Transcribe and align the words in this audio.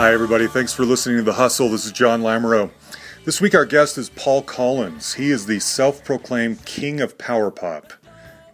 Hi, 0.00 0.14
everybody. 0.14 0.46
Thanks 0.46 0.72
for 0.72 0.86
listening 0.86 1.18
to 1.18 1.22
The 1.22 1.34
Hustle. 1.34 1.68
This 1.68 1.84
is 1.84 1.92
John 1.92 2.22
Lamoureux. 2.22 2.70
This 3.26 3.38
week, 3.38 3.54
our 3.54 3.66
guest 3.66 3.98
is 3.98 4.08
Paul 4.08 4.40
Collins. 4.40 5.12
He 5.12 5.30
is 5.30 5.44
the 5.44 5.60
self 5.60 6.02
proclaimed 6.02 6.64
king 6.64 7.02
of 7.02 7.18
power 7.18 7.50
pop. 7.50 7.92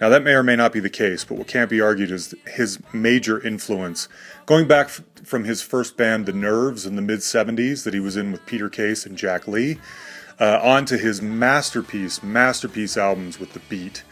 Now, 0.00 0.08
that 0.08 0.24
may 0.24 0.32
or 0.32 0.42
may 0.42 0.56
not 0.56 0.72
be 0.72 0.80
the 0.80 0.90
case, 0.90 1.22
but 1.24 1.38
what 1.38 1.46
can't 1.46 1.70
be 1.70 1.80
argued 1.80 2.10
is 2.10 2.34
his 2.48 2.80
major 2.92 3.40
influence. 3.40 4.08
Going 4.44 4.66
back 4.66 4.86
f- 4.86 5.02
from 5.22 5.44
his 5.44 5.62
first 5.62 5.96
band, 5.96 6.26
The 6.26 6.32
Nerves, 6.32 6.84
in 6.84 6.96
the 6.96 7.00
mid 7.00 7.20
70s, 7.20 7.84
that 7.84 7.94
he 7.94 8.00
was 8.00 8.16
in 8.16 8.32
with 8.32 8.44
Peter 8.44 8.68
Case 8.68 9.06
and 9.06 9.16
Jack 9.16 9.46
Lee, 9.46 9.78
uh, 10.40 10.58
on 10.60 10.84
to 10.86 10.98
his 10.98 11.22
masterpiece, 11.22 12.24
masterpiece 12.24 12.96
albums 12.96 13.38
with 13.38 13.52
The 13.52 13.60
Beat. 13.68 14.02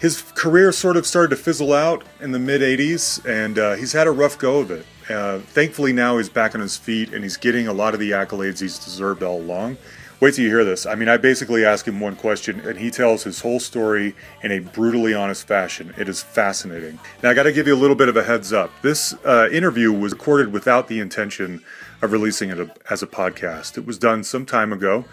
His 0.00 0.22
career 0.34 0.70
sort 0.70 0.96
of 0.96 1.06
started 1.06 1.30
to 1.30 1.36
fizzle 1.36 1.72
out 1.72 2.04
in 2.20 2.30
the 2.30 2.38
mid 2.38 2.60
80s, 2.60 3.24
and 3.26 3.58
uh, 3.58 3.74
he's 3.74 3.92
had 3.92 4.06
a 4.06 4.12
rough 4.12 4.38
go 4.38 4.60
of 4.60 4.70
it. 4.70 4.86
Uh, 5.10 5.38
thankfully, 5.38 5.92
now 5.92 6.18
he's 6.18 6.28
back 6.28 6.54
on 6.54 6.60
his 6.60 6.76
feet 6.76 7.14
and 7.14 7.22
he's 7.22 7.36
getting 7.36 7.66
a 7.66 7.72
lot 7.72 7.94
of 7.94 8.00
the 8.00 8.10
accolades 8.10 8.60
he's 8.60 8.78
deserved 8.78 9.22
all 9.22 9.40
along. 9.40 9.76
Wait 10.20 10.34
till 10.34 10.44
you 10.44 10.50
hear 10.50 10.64
this. 10.64 10.84
I 10.84 10.96
mean, 10.96 11.08
I 11.08 11.16
basically 11.16 11.64
ask 11.64 11.86
him 11.86 12.00
one 12.00 12.16
question, 12.16 12.58
and 12.60 12.76
he 12.76 12.90
tells 12.90 13.22
his 13.22 13.40
whole 13.40 13.60
story 13.60 14.16
in 14.42 14.50
a 14.50 14.58
brutally 14.58 15.14
honest 15.14 15.46
fashion. 15.46 15.94
It 15.96 16.08
is 16.08 16.20
fascinating. 16.20 16.98
Now, 17.22 17.30
I 17.30 17.34
got 17.34 17.44
to 17.44 17.52
give 17.52 17.68
you 17.68 17.74
a 17.74 17.78
little 17.78 17.94
bit 17.94 18.08
of 18.08 18.16
a 18.16 18.24
heads 18.24 18.52
up. 18.52 18.72
This 18.82 19.14
uh, 19.24 19.48
interview 19.52 19.92
was 19.92 20.12
recorded 20.12 20.52
without 20.52 20.88
the 20.88 20.98
intention 20.98 21.62
of 22.02 22.10
releasing 22.10 22.50
it 22.50 22.68
as 22.90 23.00
a 23.00 23.06
podcast. 23.06 23.78
It 23.78 23.86
was 23.86 23.96
done 23.96 24.24
some 24.24 24.44
time 24.44 24.72
ago. 24.72 25.04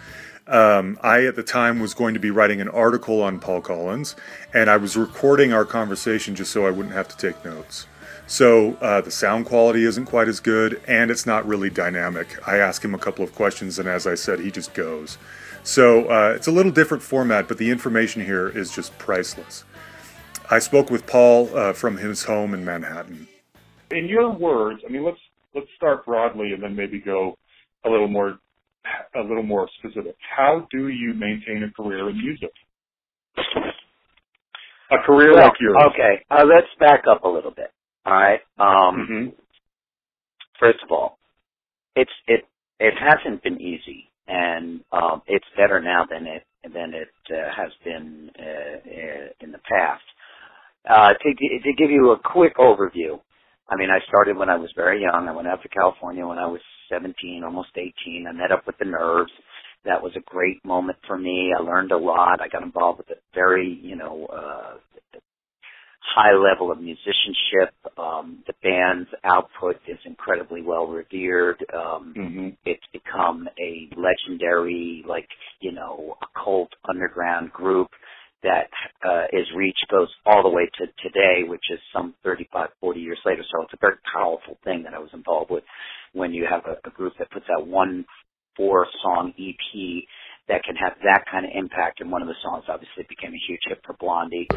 Um, 0.48 0.98
I, 1.02 1.24
at 1.26 1.34
the 1.34 1.42
time, 1.42 1.80
was 1.80 1.94
going 1.94 2.14
to 2.14 2.20
be 2.20 2.30
writing 2.30 2.60
an 2.60 2.68
article 2.68 3.22
on 3.22 3.40
Paul 3.40 3.60
Collins, 3.60 4.14
and 4.54 4.70
I 4.70 4.76
was 4.76 4.96
recording 4.96 5.52
our 5.52 5.64
conversation 5.64 6.36
just 6.36 6.52
so 6.52 6.66
I 6.66 6.70
wouldn't 6.70 6.94
have 6.94 7.08
to 7.08 7.16
take 7.16 7.44
notes. 7.44 7.86
So 8.28 8.74
uh, 8.74 9.00
the 9.00 9.10
sound 9.10 9.46
quality 9.46 9.84
isn't 9.84 10.06
quite 10.06 10.28
as 10.28 10.40
good, 10.40 10.80
and 10.86 11.10
it's 11.10 11.26
not 11.26 11.46
really 11.46 11.70
dynamic. 11.70 12.28
I 12.46 12.58
ask 12.58 12.84
him 12.84 12.94
a 12.94 12.98
couple 12.98 13.24
of 13.24 13.34
questions, 13.34 13.78
and 13.78 13.88
as 13.88 14.06
I 14.06 14.14
said, 14.14 14.40
he 14.40 14.50
just 14.50 14.74
goes. 14.74 15.18
So 15.62 16.08
uh, 16.08 16.32
it's 16.36 16.46
a 16.46 16.52
little 16.52 16.72
different 16.72 17.02
format, 17.02 17.48
but 17.48 17.58
the 17.58 17.70
information 17.70 18.24
here 18.24 18.48
is 18.48 18.72
just 18.72 18.96
priceless. 18.98 19.64
I 20.48 20.60
spoke 20.60 20.90
with 20.90 21.06
Paul 21.06 21.50
uh, 21.56 21.72
from 21.72 21.96
his 21.96 22.24
home 22.24 22.54
in 22.54 22.64
Manhattan. 22.64 23.26
In 23.90 24.06
your 24.06 24.30
words, 24.30 24.80
I 24.86 24.92
mean, 24.92 25.04
let's 25.04 25.18
let's 25.54 25.68
start 25.74 26.04
broadly 26.04 26.52
and 26.52 26.62
then 26.62 26.76
maybe 26.76 27.00
go 27.00 27.36
a 27.84 27.90
little 27.90 28.08
more 28.08 28.38
a 29.16 29.20
little 29.20 29.42
more 29.42 29.68
specific. 29.78 30.16
How 30.36 30.66
do 30.70 30.88
you 30.88 31.14
maintain 31.14 31.62
a 31.64 31.72
career 31.82 32.10
in 32.10 32.18
music? 32.18 32.50
A 34.90 34.98
career 35.04 35.34
well, 35.34 35.44
like 35.44 35.52
yours. 35.60 35.76
Okay, 35.92 36.24
uh, 36.30 36.44
let's 36.44 36.68
back 36.78 37.04
up 37.10 37.24
a 37.24 37.28
little 37.28 37.50
bit. 37.50 37.72
All 38.04 38.12
right. 38.12 38.40
Um, 38.58 39.06
hmm 39.08 39.28
First 40.60 40.78
of 40.84 40.90
all, 40.90 41.18
it's 41.96 42.10
it 42.28 42.46
it 42.80 42.94
hasn't 42.98 43.42
been 43.42 43.60
easy, 43.60 44.10
and 44.28 44.80
um, 44.92 45.22
it's 45.26 45.44
better 45.56 45.80
now 45.80 46.04
than 46.08 46.26
it 46.26 46.44
than 46.72 46.94
it 46.94 47.08
uh, 47.30 47.50
has 47.56 47.72
been 47.84 48.30
uh, 48.38 48.44
uh, 48.44 49.28
in 49.40 49.52
the 49.52 49.58
past. 49.70 50.02
Uh, 50.88 51.12
to 51.12 51.34
to 51.34 51.72
give 51.76 51.90
you 51.90 52.12
a 52.12 52.18
quick 52.18 52.56
overview, 52.56 53.20
I 53.68 53.76
mean, 53.76 53.90
I 53.90 53.98
started 54.08 54.36
when 54.36 54.48
I 54.48 54.56
was 54.56 54.70
very 54.76 55.02
young. 55.02 55.28
I 55.28 55.32
went 55.32 55.48
out 55.48 55.62
to 55.62 55.68
California 55.68 56.26
when 56.26 56.38
I 56.38 56.46
was 56.46 56.60
17, 56.90 57.42
almost 57.44 57.70
18. 57.76 58.26
I 58.28 58.32
met 58.32 58.52
up 58.52 58.66
with 58.66 58.78
the 58.78 58.84
Nerves. 58.86 59.32
That 59.84 60.02
was 60.02 60.12
a 60.16 60.20
great 60.30 60.64
moment 60.64 60.98
for 61.06 61.18
me. 61.18 61.52
I 61.56 61.62
learned 61.62 61.92
a 61.92 61.98
lot. 61.98 62.40
I 62.40 62.48
got 62.48 62.62
involved 62.62 62.98
with 62.98 63.10
a 63.10 63.20
very, 63.34 63.78
you 63.82 63.96
know, 63.96 64.26
uh, 64.26 64.74
high 66.00 66.34
level 66.34 66.70
of 66.70 66.80
musicianship. 66.80 67.74
Um, 67.98 68.42
the 68.46 68.54
band's 68.62 69.08
output 69.24 69.76
is 69.88 69.98
incredibly 70.04 70.62
well 70.62 70.86
revered. 70.86 71.64
Um, 71.74 72.14
hmm 72.16 72.48
it's 72.64 72.82
become 72.92 73.48
a 73.60 73.88
legendary, 73.96 75.04
like, 75.08 75.28
you 75.60 75.72
know, 75.72 76.16
occult 76.22 76.70
underground 76.88 77.52
group 77.52 77.88
that 78.42 78.70
uh, 79.04 79.24
is 79.32 79.46
goes 79.90 80.08
all 80.24 80.42
the 80.42 80.48
way 80.48 80.68
to 80.78 80.86
today, 81.02 81.42
which 81.46 81.64
is 81.72 81.78
some 81.94 82.14
35, 82.24 82.68
40 82.80 83.00
years 83.00 83.18
later. 83.24 83.42
So 83.50 83.62
it's 83.62 83.72
a 83.72 83.78
very 83.80 83.96
powerful 84.12 84.58
thing 84.64 84.82
that 84.84 84.94
I 84.94 84.98
was 84.98 85.10
involved 85.12 85.50
with 85.50 85.64
when 86.12 86.32
you 86.32 86.46
have 86.48 86.62
a, 86.66 86.76
a 86.86 86.90
group 86.90 87.14
that 87.18 87.30
puts 87.30 87.46
out 87.50 87.66
one 87.66 88.04
four 88.56 88.86
song 89.02 89.32
EP 89.38 90.04
that 90.48 90.64
can 90.64 90.76
have 90.76 90.94
that 91.02 91.24
kind 91.30 91.44
of 91.44 91.52
impact. 91.54 92.00
And 92.00 92.10
one 92.10 92.22
of 92.22 92.28
the 92.28 92.34
songs 92.42 92.64
obviously 92.68 93.04
became 93.08 93.32
a 93.32 93.42
huge 93.48 93.60
hit 93.68 93.80
for 93.84 93.94
Blondie. 94.00 94.48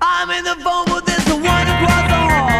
I'm 0.00 0.30
in 0.30 0.44
the 0.44 0.56
phone 0.62 0.82
there's 1.06 1.24
the 1.24 1.36
one 1.36 1.66
across 1.66 2.08
the 2.08 2.16
hall. 2.16 2.51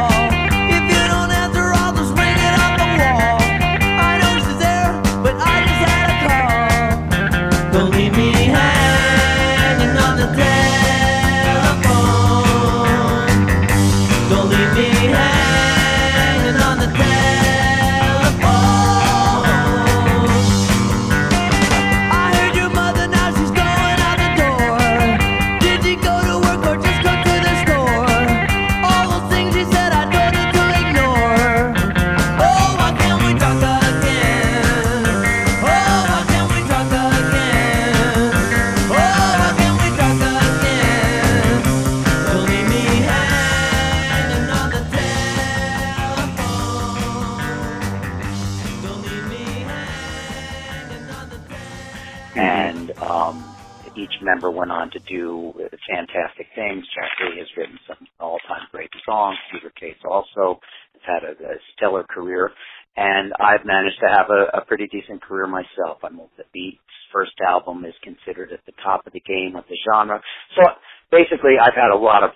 And 52.34 52.92
um, 53.00 53.56
each 53.94 54.12
member 54.22 54.50
went 54.50 54.70
on 54.70 54.90
to 54.90 55.00
do 55.08 55.52
fantastic 55.90 56.46
things. 56.54 56.84
Jack 56.94 57.10
Lee 57.20 57.38
has 57.38 57.48
written 57.56 57.78
some 57.86 58.06
all-time 58.20 58.66
great 58.70 58.90
songs. 59.04 59.36
Peter 59.52 59.72
Case 59.78 59.98
also 60.04 60.60
has 60.94 61.02
had 61.04 61.22
a, 61.24 61.32
a 61.32 61.56
stellar 61.76 62.04
career, 62.04 62.50
and 62.96 63.32
I've 63.40 63.64
managed 63.64 63.98
to 64.00 64.08
have 64.08 64.26
a, 64.30 64.58
a 64.58 64.64
pretty 64.64 64.86
decent 64.88 65.22
career 65.22 65.46
myself. 65.46 65.98
I'm 66.02 66.16
the 66.36 66.44
Beats' 66.52 66.78
first 67.12 67.32
album 67.46 67.84
is 67.84 67.94
considered 68.02 68.52
at 68.52 68.60
the 68.66 68.72
top 68.82 69.06
of 69.06 69.12
the 69.12 69.20
game 69.20 69.56
of 69.56 69.64
the 69.68 69.76
genre. 69.84 70.20
So 70.56 70.62
basically, 71.10 71.56
I've 71.60 71.74
had 71.76 71.90
a 71.92 71.98
lot 71.98 72.22
of, 72.22 72.30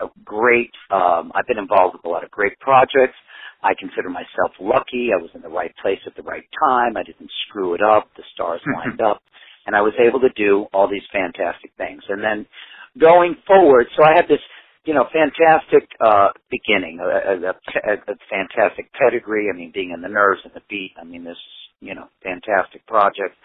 of 0.00 0.10
great. 0.24 0.70
Um, 0.90 1.32
I've 1.34 1.46
been 1.46 1.58
involved 1.58 1.94
with 1.96 2.04
a 2.04 2.08
lot 2.08 2.24
of 2.24 2.30
great 2.30 2.58
projects. 2.60 3.16
I 3.62 3.74
consider 3.78 4.10
myself 4.10 4.52
lucky. 4.60 5.10
I 5.12 5.22
was 5.22 5.30
in 5.34 5.42
the 5.42 5.48
right 5.48 5.72
place 5.82 6.00
at 6.06 6.16
the 6.16 6.22
right 6.22 6.44
time. 6.58 6.96
I 6.96 7.02
didn't 7.02 7.30
screw 7.48 7.74
it 7.74 7.82
up. 7.82 8.08
The 8.16 8.24
stars 8.34 8.60
lined 8.74 9.00
up. 9.00 9.22
And 9.66 9.76
I 9.76 9.80
was 9.80 9.94
able 10.00 10.20
to 10.20 10.30
do 10.34 10.66
all 10.74 10.88
these 10.88 11.06
fantastic 11.12 11.70
things. 11.78 12.02
And 12.08 12.22
then 12.22 12.46
going 12.98 13.36
forward, 13.46 13.86
so 13.96 14.02
I 14.04 14.14
had 14.16 14.26
this, 14.26 14.42
you 14.84 14.94
know, 14.94 15.06
fantastic, 15.12 15.88
uh, 16.04 16.30
beginning, 16.50 16.98
a, 16.98 17.06
a, 17.06 17.50
a, 17.50 17.94
a 17.94 18.16
fantastic 18.28 18.90
pedigree. 18.94 19.48
I 19.52 19.56
mean, 19.56 19.70
being 19.72 19.92
in 19.92 20.02
the 20.02 20.08
nerves 20.08 20.40
and 20.44 20.52
the 20.54 20.62
beat. 20.68 20.92
I 21.00 21.04
mean, 21.04 21.22
this, 21.22 21.38
you 21.80 21.94
know, 21.94 22.06
fantastic 22.24 22.84
project 22.86 23.36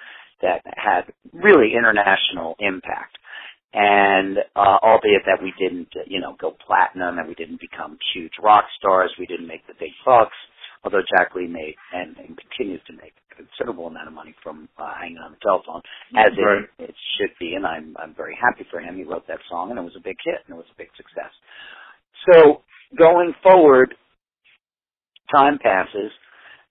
that 0.41 0.61
had 0.65 1.13
really 1.33 1.73
international 1.77 2.55
impact 2.59 3.17
and 3.77 4.37
uh, 4.57 4.81
albeit 4.81 5.21
that 5.29 5.37
we 5.43 5.53
didn't, 5.61 5.93
uh, 5.95 6.01
you 6.09 6.19
know, 6.19 6.33
go 6.41 6.57
platinum 6.65 7.19
and 7.19 7.27
we 7.29 7.35
didn't 7.35 7.61
become 7.61 7.97
huge 8.13 8.33
rock 8.41 8.65
stars, 8.79 9.13
we 9.19 9.27
didn't 9.27 9.45
make 9.47 9.65
the 9.67 9.77
big 9.79 9.93
bucks. 10.05 10.33
Although 10.83 11.05
Jack 11.13 11.35
Lee 11.35 11.47
made 11.47 11.75
and, 11.93 12.15
and 12.17 12.37
continues 12.37 12.81
to 12.87 12.93
make 12.93 13.13
a 13.33 13.35
considerable 13.35 13.87
amount 13.87 14.07
of 14.07 14.13
money 14.13 14.33
from 14.41 14.69
uh, 14.77 14.93
hanging 14.97 15.17
on 15.17 15.31
the 15.33 15.41
telephone, 15.43 15.81
as 16.17 16.31
Right. 16.37 16.65
it, 16.79 16.89
it 16.89 16.95
should 17.17 17.33
be, 17.39 17.53
and 17.55 17.65
I'm 17.65 17.95
I'm 17.99 18.13
very 18.15 18.37
happy 18.39 18.65
for 18.71 18.79
him. 18.79 18.95
He 18.95 19.03
wrote 19.03 19.27
that 19.27 19.41
song, 19.49 19.69
and 19.71 19.77
it 19.79 19.83
was 19.83 19.97
a 19.97 20.03
big 20.03 20.17
hit, 20.23 20.41
and 20.47 20.55
it 20.55 20.57
was 20.57 20.69
a 20.73 20.77
big 20.77 20.89
success. 20.97 21.33
So 22.31 22.61
going 22.97 23.33
forward, 23.43 23.93
time 25.33 25.57
passes, 25.59 26.11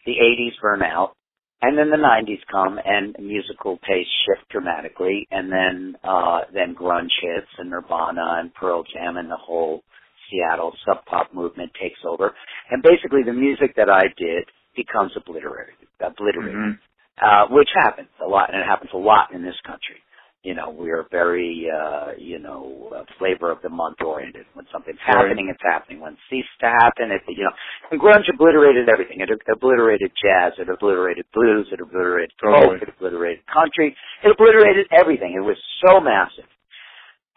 the 0.07 0.13
80s 0.23 0.55
burn 0.63 0.83
out, 0.83 1.16
and 1.63 1.79
then 1.79 1.91
the 1.91 1.97
90s 1.97 2.41
come 2.51 2.79
and 2.85 3.17
musical 3.21 3.79
tastes 3.89 4.13
shift 4.27 4.49
dramatically. 4.51 5.27
And 5.31 5.51
then 5.51 5.97
uh 6.05 6.41
then 6.53 6.75
grunge 6.75 7.13
hits 7.23 7.49
and 7.59 7.71
Nirvana 7.71 8.39
and 8.41 8.55
Pearl 8.55 8.85
Jam 8.93 9.17
and 9.17 9.31
the 9.31 9.37
whole 9.41 9.83
Seattle 10.31 10.73
sub 10.85 11.05
pop 11.07 11.33
movement 11.33 11.71
takes 11.81 12.01
over. 12.07 12.35
And 12.71 12.83
basically 12.83 13.23
the 13.25 13.33
music 13.33 13.75
that 13.77 13.89
I 13.89 14.05
did 14.19 14.45
becomes 14.77 15.13
obliterated 15.17 15.75
obliterated. 16.01 16.55
Mhm. 16.55 16.79
uh 17.23 17.47
which 17.51 17.71
happens 17.75 18.09
a 18.25 18.29
lot 18.29 18.53
and 18.53 18.61
it 18.61 18.67
happens 18.67 18.91
a 18.93 18.99
lot 18.99 19.33
in 19.33 19.43
this 19.43 19.57
country 19.67 19.97
you 20.43 20.55
know, 20.55 20.71
we're 20.71 21.07
very, 21.11 21.67
uh, 21.67 22.13
you 22.19 22.39
know, 22.39 22.93
uh, 22.95 23.03
flavor 23.19 23.51
of 23.51 23.59
the 23.63 23.69
month 23.69 23.97
oriented. 24.05 24.47
When 24.55 24.65
something's 24.73 24.99
Right. 25.09 25.17
happening, 25.17 25.49
it's 25.49 25.63
happening. 25.63 26.01
When 26.01 26.13
it 26.13 26.19
ceased 26.31 26.49
to 26.61 26.67
happen, 26.69 27.11
it, 27.11 27.23
you 27.29 27.43
know, 27.45 27.51
and 27.91 28.01
grunge 28.01 28.29
obliterated 28.33 28.89
everything. 28.89 29.21
It 29.21 29.31
obliterated 29.49 30.13
jazz. 30.23 30.53
It 30.59 30.69
obliterated 30.69 31.27
blues. 31.33 31.69
It 31.73 31.81
obliterated 31.81 32.33
Totally. 32.41 32.79
folk. 32.79 32.83
It 32.83 32.95
obliterated 32.97 33.47
country. 33.47 33.97
It 34.23 34.31
obliterated 34.31 34.87
everything. 34.93 35.35
It 35.35 35.41
was 35.41 35.59
so 35.85 36.01
massive. 36.01 36.45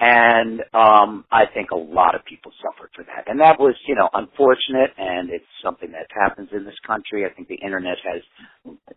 And 0.01 0.63
um 0.74 1.25
I 1.31 1.46
think 1.54 1.72
a 1.72 1.75
lot 1.75 2.16
of 2.16 2.24
people 2.24 2.54
suffered 2.63 2.90
for 2.96 3.04
that. 3.04 3.28
And 3.28 3.40
that 3.42 3.60
was, 3.60 3.75
you 3.86 3.96
know, 3.96 4.07
unfortunate 4.13 4.92
and 4.98 5.30
it's 5.30 5.44
something 5.63 5.92
that 5.92 6.07
happens 6.12 6.50
in 6.54 6.63
this 6.63 6.78
country. 6.88 7.25
I 7.25 7.30
think 7.34 7.48
the 7.50 7.56
internet 7.56 7.98
has 8.06 8.22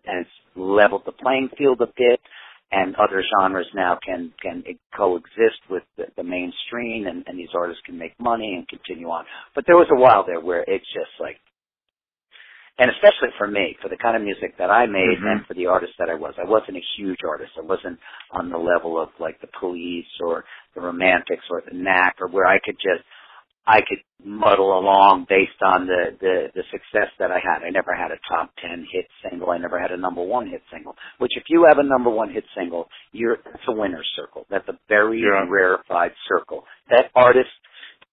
has 0.07 0.27
leveled 0.55 1.03
the 1.05 1.13
playing 1.13 1.49
field 1.59 1.81
a 1.81 1.87
bit 1.87 2.21
and 2.73 2.97
other 2.97 3.25
genres 3.39 3.69
now 3.75 3.99
can 4.05 4.33
can 4.43 4.65
coexist 4.97 5.61
with 5.71 5.85
the, 5.99 6.07
the 6.17 6.25
mainstream 6.25 7.07
and, 7.09 7.25
and 7.29 7.39
these 7.39 7.55
artists 7.55 7.83
can 7.87 7.99
make 7.99 8.15
money 8.21 8.55
and 8.57 8.69
continue 8.69 9.09
on. 9.09 9.25
But 9.55 9.65
there 9.69 9.77
was 9.77 9.89
a 9.93 10.01
while 10.01 10.25
there 10.27 10.41
where 10.41 10.65
it's 10.69 10.87
just 10.95 11.13
like 11.21 11.37
and 12.79 12.91
especially 12.91 13.29
for 13.37 13.47
me, 13.47 13.77
for 13.83 13.89
the 13.91 13.99
kind 13.99 14.17
of 14.17 14.23
music 14.23 14.57
that 14.59 14.71
I 14.71 14.87
made 14.87 15.19
Mhm. 15.19 15.31
and 15.33 15.47
for 15.47 15.55
the 15.55 15.67
artist 15.67 15.93
that 15.99 16.09
I 16.09 16.15
was. 16.15 16.35
I 16.39 16.45
wasn't 16.45 16.79
a 16.79 16.85
huge 16.97 17.23
artist. 17.23 17.53
I 17.59 17.61
wasn't 17.63 18.01
on 18.31 18.49
the 18.49 18.59
level 18.59 18.99
of 18.99 19.11
like 19.21 19.41
the 19.43 19.49
police 19.49 20.09
or 20.21 20.45
the 20.75 20.81
romantics 20.81 21.45
or 21.51 21.61
the 21.63 21.75
knack 21.77 22.17
or 22.21 22.29
where 22.29 22.47
I 22.47 22.59
could 22.61 22.79
just 22.81 23.05
I 23.67 23.81
could 23.87 23.99
muddle 24.25 24.79
along 24.79 25.26
based 25.29 25.61
on 25.64 25.87
the, 25.87 26.17
the, 26.20 26.47
the 26.55 26.62
success 26.70 27.11
that 27.19 27.31
I 27.31 27.38
had. 27.38 27.62
I 27.64 27.70
never 27.70 27.94
had 27.94 28.11
a 28.11 28.19
top 28.29 28.50
10 28.61 28.87
hit 28.93 29.06
single. 29.29 29.50
I 29.50 29.59
never 29.59 29.79
had 29.79 29.93
a 29.93 29.97
number 29.97 30.23
one 30.23 30.49
hit 30.49 30.62
single. 30.73 30.97
Which 31.19 31.32
if 31.37 31.44
you 31.49 31.64
have 31.69 31.79
a 31.79 31.82
number 31.82 32.11
one 32.11 32.32
hit 32.32 32.44
single, 32.56 32.88
you're, 33.12 33.35
it's 33.35 33.69
a 33.69 33.73
winner's 33.73 34.09
circle. 34.17 34.47
That's 34.50 34.69
a 34.69 34.79
very 34.88 35.20
Yeah. 35.20 35.47
rarefied 35.49 36.12
circle. 36.29 36.64
That 36.91 37.11
artists, 37.14 37.53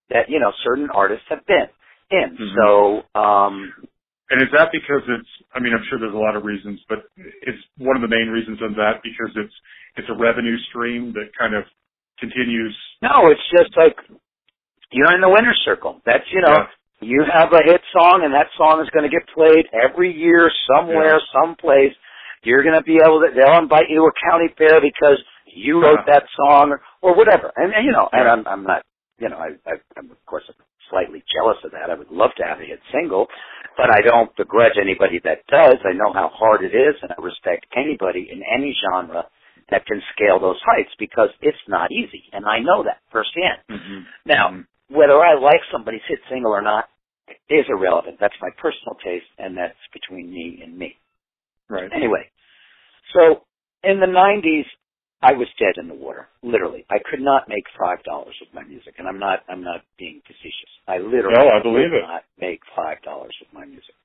that, 0.10 0.30
you 0.30 0.40
know, 0.40 0.52
certain 0.64 0.90
artists 0.92 1.26
have 1.30 1.46
been 1.48 1.68
in. 2.12 2.38
Mhm. 2.38 2.56
So, 2.56 3.20
um, 3.20 3.74
And 4.32 4.42
is 4.44 4.50
that 4.54 4.72
because 4.72 5.02
it's? 5.10 5.30
I 5.56 5.60
mean, 5.60 5.74
I'm 5.74 5.84
sure 5.90 6.00
there's 6.00 6.14
a 6.14 6.18
lot 6.18 6.36
of 6.36 6.46
reasons, 6.46 6.80
but 6.88 7.00
it's 7.18 7.58
one 7.78 7.96
of 7.96 8.04
the 8.04 8.08
main 8.08 8.30
reasons 8.30 8.62
of 8.62 8.76
that 8.76 9.02
because 9.04 9.32
it's 9.36 9.54
it's 9.98 10.10
a 10.10 10.14
revenue 10.14 10.58
stream 10.70 11.14
that 11.14 11.32
kind 11.38 11.56
of 11.56 11.66
continues. 12.20 12.76
no, 13.02 13.30
it's 13.30 13.42
just 13.58 13.76
like, 13.78 13.98
you're 14.92 15.14
in 15.14 15.22
the 15.22 15.30
winner's 15.30 15.60
circle. 15.66 16.02
That's, 16.06 16.24
you 16.32 16.42
know, 16.42 16.54
Yeah. 16.54 16.68
you 17.02 17.24
have 17.32 17.54
a 17.54 17.62
hit 17.64 17.82
song 17.94 18.22
and 18.24 18.34
that 18.34 18.48
song 18.58 18.82
is 18.82 18.90
going 18.92 19.10
to 19.10 19.14
get 19.14 19.28
played 19.34 19.68
every 19.74 20.12
year 20.12 20.52
somewhere, 20.68 21.20
someplace. 21.34 21.94
You're 22.44 22.64
going 22.64 22.76
to 22.76 22.84
be 22.84 22.98
able 23.04 23.20
to, 23.22 23.30
they'll 23.36 23.60
invite 23.60 23.90
you 23.90 23.98
to 24.00 24.08
a 24.10 24.16
county 24.32 24.48
fair 24.58 24.80
because 24.82 25.18
you 25.46 25.82
wrote 25.82 26.00
Yeah. 26.08 26.14
that 26.20 26.24
song 26.36 26.72
or, 26.72 26.82
or 27.02 27.16
whatever. 27.16 27.52
And, 27.56 27.74
and 27.74 27.86
you 27.86 27.92
know, 27.92 28.10
and 28.12 28.28
I'm, 28.28 28.48
I'm 28.48 28.64
not, 28.64 28.84
you 29.20 29.30
know, 29.30 29.38
I, 29.38 29.50
I, 29.70 29.74
I'm 29.98 30.10
of 30.12 30.26
course 30.26 30.44
slightly 30.90 31.24
jealous 31.36 31.58
of 31.64 31.72
that. 31.72 31.90
I 31.92 31.96
would 31.96 32.10
love 32.12 32.32
to 32.38 32.44
have 32.44 32.60
a 32.60 32.66
hit 32.66 32.80
single, 32.92 33.28
but 33.78 33.92
I 33.92 34.02
don't 34.02 34.34
begrudge 34.38 34.78
anybody 34.82 35.20
that 35.24 35.46
does. 35.48 35.78
I 35.86 35.94
know 35.94 36.12
how 36.14 36.32
hard 36.34 36.64
it 36.64 36.74
is 36.74 36.96
and 37.04 37.12
I 37.12 37.22
respect 37.22 37.68
anybody 37.76 38.30
in 38.32 38.42
any 38.42 38.74
genre 38.74 39.26
that 39.70 39.86
can 39.86 40.02
scale 40.16 40.40
those 40.40 40.58
heights 40.66 40.90
because 40.98 41.30
it's 41.42 41.62
not 41.68 41.92
easy. 41.92 42.24
And 42.34 42.46
I 42.46 42.58
know 42.60 42.84
that 42.84 43.02
firsthand. 43.12 43.60
Mm-hmm. 43.70 44.00
Now, 44.26 44.64
whether 44.90 45.18
I 45.24 45.36
like 45.40 45.62
somebody's 45.72 46.02
hit 46.08 46.20
single 46.30 46.52
or 46.52 46.62
not 46.62 46.86
is 47.50 47.66
irrelevant. 47.70 48.18
That's 48.20 48.34
my 48.42 48.50
personal 48.58 48.96
taste, 49.04 49.28
and 49.38 49.58
that's 49.58 49.78
between 49.94 50.32
me 50.32 50.62
and 50.64 50.78
me. 50.78 50.96
Right. 51.70 51.90
Anyway, 51.96 52.30
so 53.14 53.44
in 53.84 54.00
the 54.00 54.08
90s, 54.08 54.66
I 55.22 55.34
was 55.34 55.48
dead 55.60 55.76
in 55.82 55.88
the 55.90 55.96
water, 55.96 56.30
literally. 56.44 56.86
I 56.90 56.98
could 57.10 57.20
not 57.22 57.50
make 57.50 57.66
five 57.80 58.04
dollars 58.04 58.36
with 58.40 58.54
my 58.54 58.64
music, 58.64 58.96
and 59.00 59.08
I'm 59.08 59.20
not, 59.20 59.40
I'm 59.50 59.64
not 59.64 59.82
being 59.98 60.22
facetious. 60.26 60.72
I 60.88 60.98
literally 61.00 61.36
No, 61.38 61.50
I 61.50 61.62
believe 61.62 61.92
could 61.92 62.00
it. 62.00 62.08
not 62.08 62.24
make 62.40 62.62
five 62.76 63.02
dollars 63.04 63.36
with 63.42 63.52
my 63.54 63.66
music. 63.66 63.96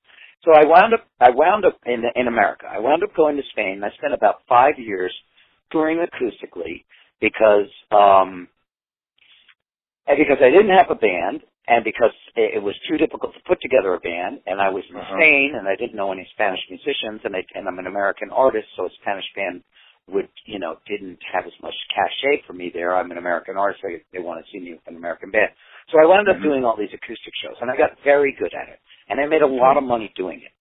So 0.44 0.52
I 0.52 0.64
wound 0.66 0.92
up, 0.94 1.06
I 1.20 1.30
wound 1.30 1.64
up 1.64 1.78
in 1.86 2.02
in 2.16 2.26
America. 2.26 2.66
I 2.68 2.80
wound 2.80 3.02
up 3.04 3.14
going 3.16 3.36
to 3.36 3.42
Spain. 3.52 3.82
I 3.84 3.94
spent 3.96 4.12
about 4.12 4.42
five 4.48 4.74
years 4.78 5.14
touring 5.70 5.98
acoustically 6.04 6.84
because 7.20 7.70
um, 7.92 8.48
and 10.06 10.18
because 10.18 10.38
I 10.42 10.50
didn't 10.50 10.76
have 10.76 10.90
a 10.90 10.96
band, 10.98 11.42
and 11.68 11.84
because 11.84 12.12
it, 12.36 12.56
it 12.56 12.62
was 12.62 12.74
too 12.88 12.98
difficult 12.98 13.34
to 13.34 13.40
put 13.48 13.60
together 13.62 13.94
a 13.94 14.00
band, 14.00 14.40
and 14.46 14.60
I 14.60 14.68
was 14.70 14.84
in 14.90 14.96
Uh-huh. 14.96 15.16
Spain, 15.16 15.54
and 15.56 15.68
I 15.68 15.76
didn't 15.76 15.96
know 15.96 16.12
any 16.12 16.26
Spanish 16.34 16.60
musicians, 16.70 17.20
and, 17.24 17.36
I, 17.36 17.44
and 17.54 17.68
I'm 17.68 17.78
an 17.78 17.86
American 17.86 18.30
artist, 18.30 18.68
so 18.76 18.86
a 18.86 18.90
Spanish 19.02 19.26
band 19.36 19.62
would, 20.08 20.28
you 20.46 20.58
know, 20.58 20.76
didn't 20.86 21.18
have 21.32 21.46
as 21.46 21.54
much 21.62 21.74
cachet 21.94 22.42
for 22.46 22.52
me 22.52 22.70
there. 22.74 22.94
I'm 22.96 23.10
an 23.10 23.18
American 23.18 23.56
artist, 23.56 23.80
so 23.82 23.88
they 24.12 24.18
want 24.20 24.44
to 24.44 24.50
see 24.52 24.58
me 24.60 24.72
with 24.74 24.86
an 24.88 24.96
American 24.96 25.30
band. 25.30 25.50
So 25.90 26.00
I 26.02 26.06
wound 26.06 26.28
up 26.28 26.36
Mhm. 26.36 26.42
doing 26.42 26.64
all 26.64 26.76
these 26.76 26.92
acoustic 26.92 27.34
shows, 27.36 27.56
and 27.62 27.70
I 27.70 27.76
got 27.76 27.98
very 28.00 28.32
good 28.32 28.52
at 28.54 28.68
it, 28.68 28.80
and 29.08 29.20
I 29.20 29.26
made 29.26 29.42
a 29.42 29.46
lot 29.46 29.76
of 29.78 29.84
money 29.84 30.08
doing 30.16 30.40
it. 30.42 30.52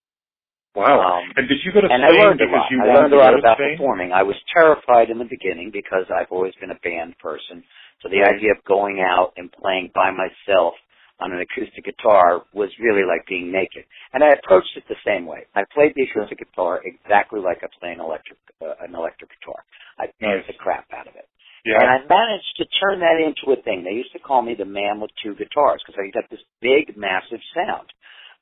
Wow. 0.75 1.21
Um, 1.21 1.33
and 1.35 1.47
did 1.49 1.59
you 1.65 1.71
go 1.71 1.81
to 1.81 1.87
and 1.91 2.01
Spain 2.03 2.15
I 2.15 2.23
learned 2.23 2.41
a 2.41 2.45
because 2.45 2.61
lot. 2.61 2.71
you 2.71 2.81
I 2.81 2.85
learned 2.93 3.13
a 3.13 3.17
lot 3.17 3.33
about 3.37 3.57
Spain? 3.57 3.77
performing. 3.77 4.11
I 4.13 4.23
was 4.23 4.35
terrified 4.53 5.09
in 5.09 5.17
the 5.19 5.25
beginning 5.25 5.69
because 5.71 6.05
I've 6.09 6.31
always 6.31 6.53
been 6.61 6.71
a 6.71 6.79
band 6.81 7.17
person. 7.19 7.63
So 8.03 8.09
the 8.11 8.21
idea 8.27 8.51
of 8.51 8.59
going 8.67 8.99
out 8.99 9.31
and 9.37 9.49
playing 9.51 9.91
by 9.95 10.11
myself 10.11 10.75
on 11.23 11.31
an 11.31 11.39
acoustic 11.39 11.85
guitar 11.85 12.43
was 12.53 12.67
really 12.83 13.07
like 13.07 13.23
being 13.31 13.47
naked. 13.51 13.85
And 14.11 14.21
I 14.23 14.35
approached 14.35 14.75
it 14.75 14.83
the 14.91 14.99
same 15.07 15.25
way. 15.25 15.47
I 15.55 15.63
played 15.73 15.93
the 15.95 16.03
acoustic 16.03 16.39
guitar 16.39 16.81
exactly 16.83 17.39
like 17.39 17.63
I 17.63 17.71
play 17.79 17.93
an 17.95 18.01
electric 18.03 18.37
uh, 18.61 18.75
an 18.83 18.93
electric 18.93 19.31
guitar. 19.39 19.63
I 19.97 20.11
Nice. 20.19 20.43
the 20.47 20.53
crap 20.59 20.85
out 20.91 21.07
of 21.07 21.15
it. 21.15 21.27
Yeah. 21.63 21.79
And 21.79 21.87
I 21.87 21.97
managed 22.03 22.53
to 22.59 22.65
turn 22.83 22.99
that 22.99 23.23
into 23.23 23.55
a 23.57 23.61
thing. 23.63 23.83
They 23.87 23.95
used 23.95 24.11
to 24.11 24.19
call 24.19 24.41
me 24.41 24.53
the 24.53 24.67
man 24.67 24.99
with 24.99 25.11
two 25.23 25.31
guitars 25.35 25.79
because 25.85 25.95
I 25.95 26.11
got 26.11 26.27
this 26.29 26.43
big, 26.59 26.97
massive 26.97 27.39
sound. 27.55 27.87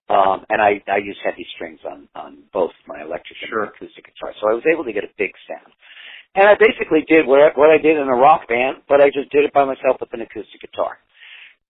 Um, 0.10 0.44
and 0.50 0.60
I, 0.60 0.82
I 0.92 0.98
use 0.98 1.16
heavy 1.24 1.46
strings 1.56 1.80
on, 1.86 2.10
on 2.16 2.44
both 2.52 2.72
my 2.88 3.02
electric 3.02 3.38
Sure. 3.48 3.64
and 3.64 3.72
acoustic 3.78 4.10
guitar. 4.10 4.34
So 4.42 4.50
I 4.50 4.54
was 4.58 4.66
able 4.66 4.84
to 4.84 4.92
get 4.92 5.06
a 5.06 5.14
big 5.22 5.32
sound. 5.48 5.72
And 6.36 6.48
I 6.48 6.56
basically 6.56 7.04
did 7.08 7.28
what 7.28 7.40
I, 7.42 7.50
what 7.56 7.72
I 7.72 7.78
did 7.78 7.98
in 7.98 8.08
a 8.08 8.16
rock 8.16 8.48
band, 8.48 8.78
but 8.88 9.02
I 9.02 9.08
just 9.08 9.32
did 9.32 9.46
it 9.46 9.54
by 9.54 9.66
myself 9.66 9.98
with 10.00 10.14
an 10.14 10.22
acoustic 10.22 10.62
guitar. 10.62 10.98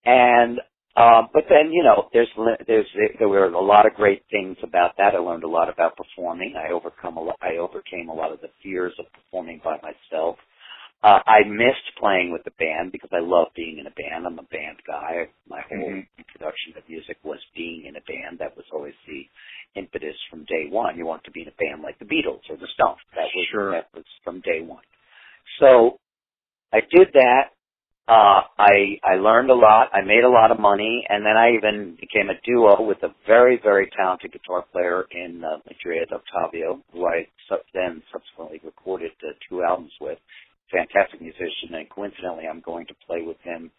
And 0.05 0.59
um, 0.97 1.29
but 1.33 1.45
then 1.49 1.71
you 1.71 1.83
know, 1.83 2.09
there's 2.13 2.29
there's 2.67 2.87
there 3.19 3.29
were 3.29 3.45
a 3.45 3.61
lot 3.61 3.85
of 3.85 3.93
great 3.93 4.23
things 4.31 4.57
about 4.63 4.97
that. 4.97 5.15
I 5.15 5.19
learned 5.19 5.43
a 5.43 5.49
lot 5.49 5.69
about 5.69 5.97
performing. 5.97 6.55
I 6.57 6.73
overcome 6.73 7.17
a 7.17 7.23
lot, 7.23 7.37
I 7.41 7.57
overcame 7.57 8.09
a 8.09 8.13
lot 8.13 8.31
of 8.31 8.41
the 8.41 8.49
fears 8.63 8.93
of 8.99 9.05
performing 9.13 9.61
by 9.63 9.77
myself. 9.81 10.37
Uh, 11.03 11.19
I 11.25 11.41
missed 11.47 11.97
playing 11.97 12.31
with 12.31 12.43
the 12.43 12.53
band 12.59 12.91
because 12.91 13.09
I 13.11 13.21
love 13.21 13.47
being 13.55 13.79
in 13.79 13.87
a 13.87 13.91
band. 13.97 14.25
I'm 14.25 14.37
a 14.37 14.43
band 14.43 14.77
guy. 14.85 15.27
My 15.49 15.61
whole 15.61 15.89
Mhm. 15.89 16.07
introduction 16.17 16.73
to 16.73 16.83
music 16.87 17.17
was 17.23 17.43
being 17.55 17.85
in 17.85 17.95
a 17.95 18.01
band. 18.01 18.37
That 18.37 18.55
was 18.55 18.69
always 18.71 18.93
the 19.07 19.27
impetus 19.75 20.15
from 20.29 20.43
day 20.43 20.67
one. 20.67 20.97
You 20.97 21.07
want 21.07 21.23
to 21.23 21.31
be 21.31 21.41
in 21.41 21.47
a 21.47 21.51
band 21.53 21.81
like 21.81 21.97
the 21.97 22.05
Beatles 22.05 22.47
or 22.51 22.55
the 22.57 22.67
Stones. 22.67 22.99
That 23.15 23.33
was 23.33 23.47
Sure. 23.47 23.71
that 23.71 23.87
was 23.93 24.05
from 24.23 24.41
day 24.41 24.61
one. 24.61 24.83
So 25.59 25.99
I 26.73 26.81
did 26.81 27.13
that. 27.13 27.51
Uh, 28.07 28.43
I 28.59 28.99
I 29.03 29.15
learned 29.15 29.49
a 29.49 29.55
lot. 29.55 29.89
I 29.93 30.01
made 30.01 30.23
a 30.23 30.29
lot 30.29 30.51
of 30.51 30.59
money, 30.59 31.05
and 31.09 31.25
then 31.25 31.37
I 31.37 31.51
even 31.53 31.95
became 31.95 32.29
a 32.29 32.35
duo 32.41 32.81
with 32.81 33.01
a 33.03 33.09
very 33.25 33.57
very 33.57 33.87
talented 33.91 34.33
guitar 34.33 34.63
player 34.63 35.07
in 35.11 35.43
uh, 35.43 35.59
Madrid, 35.65 36.11
Octavio, 36.11 36.83
who 36.91 37.07
I 37.07 37.27
sub- 37.47 37.61
then 37.73 38.03
subsequently 38.11 38.59
recorded 38.63 39.11
uh, 39.23 39.33
two 39.47 39.63
albums 39.63 39.93
with. 40.01 40.19
Fantastic 40.71 41.21
musician, 41.21 41.75
and 41.75 41.89
coincidentally, 41.89 42.47
I'm 42.47 42.61
going 42.61 42.87
to 42.87 42.95
play 43.07 43.21
with 43.21 43.37
him 43.43 43.71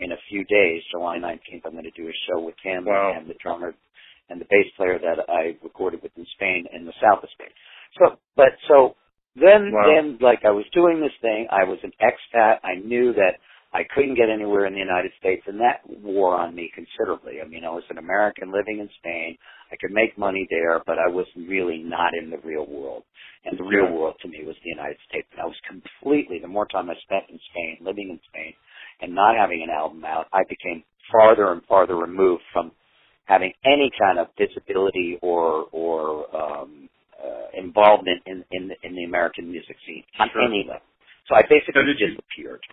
in 0.00 0.12
a 0.12 0.20
few 0.28 0.44
days. 0.44 0.82
July 0.90 1.18
19th, 1.18 1.62
I'm 1.64 1.72
going 1.72 1.84
to 1.84 1.90
do 1.92 2.08
a 2.08 2.16
show 2.28 2.40
with 2.40 2.56
him 2.62 2.86
Wow. 2.86 3.14
and 3.16 3.28
the 3.28 3.34
drummer 3.42 3.74
and 4.30 4.40
the 4.40 4.46
bass 4.50 4.66
player 4.76 4.98
that 4.98 5.28
I 5.30 5.56
recorded 5.62 6.02
with 6.02 6.12
in 6.16 6.26
Spain 6.34 6.66
in 6.72 6.86
the 6.86 6.94
south 7.02 7.22
of 7.22 7.30
Spain. 7.34 7.50
So, 7.98 8.16
but 8.36 8.52
so 8.68 8.96
then, 9.36 9.72
Wow. 9.72 9.86
then 9.86 10.18
like 10.20 10.44
I 10.44 10.50
was 10.50 10.64
doing 10.72 11.00
this 11.00 11.14
thing, 11.22 11.48
I 11.50 11.64
was 11.64 11.78
an 11.82 11.92
expat. 12.00 12.58
I 12.64 12.76
knew 12.84 13.12
that 13.14 13.38
I 13.72 13.82
couldn't 13.94 14.16
get 14.16 14.28
anywhere 14.28 14.66
in 14.66 14.72
the 14.74 14.80
United 14.80 15.12
States, 15.18 15.42
and 15.46 15.60
that 15.60 15.80
wore 16.02 16.34
on 16.36 16.54
me 16.54 16.70
considerably. 16.74 17.40
I 17.40 17.46
mean, 17.46 17.64
I 17.64 17.70
was 17.70 17.84
an 17.90 17.98
American 17.98 18.50
living 18.52 18.80
in 18.80 18.88
Spain. 18.98 19.36
I 19.70 19.76
could 19.76 19.92
make 19.92 20.18
money 20.18 20.46
there, 20.50 20.82
but 20.86 20.98
I 20.98 21.08
was 21.08 21.26
really 21.36 21.78
not 21.78 22.10
in 22.20 22.30
the 22.30 22.38
real 22.38 22.66
world. 22.66 23.04
And 23.44 23.58
the 23.58 23.62
real 23.64 23.92
world 23.92 24.16
to 24.22 24.28
me 24.28 24.42
was 24.44 24.56
the 24.64 24.70
United 24.70 24.96
States. 25.08 25.28
And 25.32 25.40
I 25.40 25.46
was 25.46 25.54
completely, 25.68 26.40
the 26.40 26.48
more 26.48 26.66
time 26.66 26.90
I 26.90 26.94
spent 27.04 27.24
in 27.30 27.38
Spain, 27.50 27.78
living 27.80 28.10
in 28.10 28.20
Spain, 28.28 28.54
and 29.02 29.14
not 29.14 29.36
having 29.36 29.62
an 29.62 29.70
album 29.70 30.04
out, 30.04 30.26
I 30.32 30.42
became 30.48 30.82
farther 31.12 31.52
and 31.52 31.62
farther 31.66 31.96
removed 31.96 32.42
from 32.52 32.72
having 33.26 33.52
any 33.64 33.90
kind 33.98 34.18
of 34.18 34.26
visibility 34.36 35.18
or 35.22 35.66
or 35.72 36.26
um, 36.36 36.88
uh, 37.22 37.46
involvement 37.58 38.20
in 38.26 38.44
in 38.50 38.68
the, 38.68 38.74
in 38.82 38.96
the 38.96 39.04
American 39.04 39.50
music 39.50 39.76
scene 39.86 40.02
on 40.18 40.28
Sure. 40.32 40.42
any 40.42 40.64
level. 40.66 40.82
So 41.28 41.34
I 41.34 41.42
basically 41.42 41.74
So 41.74 41.82
did 41.82 42.00
you- 42.00 42.08
disappeared. 42.08 42.64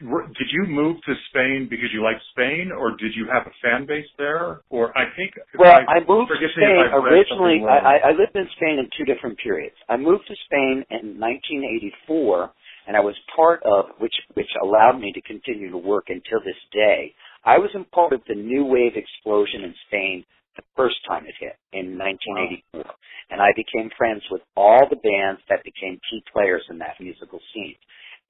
Were- 0.00 0.26
Did 0.28 0.52
you 0.52 0.64
move 0.64 1.02
to 1.02 1.14
Spain 1.30 1.66
because 1.68 1.92
you 1.92 2.02
liked 2.02 2.22
Spain, 2.30 2.70
or 2.70 2.92
did 2.92 3.14
you 3.16 3.26
have 3.26 3.46
a 3.48 3.50
fan 3.60 3.84
base 3.84 4.06
there? 4.16 4.60
Or 4.70 4.96
I 4.96 5.06
think. 5.16 5.34
Well, 5.58 5.84
I 5.88 5.98
moved 6.06 6.28
to 6.30 6.34
forgive 6.34 6.56
me 6.56 6.64
if 6.66 6.86
Spain 6.86 6.94
originally. 6.94 7.64
I, 7.66 7.78
I 7.78 7.96
I 8.08 8.10
lived 8.12 8.36
in 8.36 8.48
Spain 8.56 8.78
in 8.78 8.88
two 8.96 9.04
different 9.04 9.38
periods. 9.38 9.74
I 9.88 9.96
moved 9.96 10.26
to 10.28 10.36
Spain 10.46 10.84
in 10.90 11.18
1984, 11.18 12.50
and 12.86 12.96
I 12.96 13.00
was 13.00 13.18
part 13.34 13.60
of 13.64 13.90
which 13.98 14.14
which 14.34 14.50
allowed 14.62 15.00
me 15.00 15.12
to 15.12 15.20
continue 15.22 15.70
to 15.70 15.78
work 15.78 16.10
until 16.10 16.40
this 16.44 16.58
day. 16.72 17.12
I 17.44 17.58
was 17.58 17.70
in 17.74 17.84
part 17.86 18.12
of 18.12 18.24
the 18.28 18.34
new 18.34 18.64
wave 18.64 18.96
explosion 18.96 19.64
in 19.64 19.74
Spain 19.86 20.24
the 20.58 20.66
first 20.76 20.96
time 21.06 21.24
it 21.24 21.38
hit 21.38 21.54
in 21.72 21.96
1984, 21.96 22.82
and 23.30 23.40
I 23.40 23.54
became 23.54 23.90
friends 23.96 24.22
with 24.30 24.42
all 24.58 24.82
the 24.90 24.98
bands 24.98 25.40
that 25.48 25.62
became 25.62 26.02
key 26.10 26.22
players 26.34 26.66
in 26.68 26.78
that 26.78 26.98
musical 27.00 27.38
scene. 27.54 27.78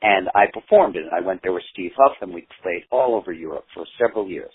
And 0.03 0.29
I 0.37 0.47
performed 0.53 0.95
in 0.95 1.09
it. 1.09 1.13
I 1.13 1.25
went 1.25 1.41
there 1.43 1.53
with 1.57 1.65
Steve 1.73 1.93
Huff, 1.97 2.17
and 2.21 2.33
we 2.33 2.47
played 2.63 2.85
all 2.93 3.17
over 3.17 3.33
Europe 3.33 3.65
for 3.75 3.85
several 3.99 4.29
years. 4.29 4.53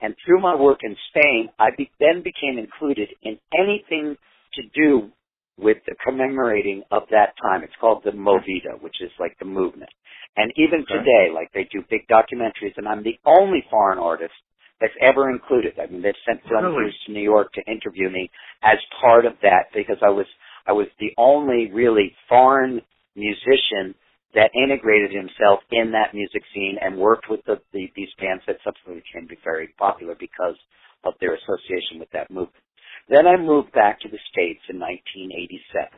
And 0.00 0.14
through 0.24 0.40
my 0.40 0.54
work 0.54 0.78
in 0.82 0.96
Spain, 1.10 1.50
I 1.58 1.70
be- 1.76 1.90
then 1.98 2.22
became 2.22 2.58
included 2.58 3.08
in 3.22 3.38
anything 3.58 4.16
to 4.54 4.62
do 4.74 5.10
with 5.58 5.78
the 5.86 5.96
commemorating 6.04 6.82
of 6.90 7.02
that 7.10 7.34
time. 7.42 7.62
It's 7.64 7.76
called 7.80 8.04
the 8.04 8.12
Movida, 8.12 8.80
which 8.80 9.00
is 9.00 9.10
like 9.18 9.36
the 9.38 9.46
movement. 9.46 9.90
And 10.36 10.52
even 10.56 10.82
Okay. 10.82 10.98
today, 10.98 11.30
like 11.32 11.50
they 11.52 11.64
do 11.64 11.82
big 11.88 12.06
documentaries, 12.08 12.76
and 12.76 12.86
I'm 12.86 13.02
the 13.02 13.18
only 13.24 13.62
foreign 13.70 13.98
artist 13.98 14.34
that's 14.80 14.94
ever 15.00 15.30
included. 15.30 15.74
I 15.80 15.86
mean, 15.90 16.02
they've 16.02 16.14
sent 16.26 16.42
film 16.48 16.64
Really? 16.64 16.76
crews 16.76 16.98
to 17.06 17.12
New 17.12 17.22
York 17.22 17.52
to 17.54 17.62
interview 17.70 18.10
me 18.10 18.30
as 18.62 18.78
part 19.00 19.24
of 19.26 19.34
that 19.42 19.66
because 19.74 19.98
I 20.02 20.10
was 20.10 20.26
I 20.66 20.72
was 20.72 20.88
the 20.98 21.12
only 21.16 21.70
really 21.72 22.14
foreign 22.28 22.82
musician 23.14 23.94
that 24.34 24.50
integrated 24.54 25.12
himself 25.12 25.60
in 25.70 25.92
that 25.92 26.12
music 26.12 26.42
scene 26.52 26.76
and 26.80 26.98
worked 26.98 27.30
with 27.30 27.40
the, 27.46 27.56
the 27.72 27.90
these 27.96 28.12
bands 28.20 28.42
that 28.46 28.56
subsequently 28.64 29.02
became 29.12 29.28
very 29.44 29.68
popular 29.78 30.14
because 30.18 30.56
of 31.04 31.14
their 31.20 31.34
association 31.34 31.98
with 31.98 32.10
that 32.12 32.30
movement. 32.30 32.62
Then 33.08 33.26
I 33.26 33.36
moved 33.36 33.72
back 33.72 34.00
to 34.00 34.08
the 34.08 34.18
States 34.32 34.60
in 34.68 34.78
1987 34.80 35.88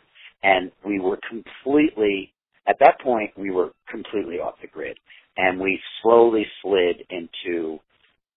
and 0.43 0.71
we 0.85 1.01
were 1.01 1.19
completely, 1.29 2.33
at 2.69 2.77
that 2.81 3.01
point 3.01 3.31
we 3.37 3.51
were 3.51 3.71
completely 3.91 4.37
off 4.37 4.55
the 4.61 4.69
grid 4.69 4.99
and 5.37 5.59
we 5.59 5.81
slowly 6.03 6.47
slid 6.63 6.97
into 7.11 7.79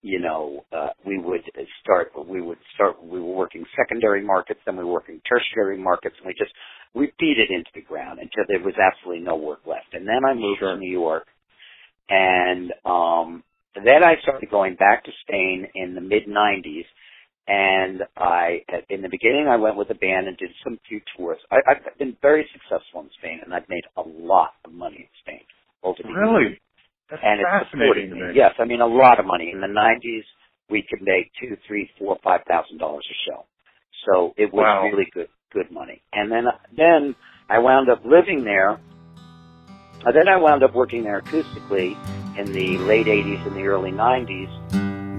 you 0.02 0.20
know, 0.20 0.66
uh, 0.72 0.90
we 1.06 1.20
would 1.20 1.42
start, 1.82 2.12
we 2.28 2.42
would 2.42 2.58
start, 2.76 3.04
we 3.04 3.20
were 3.20 3.34
working 3.34 3.64
secondary 3.78 4.24
markets, 4.24 4.60
then 4.66 4.78
we 4.78 4.84
were 4.84 4.94
working 4.94 5.22
tertiary 5.30 5.78
markets, 5.78 6.16
and 6.18 6.28
we 6.28 6.34
just, 6.34 6.52
we 6.94 7.12
beat 7.20 7.38
it 7.38 7.50
into 7.52 7.70
the 7.76 7.82
ground 7.82 8.20
until 8.20 8.44
there 8.48 8.60
was 8.64 8.76
absolutely 8.82 9.24
no 9.24 9.36
work 9.36 9.62
left. 9.66 9.94
And 9.94 10.08
then 10.08 10.26
I 10.28 10.34
moved 10.34 10.60
Sure. 10.60 10.74
to 10.74 10.80
New 10.80 10.92
York, 10.92 11.28
and, 12.10 12.74
um, 12.86 13.44
then 13.76 14.04
I 14.04 14.16
started 14.22 14.50
going 14.50 14.76
back 14.76 15.04
to 15.06 15.12
Spain 15.22 15.68
in 15.76 15.96
the 15.96 16.02
mid 16.02 16.26
90s, 16.28 16.86
and 17.48 18.04
I, 18.18 18.64
in 18.90 19.02
the 19.02 19.10
beginning 19.10 19.48
I 19.48 19.56
went 19.58 19.78
with 19.78 19.90
a 19.92 19.96
band 19.96 20.28
and 20.28 20.38
did 20.38 20.50
some 20.64 20.80
few 20.90 21.02
tours. 21.16 21.40
I, 21.52 21.58
I've 21.70 21.98
been 21.98 22.18
very 22.22 22.48
successful 22.54 23.02
in 23.02 23.10
Spain, 23.20 23.40
and 23.44 23.54
I've 23.54 23.70
made 23.70 23.84
a 23.98 24.02
lot 24.02 24.54
of 24.66 24.74
money 24.74 24.98
in 24.98 25.08
Spain. 25.22 25.42
years 25.84 26.16
Really? 26.16 26.60
That's 27.12 27.22
and 27.24 27.42
it's 27.42 27.72
supporting 27.72 28.12
me. 28.12 28.22
me. 28.22 28.28
Yes, 28.34 28.54
I 28.58 28.66
mean 28.66 28.80
a 28.80 28.88
lot 28.88 29.20
of 29.20 29.26
money. 29.26 29.52
In 29.54 29.60
the 29.60 29.68
'90s, 29.68 30.24
we 30.70 30.82
could 30.90 31.02
make 31.02 31.30
two, 31.42 31.58
three, 31.68 31.90
four, 32.00 32.18
five 32.24 32.42
thousand 32.48 32.78
dollars 32.78 33.06
a 33.12 33.18
show. 33.30 33.46
So 34.06 34.34
it 34.38 34.54
was 34.54 34.64
Wow. 34.64 34.84
really 34.86 35.08
good, 35.14 35.28
good 35.52 35.70
money. 35.72 36.02
And 36.14 36.32
then, 36.32 36.46
then 36.76 37.16
I 37.50 37.60
wound 37.60 37.90
up 37.90 38.04
living 38.06 38.46
there. 38.46 38.80
Uh, 40.06 40.12
then 40.14 40.28
I 40.28 40.38
wound 40.38 40.64
up 40.64 40.74
working 40.74 41.04
there 41.04 41.22
acoustically 41.22 41.96
in 42.40 42.54
the 42.54 42.78
late 42.88 43.08
'80s 43.08 43.46
and 43.46 43.56
the 43.58 43.68
early 43.68 43.92
'90s. 43.92 44.50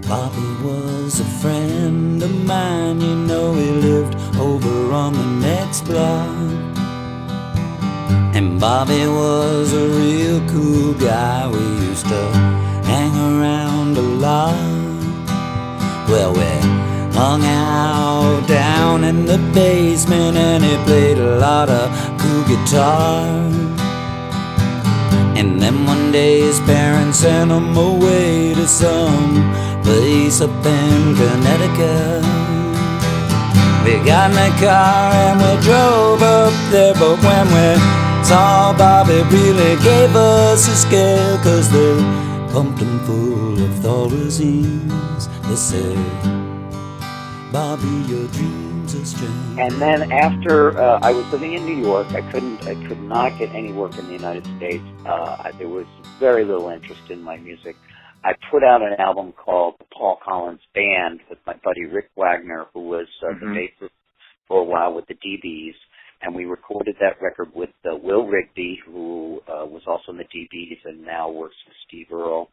Bobby 0.09 0.65
was 0.65 1.21
a 1.21 1.25
friend 1.41 2.23
of 2.23 2.35
mine, 2.45 3.01
you 3.01 3.15
know, 3.15 3.55
he 3.55 3.71
lived 3.71 4.15
over 4.37 4.93
on 4.93 5.13
the 5.13 5.47
next 5.47 5.83
block. 5.83 6.72
And 8.35 8.59
Bobby 8.59 9.07
was 9.07 9.73
a 9.75 9.87
real 9.89 10.41
cool 10.49 10.95
guy, 10.95 11.47
we 11.47 11.61
used 11.87 12.07
to 12.07 12.23
hang 12.85 13.15
around 13.31 13.97
a 13.99 14.01
lot. 14.01 14.57
Well, 16.09 16.33
we 16.33 16.53
hung 17.13 17.45
out 17.45 18.47
down 18.49 19.05
in 19.05 19.27
the 19.27 19.39
basement, 19.53 20.39
and 20.39 20.65
he 20.65 20.77
played 20.85 21.19
a 21.19 21.37
lot 21.37 21.69
of 21.69 21.91
cool 22.19 22.43
guitar. 22.45 23.27
And 25.37 25.61
then 25.61 25.85
one 25.85 26.11
day 26.11 26.41
his 26.41 26.59
parents 26.61 27.19
sent 27.19 27.51
him 27.51 27.77
away 27.77 28.55
to 28.55 28.67
some 28.67 29.53
place 29.83 30.41
up 30.41 30.65
in 30.65 31.15
Connecticut. 31.17 32.25
We 33.85 33.95
got 34.07 34.31
in 34.31 34.39
a 34.39 34.51
car 34.59 35.13
and 35.27 35.39
we 35.43 35.53
drove 35.63 36.23
up 36.23 36.55
there, 36.71 36.95
but 36.95 37.19
when 37.23 37.47
we 37.57 38.12
saw 38.25 38.77
Bobby, 38.77 39.23
really 39.35 39.77
gave 39.83 40.15
us 40.17 40.69
a 40.69 40.77
scare, 40.77 41.37
cause 41.39 41.71
they 41.71 41.95
pumped 42.53 42.81
him 42.81 42.99
full 43.01 43.63
of 43.63 43.71
Thorazines. 43.85 45.29
They 45.49 45.57
said, 45.57 45.97
Bobby, 47.53 47.89
your 48.11 48.27
dreams 48.29 48.95
are 48.95 49.05
strange. 49.05 49.59
And 49.59 49.73
then 49.81 50.11
after 50.13 50.79
uh, 50.79 51.01
I 51.03 51.13
was 51.13 51.27
living 51.33 51.55
in 51.55 51.65
New 51.67 51.77
York, 51.85 52.07
I 52.13 52.23
couldn't, 52.31 52.63
I 52.67 52.75
could 52.89 53.01
not 53.03 53.39
get 53.39 53.55
any 53.55 53.73
work 53.73 53.99
in 53.99 54.07
the 54.07 54.13
United 54.15 54.47
States. 54.57 54.85
Uh, 55.07 55.51
there 55.59 55.69
was 55.69 55.87
very 56.19 56.45
little 56.45 56.69
interest 56.71 57.11
in 57.11 57.23
my 57.23 57.37
music. 57.39 57.77
I 58.25 58.35
put 58.51 58.63
out 58.65 58.83
an 58.83 58.95
album 59.01 59.33
called 59.33 59.75
the 59.81 59.85
Paul 59.93 60.19
Collins 60.25 60.61
Band 60.75 61.21
with 61.29 61.39
my 61.47 61.55
buddy 61.65 61.85
Rick 61.87 62.11
Wagner, 62.17 62.67
who 62.73 62.81
was 62.89 63.09
uh, 63.23 63.33
the 63.41 63.47
Mhm. 63.47 63.57
bassist 63.57 63.91
for 64.49 64.61
a 64.61 64.65
while 64.65 64.95
with 64.95 65.07
the 65.07 65.15
DBs, 65.15 65.75
and 66.23 66.35
we 66.35 66.45
recorded 66.45 66.97
that 67.01 67.21
record 67.23 67.49
with 67.55 67.71
uh, 67.91 67.97
Will 67.97 68.27
Rigby, 68.27 68.81
who 68.87 69.41
uh, 69.49 69.67
was 69.67 69.83
also 69.87 70.13
in 70.13 70.19
the 70.19 70.25
DBs 70.25 70.79
and 70.85 71.05
now 71.05 71.31
works 71.31 71.57
with 71.67 71.77
Steve 71.89 72.07
Earle. 72.13 72.49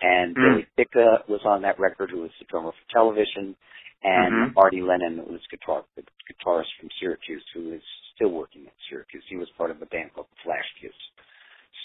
And 0.00 0.36
Mm. 0.36 0.42
Billy 0.54 0.66
Ficca 0.76 1.24
was 1.28 1.40
on 1.44 1.62
that 1.62 1.78
record, 1.78 2.10
who 2.10 2.22
was 2.22 2.30
the 2.38 2.46
drummer 2.46 2.72
for 2.72 2.92
television, 2.92 3.56
and 4.02 4.32
Mhm. 4.52 4.54
Marty 4.54 4.82
Lennon, 4.82 5.18
who 5.18 5.32
was 5.32 5.46
guitar 5.50 5.84
the 5.96 6.04
guitarist 6.28 6.72
from 6.78 6.90
Syracuse, 7.00 7.44
who 7.54 7.72
is 7.72 7.82
still 8.14 8.30
working 8.30 8.66
at 8.66 8.72
Syracuse. 8.88 9.24
He 9.28 9.36
was 9.36 9.48
part 9.52 9.70
of 9.70 9.80
a 9.82 9.86
band 9.86 10.12
called 10.14 10.26
Flash 10.42 10.68
Fuse. 10.80 11.10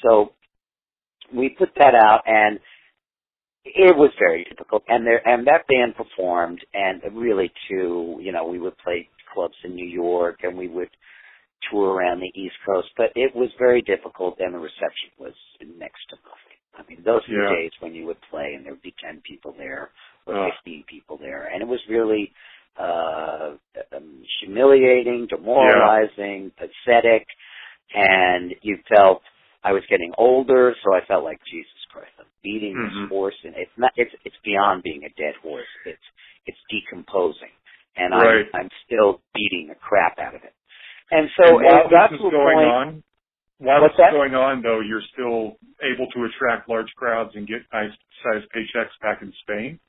So 0.02 0.34
we 1.34 1.50
put 1.50 1.74
that 1.76 1.96
out, 1.96 2.24
and 2.28 2.60
it 3.66 3.96
was 3.96 4.12
very 4.20 4.44
difficult. 4.46 4.84
And 4.88 5.06
there, 5.06 5.28
and 5.28 5.46
that 5.48 5.68
band 5.68 5.96
performed, 5.96 6.64
and 6.74 7.04
really 7.14 7.52
too, 7.68 8.18
you 8.22 8.32
know, 8.32 8.46
we 8.46 8.60
would 8.60 8.78
play 8.80 9.10
clubs 9.34 9.58
in 9.64 9.76
New 9.76 9.86
York, 9.88 10.44
and 10.44 10.58
we 10.58 10.68
would 10.68 10.90
tour 11.72 11.94
around 11.94 12.20
the 12.20 12.32
East 12.40 12.56
Coast, 12.66 12.90
but 12.98 13.12
it 13.16 13.36
was 13.36 13.50
very 13.60 13.82
difficult, 13.82 14.38
and 14.40 14.54
the 14.54 14.60
reception 14.60 15.12
was 15.20 15.34
next 15.78 16.02
to 16.10 16.18
nothing. 16.18 16.60
I 16.78 16.84
mean, 16.90 17.04
those 17.04 17.22
were 17.30 17.40
Yeah. 17.40 17.50
days 17.56 17.72
when 17.82 17.94
you 17.96 18.06
would 18.08 18.22
play, 18.30 18.54
and 18.56 18.66
there 18.66 18.74
would 18.74 18.82
be 18.82 18.96
ten 19.04 19.22
people 19.22 19.54
there, 19.58 19.92
or 20.26 20.36
Ugh. 20.36 20.52
15 20.64 20.84
people 20.88 21.18
there, 21.18 21.48
and 21.48 21.62
it 21.62 21.68
was 21.68 21.80
really 21.90 22.32
uh, 22.80 23.56
um, 23.96 24.24
humiliating, 24.42 25.28
demoralizing, 25.30 26.52
pathetic, 26.58 27.28
and 27.94 28.56
you 28.62 28.78
felt 28.90 29.22
I 29.64 29.74
was 29.74 29.84
getting 29.90 30.14
older, 30.18 30.76
so 30.84 30.94
I 30.96 31.06
felt 31.08 31.24
like 31.24 31.40
Jesus 31.52 31.82
Christ, 31.92 32.12
I'm 32.20 32.26
beating 32.44 32.78
Mhm. 32.78 32.84
this 32.84 33.10
horse, 33.10 33.36
and 33.44 33.56
it's 33.58 33.72
not, 33.78 33.92
it's 33.98 34.14
it's 34.26 34.38
beyond 34.46 34.84
being 34.84 35.04
a 35.06 35.10
dead 35.22 35.36
horse. 35.44 35.68
It's 35.86 36.00
it's 36.46 36.58
decomposing, 36.70 37.52
and 37.98 38.14
Right. 38.14 38.46
I'm 38.54 38.62
I'm 38.62 38.70
still 38.86 39.22
beating 39.34 39.68
the 39.70 39.76
crap 39.76 40.20
out 40.20 40.36
of 40.36 40.44
it. 40.44 40.54
And 41.12 41.30
so 41.38 41.58
And 41.58 41.66
while 41.66 41.90
this 41.90 42.20
is 42.20 42.22
going 42.22 42.60
on, 42.60 43.04
while 43.58 43.82
this 43.82 43.92
is 43.94 44.12
going 44.12 44.36
on, 44.36 44.62
though, 44.62 44.80
you're 44.80 45.04
still 45.14 45.58
able 45.84 46.08
to 46.16 46.20
attract 46.26 46.70
large 46.70 46.90
crowds 46.96 47.32
and 47.36 47.48
get 47.48 47.62
nice 47.74 47.92
sized 48.24 48.46
paychecks 48.56 48.96
back 49.02 49.22
in 49.22 49.34
Spain. 49.42 49.80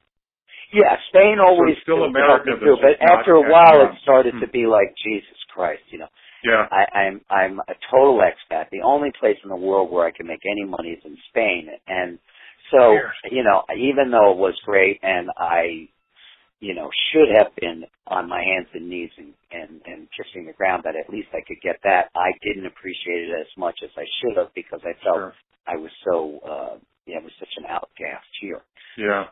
Yeah, 0.73 0.97
Spain 1.11 1.39
always 1.43 1.75
it's 1.75 1.83
still 1.83 2.05
America 2.05 2.51
me 2.55 2.61
too, 2.63 2.77
but 2.81 2.95
after 3.03 3.35
a 3.35 3.43
while, 3.43 3.83
it 3.91 3.99
started 4.03 4.35
Hmm. 4.35 4.41
to 4.41 4.49
be 4.49 4.67
like 4.67 4.95
Jesus 5.03 5.39
Christ, 5.53 5.83
you 5.91 5.99
know. 5.99 6.09
Yeah. 6.45 6.67
I, 6.71 6.87
I'm 6.99 7.21
I'm 7.29 7.59
a 7.61 7.75
total 7.91 8.23
expat. 8.23 8.71
The 8.71 8.81
only 8.83 9.11
place 9.19 9.37
in 9.43 9.51
the 9.51 9.57
world 9.57 9.91
where 9.91 10.07
I 10.07 10.11
can 10.11 10.27
make 10.27 10.41
any 10.47 10.65
money 10.65 10.91
is 10.91 11.05
in 11.05 11.17
Spain, 11.29 11.69
and 11.87 12.19
so 12.71 12.93
you 13.31 13.43
know, 13.43 13.65
even 13.77 14.11
though 14.11 14.33
it 14.33 14.39
was 14.39 14.55
great, 14.65 15.01
and 15.03 15.29
I, 15.37 15.89
you 16.61 16.75
know, 16.75 16.91
should 17.13 17.29
have 17.37 17.55
been 17.57 17.85
on 18.09 18.29
my 18.29 18.43
hands 18.43 18.69
and 18.75 18.89
knees 18.89 19.11
and 19.19 19.35
and, 19.53 19.81
and 19.87 20.09
kissing 20.17 20.47
the 20.47 20.53
ground, 20.55 20.83
but 20.85 20.97
at 20.97 21.11
least 21.11 21.29
I 21.33 21.41
could 21.47 21.61
get 21.63 21.77
that. 21.85 22.11
I 22.17 22.33
didn't 22.43 22.67
appreciate 22.67 23.29
it 23.29 23.35
as 23.41 23.49
much 23.59 23.81
as 23.85 23.91
I 23.97 24.05
should 24.21 24.37
have 24.39 24.55
because 24.55 24.81
I 24.85 24.95
felt 25.05 25.17
Sure. 25.17 25.35
I 25.67 25.77
was 25.77 25.91
so, 26.05 26.41
uh, 26.45 26.79
yeah, 27.07 27.19
I 27.19 27.25
was 27.25 27.33
such 27.41 27.53
an 27.59 27.65
outcast 27.69 28.27
here. 28.41 28.63
Yeah. 28.99 29.27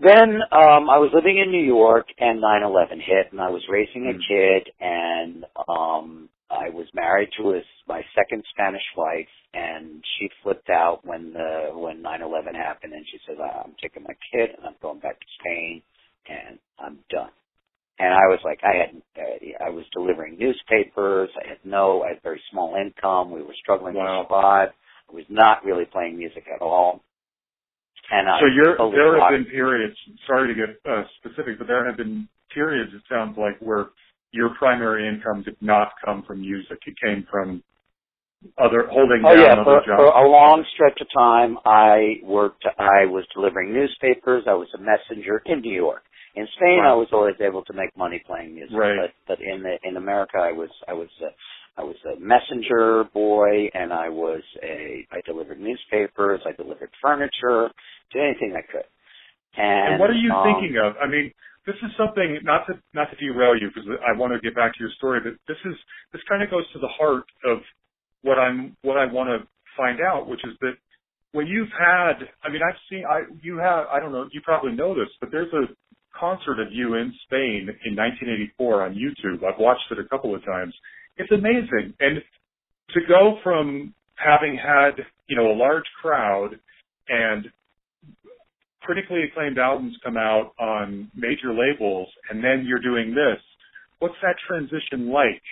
Then 0.00 0.40
um 0.52 0.90
I 0.90 0.98
was 0.98 1.10
living 1.14 1.38
in 1.38 1.50
New 1.52 1.64
York 1.64 2.06
and 2.18 2.42
9/11 2.42 3.00
hit 3.00 3.32
and 3.32 3.40
I 3.40 3.50
was 3.50 3.62
raising 3.68 4.06
a 4.08 4.14
Mm. 4.14 4.28
kid 4.28 4.70
and 4.80 5.46
um 5.68 6.28
I 6.50 6.70
was 6.70 6.86
married 6.94 7.30
to 7.38 7.50
his 7.50 7.64
my 7.88 8.04
second 8.14 8.44
Spanish 8.50 8.84
wife 8.96 9.28
and 9.54 10.04
she 10.18 10.28
flipped 10.42 10.70
out 10.70 11.04
when 11.04 11.32
the 11.32 11.70
when 11.74 12.02
9/11 12.02 12.54
happened 12.56 12.92
and 12.92 13.06
she 13.08 13.18
said 13.26 13.36
I'm 13.40 13.74
taking 13.80 14.02
my 14.02 14.16
kid 14.32 14.50
and 14.56 14.66
I'm 14.66 14.76
going 14.82 14.98
back 15.00 15.20
to 15.20 15.26
Spain 15.40 15.82
and 16.28 16.58
I'm 16.84 16.98
done. 17.10 17.30
And 17.98 18.12
I 18.12 18.26
was 18.26 18.40
like 18.44 18.60
I 18.64 18.74
had 18.76 19.02
I 19.64 19.70
was 19.70 19.84
delivering 19.92 20.36
newspapers, 20.38 21.30
I 21.44 21.48
had 21.48 21.58
no 21.64 22.02
I 22.02 22.08
had 22.10 22.22
very 22.22 22.40
small 22.50 22.76
income, 22.76 23.30
we 23.30 23.42
were 23.42 23.54
struggling 23.60 23.94
Wow. 23.94 24.22
to 24.22 24.24
survive. 24.26 24.68
I 25.10 25.12
was 25.14 25.24
not 25.28 25.64
really 25.64 25.84
playing 25.84 26.18
music 26.18 26.44
at 26.52 26.62
all. 26.62 27.02
And 28.10 28.28
So 28.40 28.46
you're, 28.46 28.76
there 28.90 29.18
have 29.20 29.30
been 29.30 29.46
periods, 29.46 29.96
sorry 30.26 30.52
to 30.52 30.54
get 30.54 30.76
uh, 30.90 31.04
specific, 31.18 31.58
but 31.58 31.66
there 31.66 31.86
have 31.86 31.96
been 31.96 32.28
periods, 32.52 32.92
it 32.94 33.02
sounds 33.08 33.36
like, 33.38 33.58
where 33.60 33.86
your 34.30 34.50
primary 34.58 35.08
income 35.08 35.42
did 35.42 35.56
not 35.60 35.92
come 36.04 36.22
from 36.26 36.40
music. 36.42 36.78
It 36.86 36.94
came 37.02 37.26
from 37.30 37.62
other, 38.58 38.86
holding 38.90 39.22
Oh 39.24 39.34
down 39.34 39.38
yeah, 39.40 39.52
other 39.52 39.64
for, 39.64 39.86
jobs. 39.86 40.00
for 40.00 40.06
a 40.08 40.28
long 40.28 40.64
stretch 40.74 41.00
of 41.00 41.08
time, 41.14 41.58
I 41.64 42.20
worked. 42.22 42.64
I 42.78 43.06
was 43.06 43.24
delivering 43.34 43.72
newspapers. 43.72 44.44
I 44.46 44.54
was 44.54 44.68
a 44.74 44.80
messenger 44.80 45.42
in 45.46 45.60
New 45.60 45.74
York. 45.74 46.02
In 46.36 46.46
Spain, 46.56 46.80
Wow. 46.82 46.94
I 46.94 46.96
was 46.96 47.08
always 47.12 47.36
able 47.40 47.64
to 47.64 47.72
make 47.72 47.96
money 47.96 48.20
playing 48.26 48.54
music. 48.54 48.76
Right. 48.76 48.98
But 49.00 49.12
but 49.26 49.38
in 49.40 49.62
the 49.62 49.76
in 49.88 49.96
America, 49.96 50.38
I 50.38 50.52
was 50.52 50.70
I 50.88 50.92
was 50.92 51.08
a, 51.22 51.30
I 51.80 51.84
was 51.84 51.96
a 52.10 52.18
messenger 52.18 53.04
boy, 53.14 53.70
and 53.72 53.92
I 53.92 54.08
was 54.08 54.42
a 54.62 55.06
I 55.12 55.20
delivered 55.26 55.60
newspapers. 55.60 56.40
I 56.44 56.52
delivered 56.52 56.90
furniture. 57.00 57.70
Did 58.12 58.22
anything 58.22 58.54
I 58.56 58.62
could. 58.70 58.86
And, 59.56 59.94
And 59.94 60.00
what 60.00 60.10
are 60.10 60.18
you 60.18 60.32
um, 60.32 60.42
thinking 60.42 60.76
of? 60.82 60.94
I 61.00 61.06
mean, 61.06 61.30
this 61.66 61.76
is 61.86 61.90
something 61.96 62.40
not 62.42 62.66
to 62.66 62.74
not 62.92 63.10
to 63.10 63.16
derail 63.16 63.54
you 63.54 63.68
because 63.68 63.86
I 64.02 64.16
want 64.18 64.32
to 64.34 64.40
get 64.40 64.54
back 64.54 64.74
to 64.74 64.80
your 64.80 64.90
story, 64.98 65.20
but 65.22 65.34
this 65.46 65.58
is 65.64 65.76
this 66.12 66.22
kind 66.28 66.42
of 66.42 66.50
goes 66.50 66.66
to 66.74 66.78
the 66.80 66.90
heart 66.98 67.24
of 67.46 67.58
what 68.24 68.38
I'm 68.38 68.76
what 68.82 68.96
I 68.96 69.06
want 69.06 69.28
to 69.28 69.46
find 69.76 70.00
out, 70.00 70.28
which 70.28 70.40
is 70.44 70.52
that 70.60 70.74
when 71.32 71.46
you've 71.46 71.72
had, 71.78 72.14
I 72.42 72.50
mean, 72.50 72.62
I've 72.66 72.78
seen, 72.90 73.04
I 73.08 73.22
you 73.42 73.58
have, 73.58 73.86
I 73.92 74.00
don't 74.00 74.12
know, 74.12 74.26
you 74.32 74.40
probably 74.40 74.72
know 74.72 74.94
this, 74.94 75.08
but 75.20 75.30
there's 75.30 75.52
a 75.52 75.66
concert 76.18 76.60
of 76.60 76.72
you 76.72 76.94
in 76.94 77.12
Spain 77.26 77.68
in 77.84 77.96
1984 77.96 78.82
on 78.82 78.94
YouTube. 78.94 79.44
I've 79.44 79.58
watched 79.58 79.90
it 79.90 79.98
a 79.98 80.08
couple 80.08 80.34
of 80.34 80.44
times. 80.44 80.74
It's 81.16 81.30
amazing, 81.30 81.94
and 82.00 82.18
to 82.90 83.00
go 83.08 83.38
from 83.42 83.94
having 84.16 84.56
had 84.56 85.04
you 85.26 85.36
know 85.36 85.52
a 85.52 85.56
large 85.56 85.84
crowd 86.00 86.58
and 87.08 87.46
critically 88.80 89.22
acclaimed 89.24 89.58
albums 89.58 89.96
come 90.04 90.16
out 90.16 90.52
on 90.58 91.10
major 91.14 91.52
labels 91.52 92.08
and 92.30 92.44
then 92.44 92.64
you're 92.66 92.82
doing 92.82 93.14
this. 93.14 93.40
What's 93.98 94.14
that 94.22 94.36
transition 94.46 95.10
like? 95.10 95.42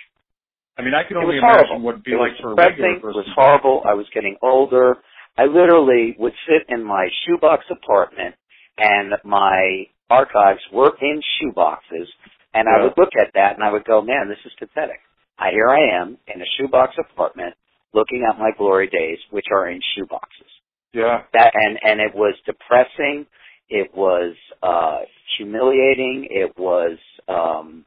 I 0.77 0.81
mean, 0.81 0.93
I 0.93 1.07
can 1.07 1.17
only 1.17 1.37
imagine 1.37 1.65
horrible. 1.67 1.85
what 1.85 1.91
it'd 1.95 2.03
be 2.03 2.13
it 2.13 2.17
like 2.17 2.33
for 2.41 2.53
a 2.53 2.55
regular 2.55 2.95
person. 2.95 3.09
It 3.09 3.15
was 3.15 3.29
horrible. 3.35 3.83
I 3.85 3.93
was 3.93 4.07
getting 4.13 4.37
older. 4.41 4.97
I 5.37 5.45
literally 5.45 6.15
would 6.17 6.33
sit 6.47 6.65
in 6.69 6.83
my 6.83 7.07
shoebox 7.25 7.65
apartment, 7.69 8.35
and 8.77 9.13
my 9.23 9.85
archives 10.09 10.61
were 10.71 10.93
in 11.01 11.21
shoeboxes, 11.37 12.07
and 12.53 12.67
I 12.67 12.83
would 12.83 12.93
look 12.97 13.13
at 13.19 13.33
that 13.33 13.55
and 13.55 13.63
I 13.63 13.71
would 13.71 13.85
go, 13.85 14.01
"Man, 14.01 14.29
this 14.29 14.41
is 14.45 14.51
pathetic." 14.59 14.99
I, 15.37 15.49
here 15.51 15.69
I 15.69 16.01
am 16.01 16.17
in 16.27 16.41
a 16.41 16.45
shoebox 16.57 16.93
apartment, 16.97 17.55
looking 17.93 18.25
at 18.29 18.39
my 18.39 18.51
glory 18.57 18.87
days, 18.87 19.17
which 19.31 19.47
are 19.51 19.69
in 19.69 19.79
shoeboxes. 19.97 20.49
Yeah. 20.93 21.23
That 21.33 21.51
and 21.55 21.77
and 21.83 21.99
it 21.99 22.15
was 22.15 22.35
depressing. 22.45 23.25
It 23.69 23.91
was 23.95 24.35
uh 24.61 24.99
humiliating. 25.37 26.27
It 26.29 26.57
was 26.57 26.97
um 27.27 27.85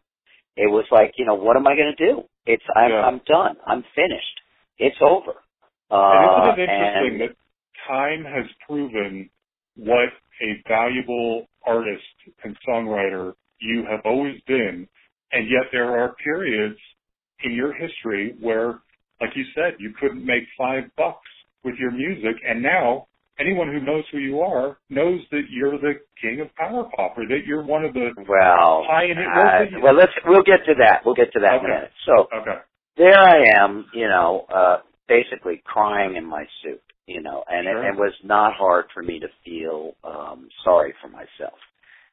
it 0.56 0.70
was 0.70 0.86
like, 0.90 1.14
you 1.18 1.24
know, 1.26 1.34
what 1.34 1.56
am 1.56 1.66
I 1.66 1.76
going 1.76 1.94
to 1.96 2.06
do? 2.06 2.22
It's 2.46 2.64
I'm 2.74 2.90
Yeah. 2.90 3.02
I'm 3.02 3.20
done. 3.26 3.56
I'm 3.66 3.84
finished. 3.94 4.40
It's 4.78 4.96
over. 5.00 5.32
And 5.90 6.24
Uh, 6.24 6.52
isn't 6.52 6.58
it 6.58 6.70
interesting 6.70 7.12
and 7.12 7.20
that 7.20 7.36
time 7.86 8.24
has 8.24 8.46
proven 8.66 9.30
what 9.76 10.10
a 10.42 10.62
valuable 10.68 11.46
artist 11.64 12.04
and 12.44 12.56
songwriter 12.66 13.34
you 13.60 13.84
have 13.84 14.00
always 14.04 14.40
been, 14.46 14.88
and 15.32 15.48
yet 15.48 15.70
there 15.72 15.98
are 15.98 16.14
periods 16.14 16.78
in 17.44 17.52
your 17.52 17.72
history 17.72 18.34
where, 18.40 18.80
like 19.20 19.30
you 19.36 19.44
said, 19.54 19.74
you 19.78 19.92
couldn't 20.00 20.24
make 20.24 20.44
five 20.58 20.84
bucks 20.96 21.28
with 21.64 21.74
your 21.76 21.90
music, 21.90 22.36
and 22.46 22.62
now 22.62 23.06
anyone 23.38 23.68
who 23.72 23.80
knows 23.80 24.04
who 24.12 24.18
you 24.18 24.40
are 24.40 24.78
knows 24.90 25.20
that 25.30 25.42
you're 25.50 25.78
the 25.78 25.94
king 26.20 26.40
of 26.40 26.54
power 26.56 26.84
pop, 26.96 27.16
or 27.18 27.26
that 27.28 27.40
you're 27.46 27.64
one 27.64 27.84
of 27.84 27.94
the. 27.94 28.10
well, 28.28 28.84
Pioneer- 28.86 29.28
uh, 29.28 29.44
what 29.58 29.58
did 29.64 29.72
you- 29.72 29.80
well, 29.82 29.94
let's 29.94 30.12
we'll 30.26 30.42
get 30.42 30.64
to 30.66 30.74
that. 30.80 31.04
We'll 31.04 31.14
get 31.14 31.32
to 31.32 31.40
that 31.40 31.54
in 31.54 31.58
Okay. 31.60 31.66
a 31.66 31.74
minute. 31.76 31.92
So 32.06 32.28
Okay. 32.32 32.58
there 32.96 33.18
I 33.18 33.44
am, 33.62 33.86
you 33.94 34.08
know, 34.08 34.46
uh, 34.48 34.78
basically 35.08 35.62
crying 35.64 36.16
in 36.16 36.24
my 36.24 36.46
suit, 36.62 36.82
you 37.06 37.20
know, 37.22 37.44
and 37.48 37.66
Sure. 37.66 37.84
it, 37.84 37.94
it 37.94 37.96
was 37.98 38.14
not 38.24 38.54
hard 38.54 38.86
for 38.92 39.02
me 39.02 39.20
to 39.20 39.28
feel 39.44 39.94
um, 40.04 40.48
sorry 40.64 40.92
for 41.02 41.08
myself, 41.08 41.58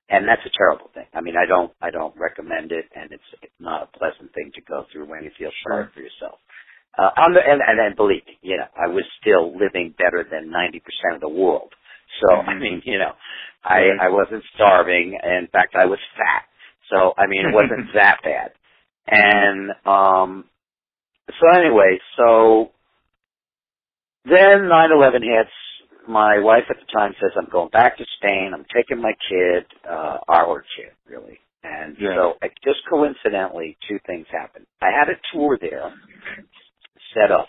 and 0.09 0.27
that's 0.27 0.45
a 0.45 0.49
terrible 0.57 0.89
thing. 0.93 1.07
I 1.13 1.21
mean, 1.21 1.35
I 1.37 1.45
don't, 1.45 1.71
I 1.81 1.89
don't 1.91 2.15
recommend 2.17 2.71
it, 2.71 2.85
and 2.95 3.11
it's 3.11 3.23
it's 3.41 3.59
not 3.59 3.83
a 3.83 3.97
pleasant 3.97 4.33
thing 4.33 4.51
to 4.55 4.61
go 4.61 4.85
through 4.91 5.05
when 5.07 5.23
you 5.23 5.31
feel 5.37 5.51
sorry 5.67 5.87
for 5.93 6.01
yourself. 6.01 6.39
Uh, 6.97 7.09
on 7.17 7.33
the, 7.33 7.41
and, 7.41 7.61
and 7.65 7.79
and 7.79 7.95
believe 7.95 8.25
me, 8.27 8.37
you 8.41 8.57
know, 8.57 8.67
I 8.77 8.87
was 8.87 9.03
still 9.21 9.53
living 9.57 9.95
better 9.97 10.27
than 10.29 10.51
ninety 10.51 10.79
percent 10.81 11.15
of 11.15 11.21
the 11.21 11.29
world. 11.29 11.73
So 12.21 12.35
I 12.35 12.53
Mhm. 12.53 12.61
mean, 12.61 12.81
you 12.85 12.99
know, 12.99 13.13
I 13.63 13.89
I 14.01 14.09
wasn't 14.09 14.43
starving. 14.55 15.19
In 15.23 15.47
fact, 15.53 15.75
I 15.75 15.85
was 15.85 15.99
fat. 16.17 16.45
So 16.91 17.13
I 17.17 17.27
mean, 17.27 17.45
it 17.47 17.53
wasn't 17.53 17.93
that 17.95 18.19
bad. 18.23 18.51
And 19.07 19.71
um, 19.87 20.45
so 21.39 21.49
anyway, 21.55 21.99
so 22.17 22.71
then 24.25 24.69
9/11 24.69 25.23
hits. 25.23 25.51
My 26.07 26.39
wife 26.39 26.65
at 26.69 26.77
the 26.79 26.87
time 26.93 27.13
says, 27.21 27.31
"I'm 27.37 27.49
going 27.51 27.69
back 27.69 27.97
to 27.97 28.05
Spain. 28.17 28.51
I'm 28.53 28.65
taking 28.75 29.01
my 29.01 29.13
kid, 29.29 29.65
uh, 29.89 30.19
our 30.29 30.63
kid, 30.77 30.91
really." 31.07 31.39
And 31.63 31.97
Yeah. 31.99 32.15
so, 32.15 32.37
just 32.63 32.85
coincidentally, 32.89 33.77
two 33.87 33.99
things 34.07 34.27
happened. 34.29 34.67
I 34.81 34.91
had 34.91 35.09
a 35.09 35.15
tour 35.33 35.57
there 35.59 35.93
set 37.13 37.31
up, 37.31 37.47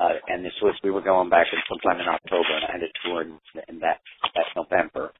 uh, 0.00 0.14
and 0.28 0.44
this 0.44 0.54
was 0.62 0.74
we 0.82 0.90
were 0.90 1.02
going 1.02 1.30
back 1.30 1.46
in 1.52 1.58
sometime 1.68 2.00
in 2.00 2.08
October, 2.08 2.56
and 2.56 2.64
I 2.66 2.72
had 2.72 2.82
a 2.82 2.92
tour 3.04 3.22
in, 3.22 3.38
in 3.68 3.80
that 3.80 4.00
that 4.34 4.46
November. 4.56 5.12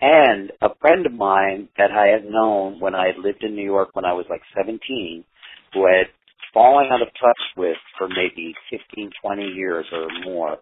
And 0.00 0.50
a 0.60 0.74
friend 0.80 1.06
of 1.06 1.12
mine 1.12 1.68
that 1.78 1.90
I 1.92 2.08
had 2.08 2.24
known 2.24 2.80
when 2.80 2.94
I 2.94 3.06
had 3.06 3.18
lived 3.18 3.42
in 3.42 3.54
New 3.54 3.64
York 3.64 3.90
when 3.94 4.04
I 4.04 4.12
was 4.12 4.26
like 4.28 4.42
17, 4.56 5.24
who 5.72 5.86
I 5.86 5.98
had 5.98 6.06
fallen 6.52 6.88
out 6.90 7.02
of 7.02 7.08
touch 7.20 7.42
with 7.56 7.76
for 7.96 8.08
maybe 8.08 8.54
15, 8.70 9.10
20 9.22 9.42
years 9.42 9.86
or 9.92 10.08
more, 10.24 10.58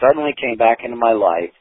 suddenly 0.00 0.34
came 0.40 0.56
back 0.56 0.78
into 0.84 0.96
my 0.96 1.12
life 1.12 1.52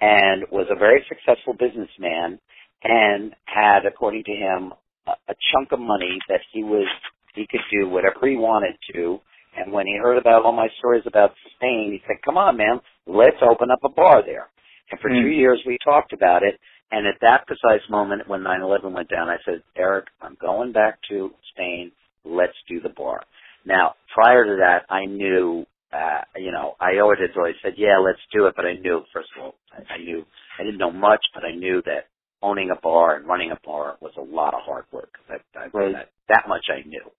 and 0.00 0.44
was 0.50 0.66
a 0.70 0.78
very 0.78 1.04
successful 1.08 1.54
businessman 1.54 2.38
and 2.82 3.32
had, 3.44 3.86
according 3.86 4.24
to 4.24 4.32
him, 4.32 4.72
a, 5.06 5.12
a 5.28 5.34
chunk 5.52 5.72
of 5.72 5.78
money 5.78 6.18
that 6.28 6.40
he 6.52 6.64
was 6.64 6.88
he 7.34 7.46
could 7.50 7.60
do 7.70 7.88
whatever 7.88 8.26
he 8.26 8.36
wanted 8.36 8.76
to. 8.92 9.18
And 9.56 9.72
when 9.72 9.86
he 9.86 9.96
heard 9.96 10.18
about 10.18 10.44
all 10.44 10.52
my 10.52 10.68
stories 10.78 11.04
about 11.06 11.32
Spain, 11.56 11.92
he 11.92 12.02
said, 12.06 12.22
"Come 12.24 12.36
on, 12.38 12.56
man, 12.56 12.80
let's 13.06 13.36
open 13.42 13.70
up 13.70 13.84
a 13.84 13.88
bar 13.88 14.22
there." 14.22 14.48
And 14.90 15.00
for 15.00 15.08
Hmm. 15.08 15.22
two 15.22 15.28
years, 15.28 15.62
we 15.66 15.78
talked 15.78 16.12
about 16.12 16.42
it. 16.42 16.58
And 16.90 17.06
at 17.06 17.20
that 17.20 17.46
precise 17.46 17.88
moment, 17.88 18.28
when 18.28 18.42
9/11 18.42 18.92
went 18.92 19.08
down, 19.08 19.28
I 19.28 19.38
said, 19.44 19.62
"Eric, 19.76 20.08
I'm 20.20 20.34
going 20.36 20.72
back 20.72 21.00
to 21.08 21.34
Spain. 21.50 21.92
Let's 22.24 22.56
do 22.68 22.80
the 22.80 22.90
bar." 22.90 23.22
Now, 23.64 23.94
prior 24.08 24.44
to 24.44 24.56
that, 24.56 24.84
I 24.90 25.06
knew, 25.06 25.66
uh, 25.92 26.22
you 26.36 26.50
know, 26.50 26.76
I 26.80 26.98
always 26.98 27.18
had 27.20 27.36
always 27.36 27.56
said, 27.62 27.78
"Yeah, 27.78 27.98
let's 27.98 28.24
do 28.32 28.46
it," 28.46 28.54
but 28.56 28.66
I 28.66 28.74
knew, 28.74 29.04
first 29.12 29.30
of 29.36 29.42
all, 29.42 29.54
I, 29.72 29.94
I 29.94 29.98
knew 29.98 30.26
I 30.58 30.64
didn't 30.64 30.78
know 30.78 30.90
much, 30.90 31.24
but 31.34 31.44
I 31.44 31.52
knew 31.54 31.80
that 31.82 32.06
owning 32.42 32.70
a 32.70 32.76
bar 32.76 33.16
and 33.16 33.26
running 33.26 33.52
a 33.52 33.58
bar 33.64 33.96
was 34.00 34.12
a 34.16 34.20
lot 34.20 34.52
of 34.54 34.60
hard 34.62 34.84
work. 34.92 35.18
That, 35.28 35.42
that, 35.54 35.72
Right. 35.72 35.92
that, 35.92 36.08
that 36.28 36.48
much 36.48 36.66
I 36.68 36.82
knew. 36.86 37.10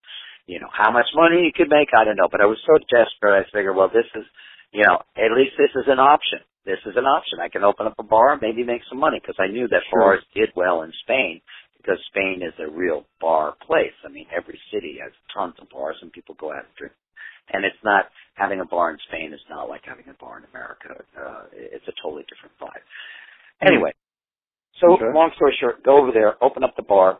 You 0.45 0.59
know, 0.59 0.67
how 0.71 0.91
much 0.91 1.07
money 1.15 1.47
you 1.47 1.53
could 1.55 1.69
make, 1.71 1.89
I 1.95 2.03
don't 2.03 2.17
know, 2.19 2.27
but 2.29 2.41
I 2.41 2.45
was 2.45 2.59
so 2.67 2.75
desperate, 2.91 3.39
I 3.39 3.47
figured, 3.51 3.75
well, 3.75 3.87
this 3.87 4.07
is, 4.15 4.25
you 4.71 4.83
know, 4.83 4.99
at 5.15 5.31
least 5.31 5.55
this 5.57 5.71
is 5.75 5.87
an 5.87 5.99
option. 5.99 6.39
This 6.65 6.79
is 6.85 6.95
an 6.95 7.05
option. 7.05 7.39
I 7.39 7.47
can 7.47 7.63
open 7.63 7.87
up 7.87 7.95
a 7.99 8.03
bar, 8.03 8.33
and 8.33 8.41
maybe 8.41 8.63
make 8.63 8.83
some 8.89 8.99
money, 8.99 9.19
because 9.19 9.39
I 9.39 9.47
knew 9.47 9.67
that 9.67 9.83
Sure. 9.89 9.99
bars 10.19 10.23
did 10.35 10.51
well 10.55 10.83
in 10.83 10.91
Spain, 11.03 11.41
because 11.77 11.99
Spain 12.11 12.41
is 12.43 12.53
a 12.59 12.67
real 12.67 13.05
bar 13.19 13.55
place. 13.63 13.95
I 14.03 14.09
mean, 14.09 14.27
every 14.35 14.59
city 14.71 14.99
has 15.01 15.11
tons 15.33 15.55
of 15.59 15.69
bars 15.69 15.97
and 16.01 16.11
people 16.11 16.35
go 16.35 16.51
out 16.51 16.65
and 16.65 16.75
drink. 16.75 16.93
And 17.51 17.65
it's 17.65 17.83
not, 17.83 18.09
having 18.35 18.59
a 18.61 18.65
bar 18.65 18.91
in 18.91 18.97
Spain 19.07 19.33
is 19.33 19.43
not 19.49 19.67
like 19.67 19.83
having 19.83 20.07
a 20.07 20.13
bar 20.13 20.39
in 20.39 20.45
America. 20.51 21.03
Uh, 21.15 21.43
it's 21.51 21.87
a 21.87 21.93
totally 22.01 22.23
different 22.27 22.55
vibe. 22.59 22.83
Anyway, 23.61 23.91
so 24.79 24.93
Okay. 24.93 25.11
long 25.13 25.31
story 25.35 25.55
short, 25.59 25.83
go 25.83 25.97
over 25.97 26.11
there, 26.11 26.41
open 26.43 26.63
up 26.63 26.75
the 26.75 26.83
bar, 26.83 27.19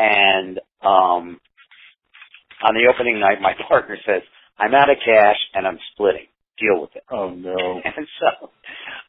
and 0.00 0.58
um, 0.82 1.38
on 2.64 2.72
the 2.74 2.88
opening 2.92 3.20
night, 3.20 3.40
my 3.40 3.52
partner 3.68 3.96
says, 4.06 4.22
"I'm 4.58 4.74
out 4.74 4.90
of 4.90 4.96
cash 5.04 5.36
and 5.54 5.66
I'm 5.66 5.78
splitting. 5.92 6.26
Deal 6.58 6.80
with 6.80 6.90
it." 6.96 7.04
Oh 7.10 7.30
no. 7.30 7.80
And 7.84 8.06
so 8.20 8.50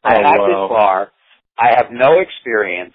I 0.04 0.16
Oh, 0.16 0.22
have 0.22 0.38
wow. 0.40 0.46
this 0.46 0.68
bar. 0.68 1.12
I 1.58 1.68
have 1.76 1.92
no 1.92 2.20
experience, 2.20 2.94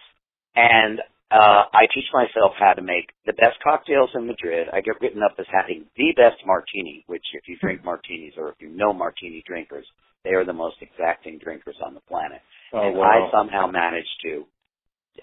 and 0.55 0.99
uh, 1.31 1.63
I 1.73 1.85
teach 1.93 2.09
myself 2.13 2.53
how 2.59 2.73
to 2.73 2.81
make 2.81 3.09
the 3.25 3.33
best 3.33 3.57
cocktails 3.63 4.09
in 4.15 4.27
Madrid. 4.27 4.67
I 4.73 4.81
get 4.81 4.99
written 5.01 5.21
up 5.23 5.35
as 5.39 5.45
having 5.51 5.85
the 5.95 6.13
best 6.15 6.41
martini, 6.45 7.03
which 7.07 7.23
if 7.33 7.47
you 7.47 7.57
drink 7.61 7.83
martinis 7.83 8.33
or 8.37 8.49
if 8.49 8.55
you 8.59 8.69
know 8.69 8.93
martini 8.93 9.43
drinkers, 9.45 9.85
they 10.23 10.31
are 10.31 10.45
the 10.45 10.53
most 10.53 10.77
exacting 10.81 11.37
drinkers 11.39 11.75
on 11.85 11.93
the 11.93 12.01
planet. 12.01 12.41
Oh 12.73 12.79
and 12.81 12.97
wow. 12.97 13.05
I 13.05 13.31
somehow 13.31 13.67
managed 13.67 14.15
to, 14.23 14.45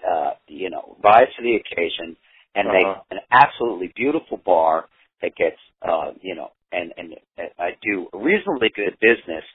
uh, 0.09 0.31
you 0.47 0.69
know, 0.69 0.97
rise 1.03 1.27
to 1.37 1.43
the 1.43 1.55
occasion 1.57 2.15
and 2.55 2.67
Uh-huh. 2.69 3.01
an 3.11 3.19
absolutely 3.31 3.93
beautiful 3.95 4.37
bar 4.45 4.87
that 5.21 5.35
gets, 5.37 5.57
uh, 5.87 6.11
you 6.21 6.35
know, 6.35 6.51
and 6.71 6.93
and 6.97 7.15
I 7.59 7.71
do 7.83 8.07
reasonably 8.13 8.69
good 8.75 8.97
business. 9.01 9.45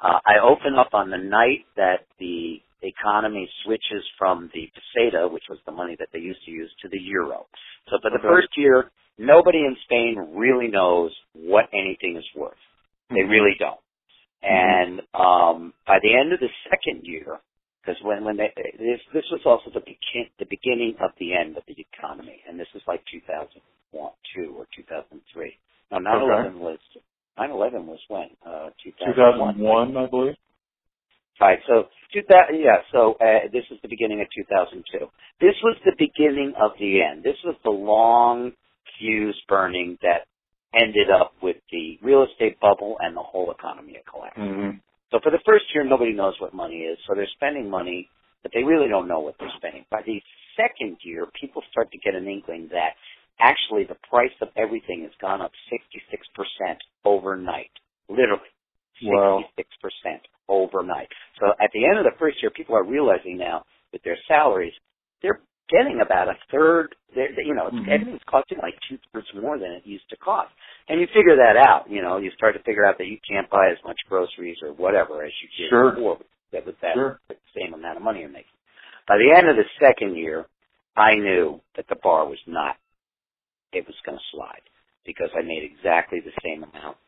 Uh, 0.00 0.20
I 0.26 0.38
open 0.42 0.76
up 0.78 0.90
on 0.94 1.10
the 1.10 1.18
night 1.18 1.66
that 1.76 2.06
the 2.20 2.62
economy 2.82 3.48
switches 3.64 4.04
from 4.18 4.50
the 4.54 4.70
peseta, 4.74 5.30
which 5.30 5.44
was 5.50 5.58
the 5.66 5.72
money 5.72 5.96
that 5.98 6.08
they 6.12 6.20
used 6.20 6.44
to 6.46 6.52
use, 6.52 6.72
to 6.82 6.88
the 6.88 7.00
euro. 7.00 7.46
So 7.90 7.98
for 8.02 8.10
the 8.10 8.18
Okay. 8.18 8.28
first 8.28 8.48
year, 8.56 8.90
nobody 9.18 9.60
in 9.60 9.76
Spain 9.84 10.16
really 10.34 10.68
knows 10.68 11.12
what 11.34 11.68
anything 11.72 12.16
is 12.16 12.26
worth. 12.36 12.58
They 13.10 13.22
Mhm. 13.22 13.30
really 13.30 13.56
don't. 13.58 13.80
And 14.42 15.00
um, 15.14 15.74
by 15.86 15.98
the 16.02 16.14
end 16.14 16.32
of 16.32 16.40
the 16.40 16.50
second 16.70 17.04
year, 17.04 17.40
because 17.86 18.02
when 18.02 18.24
when 18.24 18.36
they 18.36 18.50
this 18.78 19.00
this 19.14 19.24
was 19.30 19.40
also 19.46 19.70
the 19.70 19.80
begin 19.80 20.26
the 20.38 20.46
beginning 20.50 20.96
of 21.00 21.10
the 21.20 21.34
end 21.34 21.56
of 21.56 21.62
the 21.68 21.76
economy, 21.78 22.42
and 22.48 22.58
this 22.58 22.66
is 22.74 22.82
like 22.88 23.00
2001, 23.12 24.10
two 24.34 24.54
or 24.58 24.66
2003. 24.74 25.58
No, 25.92 25.98
9/11 25.98 26.58
was 26.58 26.78
9/11 27.38 27.84
was 27.86 28.00
when 28.08 28.28
uh, 28.44 28.70
2001. 28.82 29.54
2001, 29.54 29.96
I 29.96 30.10
believe. 30.10 30.34
Right. 31.40 31.58
So 31.68 31.84
2000, 32.12 32.58
yeah. 32.58 32.82
So 32.92 33.14
uh, 33.20 33.46
this 33.52 33.64
is 33.70 33.78
the 33.82 33.88
beginning 33.88 34.20
of 34.20 34.26
2002. 34.34 35.06
This 35.40 35.54
was 35.62 35.76
the 35.84 35.94
beginning 35.98 36.54
of 36.58 36.72
the 36.80 37.02
end. 37.02 37.22
This 37.22 37.36
was 37.44 37.54
the 37.62 37.70
long 37.70 38.52
fuse 38.98 39.40
burning 39.48 39.98
that 40.02 40.26
ended 40.74 41.08
up 41.10 41.34
with 41.42 41.56
the 41.70 41.98
real 42.02 42.24
estate 42.24 42.58
bubble 42.58 42.96
and 43.00 43.16
the 43.16 43.22
whole 43.22 43.52
economy 43.52 43.96
collapse. 44.10 44.38
Mm-hmm. 44.38 44.78
So 45.10 45.20
for 45.22 45.30
the 45.30 45.42
first 45.46 45.64
year, 45.74 45.84
nobody 45.84 46.12
knows 46.12 46.34
what 46.40 46.54
money 46.54 46.82
is. 46.82 46.98
So 47.06 47.14
they're 47.14 47.28
spending 47.36 47.70
money, 47.70 48.08
but 48.42 48.52
they 48.54 48.64
really 48.64 48.88
don't 48.88 49.08
know 49.08 49.20
what 49.20 49.36
they're 49.38 49.52
spending. 49.56 49.84
By 49.90 50.02
the 50.04 50.20
second 50.56 50.98
year, 51.02 51.26
people 51.40 51.62
start 51.70 51.90
to 51.92 51.98
get 51.98 52.14
an 52.14 52.26
inkling 52.26 52.68
that 52.72 52.94
actually 53.38 53.84
the 53.84 53.96
price 54.08 54.34
of 54.40 54.48
everything 54.56 55.02
has 55.02 55.12
gone 55.20 55.40
up 55.40 55.52
66% 55.70 56.76
overnight. 57.04 57.70
Literally. 58.08 58.40
66% 59.02 60.20
overnight. 60.48 61.08
So 61.38 61.48
at 61.60 61.70
the 61.74 61.84
end 61.84 61.98
of 61.98 62.04
the 62.04 62.18
first 62.18 62.38
year, 62.42 62.50
people 62.50 62.74
are 62.76 62.84
realizing 62.84 63.36
now 63.36 63.64
with 63.92 64.02
their 64.02 64.16
salaries, 64.26 64.72
they're 65.22 65.40
getting 65.70 66.00
about 66.02 66.28
a 66.28 66.34
third, 66.52 66.94
you 67.14 67.54
know, 67.54 67.68
it's, 67.68 67.78
Mhm. 67.78 67.88
everything's 67.88 68.24
costing 68.24 68.58
like 68.58 68.74
two 68.88 68.98
thirds 69.12 69.28
more 69.34 69.58
than 69.58 69.72
it 69.72 69.86
used 69.86 70.08
to 70.10 70.16
cost. 70.18 70.52
And 70.88 71.00
you 71.00 71.06
figure 71.08 71.36
that 71.36 71.56
out, 71.56 71.90
you 71.90 72.02
know, 72.02 72.18
you 72.18 72.30
start 72.32 72.54
to 72.56 72.62
figure 72.62 72.84
out 72.86 72.98
that 72.98 73.06
you 73.06 73.18
can't 73.28 73.48
buy 73.50 73.70
as 73.70 73.78
much 73.84 73.98
groceries 74.08 74.58
or 74.62 74.72
whatever 74.74 75.24
as 75.24 75.32
you 75.42 75.48
did 75.58 75.70
Sure. 75.70 75.92
before 75.92 76.18
that 76.52 76.66
with 76.66 76.80
that 76.80 76.94
Sure. 76.94 77.20
same 77.54 77.74
amount 77.74 77.96
of 77.98 78.02
money 78.02 78.20
you're 78.20 78.28
making. 78.28 78.52
By 79.08 79.18
the 79.18 79.32
end 79.36 79.48
of 79.48 79.56
the 79.56 79.68
second 79.80 80.16
year, 80.16 80.46
I 80.96 81.14
knew 81.16 81.60
that 81.76 81.86
the 81.88 81.96
bar 81.96 82.26
was 82.28 82.40
not, 82.46 82.76
it 83.72 83.86
was 83.86 83.96
going 84.04 84.18
to 84.18 84.24
slide 84.32 84.62
because 85.04 85.30
I 85.34 85.42
made 85.42 85.64
exactly 85.64 86.20
the 86.20 86.32
same 86.42 86.64
amount 86.64 86.98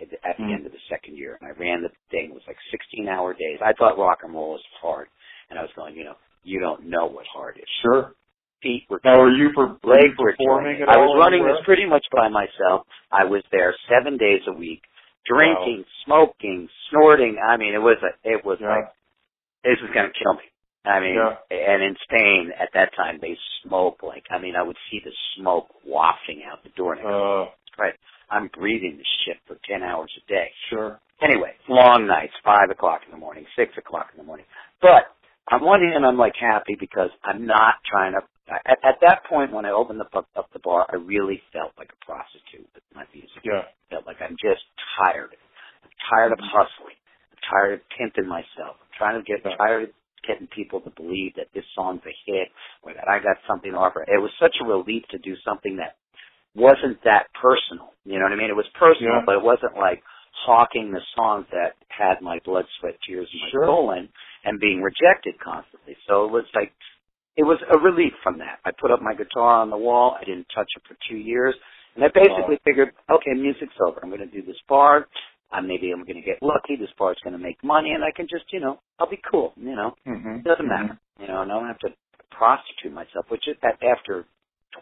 at 0.00 0.10
the, 0.10 0.16
at 0.26 0.36
the 0.38 0.44
Mm. 0.44 0.54
end 0.54 0.66
of 0.66 0.72
the 0.72 0.80
second 0.88 1.16
year. 1.16 1.38
And 1.40 1.48
I 1.48 1.52
ran 1.58 1.82
the 1.82 1.90
thing, 2.10 2.30
it 2.30 2.34
was 2.34 2.46
like 2.46 2.58
16 2.70 3.08
hour 3.08 3.34
days. 3.34 3.60
I 3.62 3.72
thought 3.74 3.98
rock 3.98 4.20
and 4.24 4.34
roll 4.34 4.52
was 4.52 4.64
hard. 4.80 5.08
And 5.50 5.58
I 5.58 5.62
was 5.62 5.72
going, 5.76 5.96
you 5.96 6.04
know, 6.04 6.16
you 6.46 6.60
don't 6.60 6.86
know 6.86 7.06
what 7.06 7.26
hard 7.32 7.56
is. 7.58 7.68
Sure. 7.82 8.12
Feet 8.62 8.84
were 8.88 9.00
Now, 9.04 9.20
are 9.20 9.30
you 9.30 9.50
for 9.54 9.76
were 9.84 9.94
legs 9.94 10.16
were 10.18 10.32
performing. 10.32 10.80
I 10.88 10.96
was 10.96 11.12
running 11.18 11.44
this 11.44 11.60
pretty 11.64 11.84
much 11.84 12.06
by 12.14 12.28
myself. 12.28 12.86
I 13.12 13.24
was 13.24 13.42
there 13.52 13.74
seven 13.90 14.16
days 14.16 14.40
a 14.48 14.52
week, 14.52 14.80
drinking, 15.26 15.84
smoking, 16.06 16.68
snorting. 16.90 17.36
I 17.36 17.56
mean, 17.58 17.74
it 17.74 17.82
was 17.82 17.98
a, 18.02 18.12
it 18.28 18.44
was 18.44 18.58
Yeah. 18.60 18.68
like 18.68 18.88
this 19.64 19.76
was 19.82 19.90
going 19.92 20.06
to 20.10 20.18
kill 20.18 20.34
me. 20.34 20.46
I 20.86 21.00
mean, 21.00 21.16
Yeah. 21.16 21.36
and 21.50 21.82
in 21.82 21.96
Spain 22.04 22.52
at 22.58 22.70
that 22.74 22.94
time 22.96 23.18
they 23.20 23.36
smoke 23.62 24.02
like 24.02 24.24
I 24.30 24.38
mean 24.38 24.54
I 24.56 24.62
would 24.62 24.78
see 24.90 25.00
the 25.04 25.12
smoke 25.36 25.68
wafting 25.84 26.44
out 26.50 26.62
the 26.62 26.70
door. 26.70 26.92
And 26.94 27.00
I 27.00 27.04
go, 27.10 27.42
Uh, 27.42 27.82
right, 27.82 27.94
I'm 28.30 28.48
breathing 28.48 28.96
this 28.96 29.06
shit 29.26 29.36
for 29.46 29.58
ten 29.68 29.82
hours 29.82 30.12
a 30.16 30.24
day. 30.32 30.50
sure. 30.70 31.00
Anyway, 31.22 31.54
long 31.68 32.06
nights, 32.06 32.34
five 32.44 32.68
o'clock 32.70 33.00
in 33.04 33.10
the 33.10 33.16
morning, 33.16 33.46
six 33.56 33.76
o'clock 33.78 34.08
in 34.12 34.18
the 34.18 34.24
morning. 34.24 34.44
But 34.82 35.15
on 35.52 35.64
one 35.64 35.80
hand, 35.80 36.04
I'm 36.04 36.18
like 36.18 36.34
happy 36.38 36.76
because 36.78 37.10
I'm 37.24 37.46
not 37.46 37.74
trying 37.88 38.12
to. 38.12 38.20
At, 38.48 38.78
at 38.84 38.98
that 39.02 39.24
point, 39.28 39.52
when 39.52 39.66
I 39.66 39.70
opened 39.70 40.00
up, 40.00 40.10
up, 40.14 40.28
up 40.36 40.48
the 40.52 40.60
bar, 40.60 40.86
I 40.92 40.96
really 40.96 41.42
felt 41.52 41.72
like 41.78 41.90
a 41.90 42.04
prostitute 42.04 42.68
with 42.74 42.84
my 42.94 43.04
music. 43.12 43.42
Yeah. 43.42 43.66
I 43.66 43.74
felt 43.90 44.06
like 44.06 44.18
I'm 44.22 44.36
just 44.38 44.62
tired. 44.98 45.34
I'm 45.82 45.90
tired 46.10 46.32
of 46.32 46.38
mm-hmm. 46.38 46.54
hustling. 46.54 46.98
I'm 47.34 47.42
tired 47.50 47.72
of 47.74 47.80
pimping 47.98 48.28
myself. 48.28 48.78
I'm 48.78 48.94
trying 48.96 49.18
to 49.18 49.26
get 49.26 49.42
Yeah. 49.44 49.56
tired 49.58 49.82
of 49.88 49.90
getting 50.26 50.46
people 50.48 50.80
to 50.82 50.90
believe 50.90 51.34
that 51.36 51.46
this 51.54 51.64
song's 51.74 52.02
a 52.06 52.14
hit 52.26 52.48
or 52.82 52.94
that 52.94 53.08
I 53.08 53.18
got 53.18 53.38
something 53.46 53.72
to 53.72 53.78
offer. 53.78 54.02
It 54.02 54.20
was 54.22 54.30
such 54.38 54.56
a 54.60 54.64
relief 54.64 55.02
to 55.10 55.18
do 55.18 55.34
something 55.44 55.76
that 55.76 55.96
wasn't 56.54 57.02
that 57.04 57.26
personal. 57.40 57.92
You 58.04 58.18
know 58.18 58.24
what 58.26 58.32
I 58.32 58.36
mean? 58.36 58.50
It 58.50 58.56
was 58.56 58.66
personal, 58.78 59.14
Yeah. 59.20 59.26
but 59.26 59.36
it 59.36 59.42
wasn't 59.42 59.76
like 59.76 60.02
hawking 60.46 60.92
the 60.92 61.02
songs 61.14 61.46
that 61.50 61.74
had 61.88 62.20
my 62.20 62.38
blood, 62.44 62.66
sweat, 62.78 62.98
tears, 63.06 63.28
and 63.32 63.42
my 63.42 63.50
Sure. 63.50 63.66
soul 63.66 63.90
in 63.92 64.08
and 64.46 64.60
being 64.60 64.80
rejected 64.80 65.34
constantly. 65.42 65.96
So 66.08 66.24
it 66.24 66.30
was 66.32 66.44
like, 66.54 66.72
it 67.36 67.42
was 67.42 67.58
a 67.68 67.78
relief 67.78 68.12
from 68.22 68.38
that. 68.38 68.60
I 68.64 68.70
put 68.80 68.90
up 68.90 69.02
my 69.02 69.12
guitar 69.12 69.60
on 69.60 69.68
the 69.70 69.76
wall. 69.76 70.16
I 70.18 70.24
didn't 70.24 70.46
touch 70.54 70.70
it 70.76 70.82
for 70.88 70.96
two 71.10 71.16
years. 71.18 71.54
And 71.96 72.04
I 72.04 72.08
basically 72.14 72.58
figured, 72.64 72.92
okay, 73.10 73.32
music's 73.34 73.74
over. 73.84 74.00
I'm 74.02 74.08
going 74.08 74.20
to 74.20 74.26
do 74.30 74.42
this 74.46 74.56
bar. 74.68 75.08
Uh, 75.52 75.60
maybe 75.62 75.90
I'm 75.92 76.04
going 76.04 76.20
to 76.20 76.24
get 76.24 76.42
lucky. 76.42 76.76
This 76.78 76.90
bar's 76.98 77.18
going 77.24 77.32
to 77.36 77.42
make 77.42 77.62
money, 77.62 77.92
and 77.92 78.02
I 78.04 78.10
can 78.14 78.26
just, 78.28 78.44
you 78.52 78.60
know, 78.60 78.80
I'll 78.98 79.08
be 79.10 79.20
cool. 79.30 79.52
You 79.56 79.74
know, 79.76 79.94
Mm-hmm. 80.06 80.36
it 80.40 80.44
doesn't 80.44 80.68
matter. 80.68 80.98
You 81.20 81.28
know, 81.28 81.42
and 81.42 81.50
I 81.50 81.54
don't 81.54 81.66
have 81.68 81.78
to 81.80 81.88
prostitute 82.30 82.92
myself, 82.92 83.26
which 83.28 83.48
is 83.48 83.56
that 83.62 83.78
after 83.82 84.24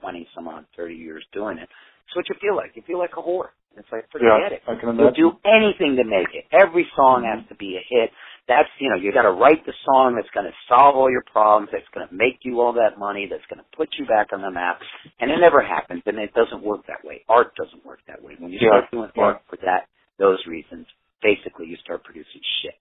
20 0.01 0.29
some 0.35 0.49
odd, 0.49 0.65
30 0.77 0.95
years 0.95 1.25
doing 1.33 1.59
it. 1.59 1.69
It's 2.07 2.17
what 2.17 2.29
you 2.29 2.35
feel 2.41 2.57
like. 2.57 2.73
You 2.75 2.83
feel 2.87 2.99
like 2.99 3.13
a 3.17 3.23
whore. 3.23 3.49
It's 3.77 3.89
like, 3.93 4.11
forget 4.11 4.29
Yeah, 4.29 4.57
it. 4.59 4.63
I 4.69 4.75
can 4.77 4.99
You'll 4.99 5.13
do 5.13 5.33
anything 5.45 5.97
to 5.97 6.05
make 6.05 6.35
it. 6.35 6.47
Every 6.53 6.87
song 6.97 7.25
has 7.25 7.47
to 7.49 7.55
be 7.57 7.77
a 7.77 7.85
hit. 7.89 8.11
That's, 8.49 8.69
you 8.79 8.91
know, 8.91 8.97
you 8.97 9.13
gotta 9.13 9.33
write 9.33 9.65
the 9.67 9.75
song 9.85 10.17
that's 10.17 10.31
gonna 10.31 10.53
solve 10.69 10.97
all 10.97 11.11
your 11.11 11.25
problems, 11.33 11.71
that's 11.73 11.89
gonna 11.95 12.13
make 12.13 12.41
you 12.45 12.61
all 12.61 12.73
that 12.75 12.99
money, 12.99 13.27
that's 13.27 13.45
gonna 13.47 13.65
put 13.77 13.89
you 13.99 14.07
back 14.07 14.33
on 14.33 14.43
the 14.43 14.51
map. 14.51 14.81
And 15.21 15.31
it 15.31 15.39
never 15.39 15.63
happens, 15.63 16.03
and 16.07 16.19
it 16.19 16.35
doesn't 16.35 16.63
work 16.63 16.87
that 16.87 17.05
way. 17.05 17.25
Art 17.29 17.55
doesn't 17.57 17.85
work 17.85 18.01
that 18.07 18.23
way. 18.23 18.37
When 18.39 18.53
you 18.53 18.59
Yeah, 18.61 18.69
start 18.69 18.91
doing 18.91 19.11
yeah. 19.17 19.23
art 19.23 19.43
for 19.49 19.57
that, 19.65 19.89
those 20.19 20.45
reasons, 20.47 20.87
basically 21.23 21.67
you 21.67 21.77
start 21.79 22.05
producing 22.05 22.43
shit. 22.63 22.75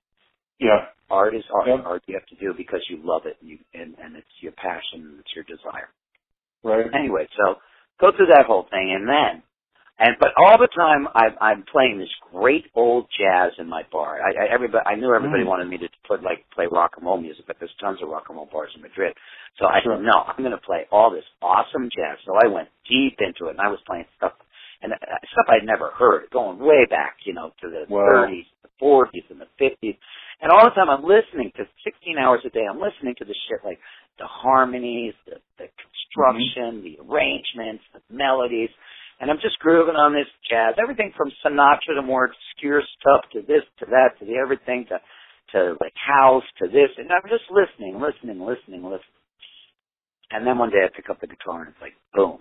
Yeah. 0.60 0.88
Art 1.10 1.36
is 1.36 1.44
art. 1.54 1.68
Yeah. 1.68 1.82
Art 1.86 2.04
you 2.08 2.16
have 2.16 2.26
to 2.28 2.36
do 2.36 2.54
because 2.54 2.82
you 2.90 2.98
love 3.04 3.26
it 3.26 3.38
and 3.42 3.50
you, 3.50 3.60
and, 3.74 3.96
and 4.00 4.16
it's 4.16 4.28
your 4.42 4.54
passion 4.54 5.02
and 5.02 5.20
it's 5.20 5.34
your 5.36 5.46
desire. 5.46 5.90
Right. 6.64 6.88
Anyway, 6.94 7.28
so 7.38 7.56
go 8.02 8.12
through 8.16 8.28
that 8.28 8.46
whole 8.48 8.68
thing, 8.72 8.92
and 8.96 9.08
then, 9.08 9.44
and 10.00 10.16
but 10.20 10.30
all 10.38 10.58
the 10.58 10.70
time 10.76 11.08
I'm 11.16 11.36
I'm 11.42 11.64
playing 11.72 12.00
this 12.00 12.10
great 12.32 12.66
old 12.76 13.08
jazz 13.18 13.52
in 13.60 13.70
my 13.70 13.84
bar. 13.92 14.20
I, 14.22 14.46
I 14.46 14.54
everybody, 14.54 14.84
I 14.86 14.96
knew 14.96 15.14
everybody 15.14 15.44
Mm. 15.44 15.48
wanted 15.48 15.70
me 15.70 15.78
to 15.80 15.90
put 16.08 16.24
like 16.24 16.46
play 16.56 16.66
rock 16.72 16.94
and 16.98 17.06
roll 17.06 17.20
music, 17.22 17.46
but 17.48 17.58
there's 17.60 17.74
tons 17.82 18.00
of 18.02 18.10
rock 18.10 18.26
and 18.30 18.38
roll 18.38 18.50
bars 18.52 18.72
in 18.76 18.82
Madrid. 18.82 19.14
So 19.60 19.68
I 19.68 19.80
said, 19.84 20.02
no, 20.02 20.26
I'm 20.28 20.44
going 20.44 20.52
to 20.58 20.66
play 20.66 20.86
all 20.92 21.12
this 21.12 21.26
awesome 21.42 21.90
jazz. 21.96 22.18
So 22.26 22.34
I 22.36 22.48
went 22.48 22.70
deep 22.90 23.18
into 23.22 23.48
it, 23.48 23.58
and 23.58 23.62
I 23.62 23.70
was 23.70 23.80
playing 23.86 24.06
stuff 24.18 24.34
and 24.82 24.94
uh, 24.94 24.98
stuff 25.32 25.46
I'd 25.50 25.66
never 25.66 25.92
heard, 25.98 26.30
going 26.32 26.60
way 26.60 26.86
back, 26.90 27.18
you 27.26 27.34
know, 27.34 27.52
to 27.62 27.70
the 27.70 27.86
Wow. 27.90 28.06
30s, 28.28 28.46
the 28.64 28.70
40s, 28.82 29.26
and 29.30 29.40
the 29.42 29.48
50s. 29.62 29.98
And 30.42 30.52
all 30.52 30.66
the 30.66 30.76
time 30.76 30.90
I'm 30.90 31.04
listening 31.06 31.52
to 31.58 31.64
16 31.86 32.18
hours 32.18 32.42
a 32.46 32.50
day. 32.50 32.66
I'm 32.70 32.82
listening 32.82 33.16
to 33.20 33.26
the 33.26 33.36
shit 33.48 33.64
like 33.64 33.80
the 34.20 34.28
harmonies, 34.28 35.14
the, 35.26 35.38
the 35.58 35.68
construction, 35.80 36.84
the 36.84 36.98
arrangements, 37.02 37.84
the 37.94 38.02
melodies, 38.14 38.70
and 39.24 39.32
I'm 39.32 39.40
just 39.40 39.58
grooving 39.60 39.96
on 39.96 40.12
this 40.12 40.28
jazz. 40.52 40.76
Everything 40.76 41.14
from 41.16 41.32
Sinatra 41.40 41.96
to 41.96 42.02
more 42.02 42.28
obscure 42.28 42.84
stuff 43.00 43.24
to 43.32 43.40
this 43.40 43.64
to 43.80 43.86
that 43.88 44.20
to 44.20 44.26
the 44.26 44.36
everything 44.36 44.84
to 44.92 45.00
to 45.56 45.80
like 45.80 45.96
house 45.96 46.44
to 46.60 46.68
this, 46.68 46.92
and 46.98 47.08
I'm 47.08 47.24
just 47.32 47.48
listening, 47.48 48.04
listening, 48.04 48.44
listening, 48.44 48.84
listening. 48.84 49.24
And 50.32 50.46
then 50.46 50.58
one 50.58 50.72
day 50.72 50.84
I 50.84 50.92
pick 50.94 51.10
up 51.10 51.22
the 51.22 51.28
guitar 51.28 51.64
and 51.64 51.70
it's 51.72 51.80
like 51.80 51.96
boom, 52.14 52.40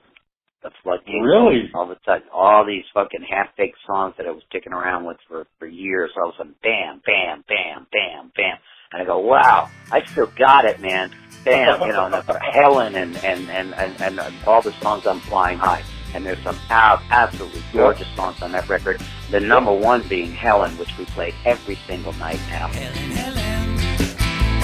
the 0.64 0.70
floodgates. 0.82 1.22
Really? 1.22 1.70
All 1.72 1.86
of 1.86 1.94
a 1.94 2.00
sudden, 2.04 2.26
all 2.34 2.66
these 2.66 2.84
fucking 2.92 3.22
half-baked 3.30 3.78
songs 3.86 4.14
that 4.18 4.26
I 4.26 4.34
was 4.34 4.42
dicking 4.50 4.74
around 4.74 5.04
with 5.04 5.18
for 5.28 5.46
for 5.60 5.66
years, 5.66 6.10
all 6.18 6.30
of 6.30 6.34
a 6.34 6.38
sudden, 6.38 6.54
bam, 6.66 7.00
bam, 7.06 7.44
bam, 7.46 7.86
bam, 7.94 8.32
bam, 8.34 8.58
and 8.90 9.02
I 9.02 9.04
go, 9.04 9.20
wow, 9.20 9.70
I 9.92 10.02
still 10.10 10.30
got 10.36 10.64
it, 10.64 10.80
man. 10.80 11.14
Bam, 11.44 11.80
you 11.82 11.92
know, 11.92 12.06
and 12.06 12.38
Helen 12.52 12.96
and 12.96 13.16
and 13.22 13.48
and 13.50 13.72
and, 13.74 14.18
and 14.18 14.34
all 14.48 14.62
the 14.62 14.72
songs 14.82 15.06
on 15.06 15.20
Flying 15.20 15.58
High. 15.58 15.84
And 16.14 16.26
there's 16.26 16.42
some 16.42 16.58
absolutely 16.70 17.62
gorgeous 17.72 18.08
songs 18.14 18.42
on 18.42 18.52
that 18.52 18.68
record. 18.68 19.00
The 19.30 19.40
number 19.40 19.72
one 19.72 20.02
being 20.08 20.32
Helen, 20.32 20.76
which 20.78 20.96
we 20.98 21.04
play 21.06 21.34
every 21.44 21.76
single 21.86 22.12
night 22.14 22.40
now. 22.50 22.68
Helen, 22.68 23.10
Helen. 23.12 23.78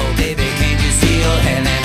Oh, 0.01 0.15
baby, 0.17 0.43
can't 0.43 0.83
you 0.83 0.91
see? 0.91 1.23
Oh, 1.25 1.37
Helen. 1.43 1.78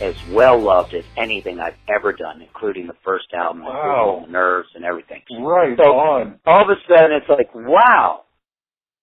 As 0.00 0.14
well 0.30 0.60
loved 0.60 0.94
as 0.94 1.04
anything 1.16 1.58
I've 1.60 1.76
ever 1.88 2.12
done, 2.12 2.42
including 2.42 2.86
the 2.86 2.96
first 3.04 3.32
album, 3.32 3.64
Wow. 3.64 4.08
including 4.16 4.32
Nerves 4.32 4.68
and 4.74 4.84
everything. 4.84 5.22
Right 5.40 5.76
So- 5.76 5.98
on. 5.98 6.40
All 6.46 6.62
of 6.62 6.68
a 6.70 6.80
sudden, 6.86 7.12
it's 7.12 7.28
like, 7.28 7.54
wow, 7.54 8.24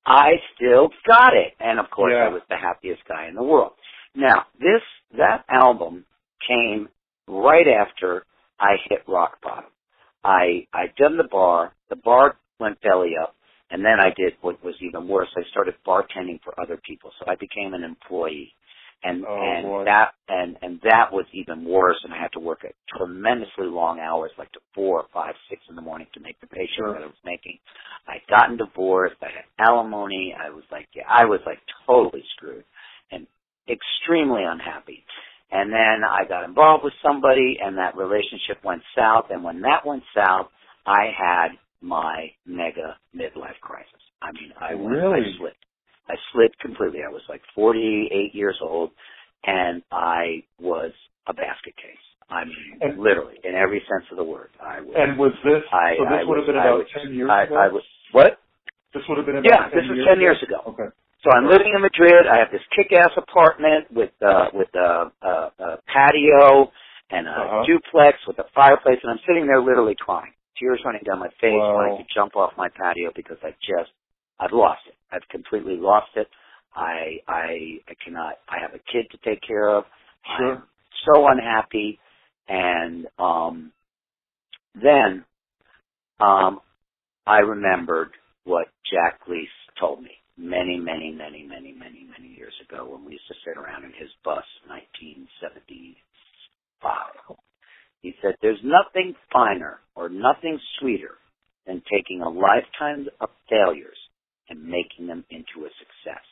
I 0.05 0.41
still 0.55 0.91
got 1.05 1.35
it. 1.35 1.55
And 1.59 1.79
of 1.79 1.89
course, 1.89 2.13
Yeah. 2.13 2.25
I 2.25 2.29
was 2.29 2.43
the 2.49 2.57
happiest 2.57 3.05
guy 3.05 3.25
in 3.27 3.35
the 3.35 3.43
world. 3.43 3.73
Now, 4.15 4.45
this 4.59 4.83
that 5.13 5.43
album 5.49 6.05
came 6.47 6.89
right 7.27 7.67
after 7.67 8.25
I 8.59 8.77
hit 8.89 9.03
rock 9.07 9.41
bottom. 9.41 9.71
I 10.23 10.67
I 10.73 10.87
done 10.97 11.17
the 11.17 11.23
bar. 11.23 11.73
The 11.89 11.95
bar 11.95 12.35
went 12.59 12.79
belly 12.81 13.17
up, 13.17 13.35
and 13.71 13.83
then 13.83 13.99
I 13.99 14.11
did 14.11 14.35
what 14.41 14.63
was 14.63 14.75
even 14.81 15.07
worse. 15.07 15.29
I 15.35 15.43
started 15.43 15.75
bartending 15.85 16.41
for 16.43 16.59
other 16.59 16.77
people, 16.77 17.11
so 17.19 17.25
I 17.27 17.35
became 17.35 17.73
an 17.73 17.83
employee, 17.83 18.53
and 19.03 19.25
Oh, 19.27 19.39
and 19.41 19.63
boy. 19.65 19.83
that 19.85 20.13
and 20.29 20.57
and 20.61 20.79
that 20.83 21.11
was 21.11 21.25
even 21.33 21.65
worse. 21.65 21.97
And 22.03 22.13
I 22.13 22.17
had 22.21 22.31
to 22.33 22.39
work 22.39 22.63
at 22.65 22.73
tremendously 22.97 23.67
long 23.67 23.99
hours, 23.99 24.31
like 24.37 24.51
to 24.53 24.59
four, 24.73 25.05
five, 25.13 25.35
six 25.49 25.61
in 25.69 25.75
the 25.75 25.81
morning 25.81 26.07
to 26.13 26.19
make 26.19 26.39
the 26.41 26.47
paycheck 26.47 26.75
Sure. 26.77 26.93
that 26.93 27.03
I 27.03 27.07
was 27.07 27.23
making. 27.25 27.59
I'd 28.07 28.25
gotten 28.29 28.57
divorced. 28.57 29.15
I 29.21 29.27
had 29.27 29.45
alimony. 29.67 30.33
I 30.37 30.49
was 30.49 30.63
like, 30.71 30.87
yeah, 30.93 31.03
I 31.09 31.25
was 31.25 31.39
like 31.45 31.59
totally 31.87 32.23
screwed 32.35 32.63
and 33.11 33.27
extremely 33.69 34.43
unhappy. 34.43 35.03
And 35.51 35.71
then 35.71 36.03
I 36.03 36.25
got 36.27 36.43
involved 36.45 36.83
with 36.83 36.93
somebody 37.05 37.57
and 37.63 37.77
that 37.77 37.95
relationship 37.95 38.63
went 38.63 38.81
south. 38.95 39.25
And 39.29 39.43
when 39.43 39.61
that 39.61 39.85
went 39.85 40.03
south, 40.15 40.47
I 40.85 41.11
had 41.15 41.49
my 41.81 42.31
mega 42.45 42.97
midlife 43.15 43.59
crisis. 43.61 44.01
I 44.21 44.31
mean, 44.31 44.51
I 44.59 44.71
Really? 44.71 45.21
I 45.21 45.37
slid. 45.37 45.53
I 46.09 46.15
slid 46.31 46.57
completely. 46.59 46.99
I 47.05 47.09
was 47.11 47.21
like 47.29 47.41
48 47.55 48.35
years 48.35 48.57
old 48.61 48.91
and 49.45 49.81
I 49.91 50.43
was 50.59 50.91
a 51.27 51.33
basket 51.33 51.75
case. 51.77 52.03
I 52.29 52.45
mean, 52.45 52.79
And- 52.81 52.99
literally, 52.99 53.39
in 53.43 53.55
every 53.55 53.79
sense 53.87 54.05
of 54.11 54.17
the 54.17 54.23
word. 54.23 54.49
I 54.61 54.81
was, 54.81 54.95
And 54.97 55.17
was 55.17 55.33
this, 55.43 55.63
I, 55.71 55.95
so 55.97 56.03
this 56.05 56.21
I 56.21 56.23
would 56.23 56.37
have 56.37 56.47
been 56.47 56.55
about 56.57 56.79
was- 56.79 56.87
10 56.93 57.13
years 57.13 57.29
I, 57.29 57.43
ago? 57.43 57.55
I 57.55 57.67
was, 57.67 57.83
what? 58.11 58.39
this 58.93 59.03
would 59.09 59.17
have 59.17 59.25
been 59.25 59.37
about 59.37 59.49
Yeah, 59.49 59.69
10 59.69 59.79
this 59.79 59.89
was 59.89 59.97
years 59.97 60.07
10 60.07 60.19
years 60.21 60.43
ago. 60.43 60.59
Okay. 60.67 60.89
So 61.23 61.31
I'm 61.31 61.47
living 61.47 61.71
in 61.73 61.81
Madrid. 61.81 62.27
I 62.27 62.37
have 62.37 62.51
this 62.51 62.61
kick-ass 62.75 63.11
apartment 63.15 63.87
with 63.91 64.11
uh, 64.21 64.49
with 64.53 64.67
a, 64.75 65.07
a, 65.21 65.31
a 65.59 65.77
patio 65.87 66.69
and 67.11 67.27
a 67.27 67.31
Uh-huh. 67.31 67.63
duplex 67.65 68.17
with 68.27 68.39
a 68.39 68.45
fireplace, 68.53 68.99
and 69.03 69.09
I'm 69.11 69.19
sitting 69.25 69.47
there 69.47 69.61
literally 69.61 69.95
crying, 69.95 70.33
tears 70.59 70.81
running 70.83 71.03
down 71.05 71.19
my 71.19 71.29
face, 71.39 71.55
Wow. 71.63 71.75
wanting 71.75 71.97
to 72.03 72.13
jump 72.13 72.35
off 72.35 72.51
my 72.57 72.67
patio 72.67 73.11
because 73.15 73.37
I 73.41 73.51
just 73.63 73.91
I've 74.39 74.51
lost 74.53 74.81
it. 74.87 74.95
I've 75.11 75.27
completely 75.31 75.77
lost 75.77 76.09
it. 76.15 76.27
I 76.75 77.17
I 77.27 77.77
I 77.87 77.93
cannot. 78.03 78.35
I 78.49 78.57
have 78.61 78.73
a 78.73 78.79
kid 78.91 79.05
to 79.11 79.17
take 79.29 79.41
care 79.47 79.69
of. 79.69 79.83
Sure. 80.37 80.55
I'm 80.55 80.63
so 81.13 81.27
unhappy, 81.27 81.99
and 82.49 83.05
um, 83.19 83.71
then 84.75 85.25
um, 86.19 86.59
I 87.27 87.39
remembered 87.39 88.11
what 88.45 88.67
Jack 88.91 89.21
Lee's 89.29 89.49
told 89.79 90.03
me 90.03 90.11
many, 90.37 90.79
many, 90.79 91.11
many, 91.11 91.43
many, 91.43 91.73
many, 91.73 92.07
many 92.17 92.29
years 92.37 92.55
ago 92.67 92.87
when 92.91 93.05
we 93.05 93.13
used 93.13 93.27
to 93.29 93.35
sit 93.45 93.57
around 93.59 93.85
in 93.85 93.93
his 93.99 94.09
bus, 94.25 94.45
1975. 94.67 97.37
He 98.01 98.13
said, 98.21 98.35
"There's 98.41 98.59
nothing 98.63 99.15
finer 99.33 99.79
or 99.95 100.07
nothing 100.09 100.59
sweeter 100.79 101.17
than 101.67 101.81
taking 101.91 102.21
a 102.21 102.29
lifetime 102.29 103.07
of 103.21 103.29
failures 103.49 103.97
and 104.53 104.61
making 104.61 105.07
them 105.09 105.25
into 105.33 105.65
a 105.65 105.71
success." 105.81 106.23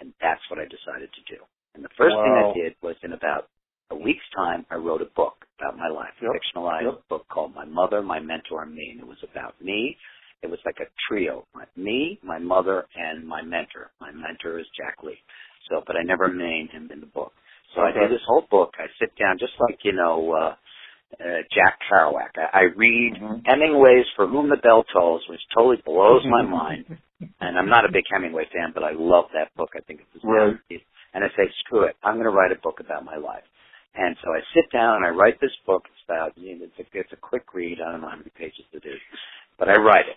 And 0.00 0.12
that's 0.20 0.44
what 0.52 0.60
I 0.60 0.68
decided 0.68 1.08
to 1.12 1.22
do. 1.24 1.40
And 1.74 1.82
the 1.84 1.88
first 1.96 2.16
thing 2.20 2.36
I 2.36 2.52
did 2.52 2.76
was 2.82 2.96
in 3.02 3.12
about 3.12 3.48
a 3.90 3.96
week's 3.96 4.28
time, 4.34 4.66
I 4.70 4.76
wrote 4.76 5.00
a 5.00 5.06
book 5.16 5.44
about 5.58 5.76
my 5.78 5.88
life, 5.88 6.12
Yep. 6.20 6.32
a 6.32 6.34
fictionalized 6.36 6.84
Yep. 6.84 7.08
book 7.08 7.28
called 7.28 7.54
My 7.54 7.64
Mother, 7.64 8.02
My 8.02 8.20
Mentor, 8.20 8.62
and 8.62 8.74
Me. 8.74 8.90
And 8.90 9.00
it 9.00 9.06
was 9.06 9.22
about 9.22 9.58
me. 9.60 9.96
It 10.42 10.50
was 10.50 10.60
like 10.66 10.80
a 10.80 10.86
trio. 11.08 11.46
My, 11.54 11.64
me, 11.76 12.18
my 12.22 12.38
mother, 12.38 12.86
and 12.94 13.26
my 13.26 13.40
mentor. 13.42 13.90
My 14.00 14.10
mentor 14.12 14.58
is 14.58 14.68
Jack 14.76 15.02
Lee. 15.02 15.18
So, 15.68 15.82
but 15.86 15.96
I 15.96 16.02
never 16.02 16.28
named 16.28 16.70
him 16.70 16.90
in 16.92 17.00
the 17.00 17.06
book. 17.06 17.32
So 17.74 17.80
I 17.80 17.90
Okay. 17.90 18.00
do 18.00 18.08
this 18.08 18.22
whole 18.26 18.42
book. 18.50 18.74
I 18.78 18.86
sit 18.98 19.14
down 19.16 19.38
just 19.38 19.58
like, 19.60 19.82
you 19.84 19.92
know, 19.92 20.32
uh, 20.32 20.56
uh, 21.20 21.42
Jack 21.54 21.78
Kerouac. 21.90 22.30
I, 22.36 22.58
I 22.58 22.62
read 22.76 23.14
Mhm. 23.14 23.42
Hemingway's 23.46 24.06
For 24.16 24.26
Whom 24.26 24.48
the 24.48 24.56
Bell 24.56 24.84
Tolls, 24.92 25.22
which 25.28 25.40
totally 25.54 25.76
blows 25.84 26.24
my 26.26 26.42
Mm-hmm. 26.42 26.50
mind. 26.50 26.98
And 27.40 27.58
I'm 27.58 27.68
not 27.68 27.84
a 27.84 27.92
big 27.92 28.04
Hemingway 28.10 28.46
fan, 28.52 28.72
but 28.74 28.82
I 28.84 28.92
love 28.92 29.26
that 29.34 29.54
book. 29.56 29.70
I 29.76 29.80
think 29.80 30.00
it's 30.00 30.12
his 30.14 30.24
Right. 30.24 30.52
masterpiece. 30.52 30.82
And 31.14 31.24
I 31.24 31.28
say, 31.30 31.50
screw 31.60 31.82
it. 31.84 31.96
I'm 32.02 32.14
going 32.14 32.24
to 32.26 32.30
write 32.30 32.52
a 32.52 32.56
book 32.56 32.80
about 32.80 33.04
my 33.04 33.16
life. 33.16 33.44
And 33.94 34.16
so 34.22 34.32
I 34.34 34.40
sit 34.52 34.70
down 34.70 34.96
and 34.96 35.06
I 35.06 35.10
write 35.10 35.40
this 35.40 35.54
book. 35.66 35.84
It's 35.88 36.02
about, 36.04 36.36
you 36.36 36.58
know, 36.58 36.64
it's 36.66 36.78
a, 36.78 36.98
it's 36.98 37.12
a 37.12 37.16
quick 37.16 37.54
read. 37.54 37.80
I 37.80 37.92
don't 37.92 38.02
know 38.02 38.08
how 38.10 38.16
many 38.16 38.30
pages 38.36 38.64
it 38.72 38.84
is, 38.84 39.00
but 39.58 39.68
I 39.70 39.76
write 39.76 40.08
it. 40.08 40.16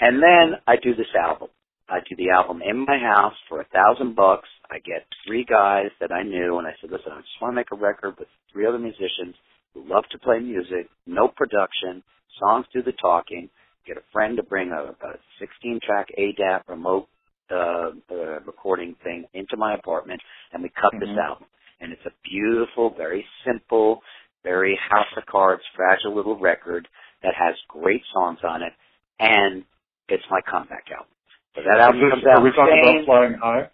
And 0.00 0.22
then 0.22 0.60
I 0.66 0.76
do 0.76 0.94
this 0.94 1.14
album. 1.18 1.48
I 1.88 2.00
do 2.08 2.16
the 2.16 2.30
album 2.30 2.60
in 2.62 2.84
my 2.84 2.98
house 2.98 3.34
for 3.48 3.60
a 3.60 3.64
thousand 3.66 4.16
bucks. 4.16 4.48
I 4.70 4.78
get 4.80 5.06
three 5.26 5.44
guys 5.44 5.90
that 6.00 6.12
I 6.12 6.22
knew, 6.22 6.58
and 6.58 6.66
I 6.66 6.74
said, 6.80 6.90
listen, 6.90 7.12
I 7.12 7.20
just 7.20 7.40
want 7.40 7.52
to 7.52 7.56
make 7.56 7.70
a 7.72 7.76
record 7.76 8.18
with 8.18 8.28
three 8.52 8.66
other 8.66 8.78
musicians 8.78 9.36
who 9.76 9.92
love 9.92 10.04
to 10.10 10.18
play 10.18 10.38
music, 10.40 10.88
no 11.06 11.28
production, 11.28 12.02
songs 12.40 12.66
do 12.72 12.82
the 12.82 12.92
talking. 12.92 13.48
Get 13.86 13.96
a 13.98 14.02
friend 14.12 14.36
to 14.36 14.42
bring 14.42 14.70
a, 14.72 14.94
a 15.06 15.12
16-track 15.40 16.08
ADAT 16.18 16.62
remote 16.68 17.08
uh, 17.50 17.90
uh, 18.10 18.40
recording 18.44 18.96
thing 19.04 19.24
into 19.34 19.56
my 19.56 19.74
apartment, 19.74 20.20
and 20.52 20.62
we 20.62 20.70
cut 20.70 20.90
this 20.98 21.08
Mhm. 21.08 21.24
album. 21.24 21.46
And 21.80 21.92
it's 21.92 22.04
a 22.06 22.10
beautiful, 22.24 22.90
very 22.90 23.24
simple, 23.44 24.02
very 24.42 24.74
house 24.76 25.06
of 25.16 25.26
cards, 25.26 25.62
fragile 25.76 26.14
little 26.14 26.36
record 26.36 26.88
that 27.22 27.34
has 27.34 27.54
great 27.68 28.02
songs 28.12 28.40
on 28.42 28.62
it, 28.62 28.72
and 29.20 29.64
it's 30.08 30.24
my 30.30 30.40
comeback 30.40 30.90
album. 30.90 31.06
So 31.54 31.62
that 31.62 31.78
album 31.78 32.00
this, 32.00 32.10
comes 32.10 32.24
are 32.24 32.30
out 32.38 32.42
we 32.42 32.48
in 32.48 32.54
talking 32.54 32.78
Spain, 32.82 32.94
about 32.96 33.06
flying 33.06 33.34
high? 33.34 33.70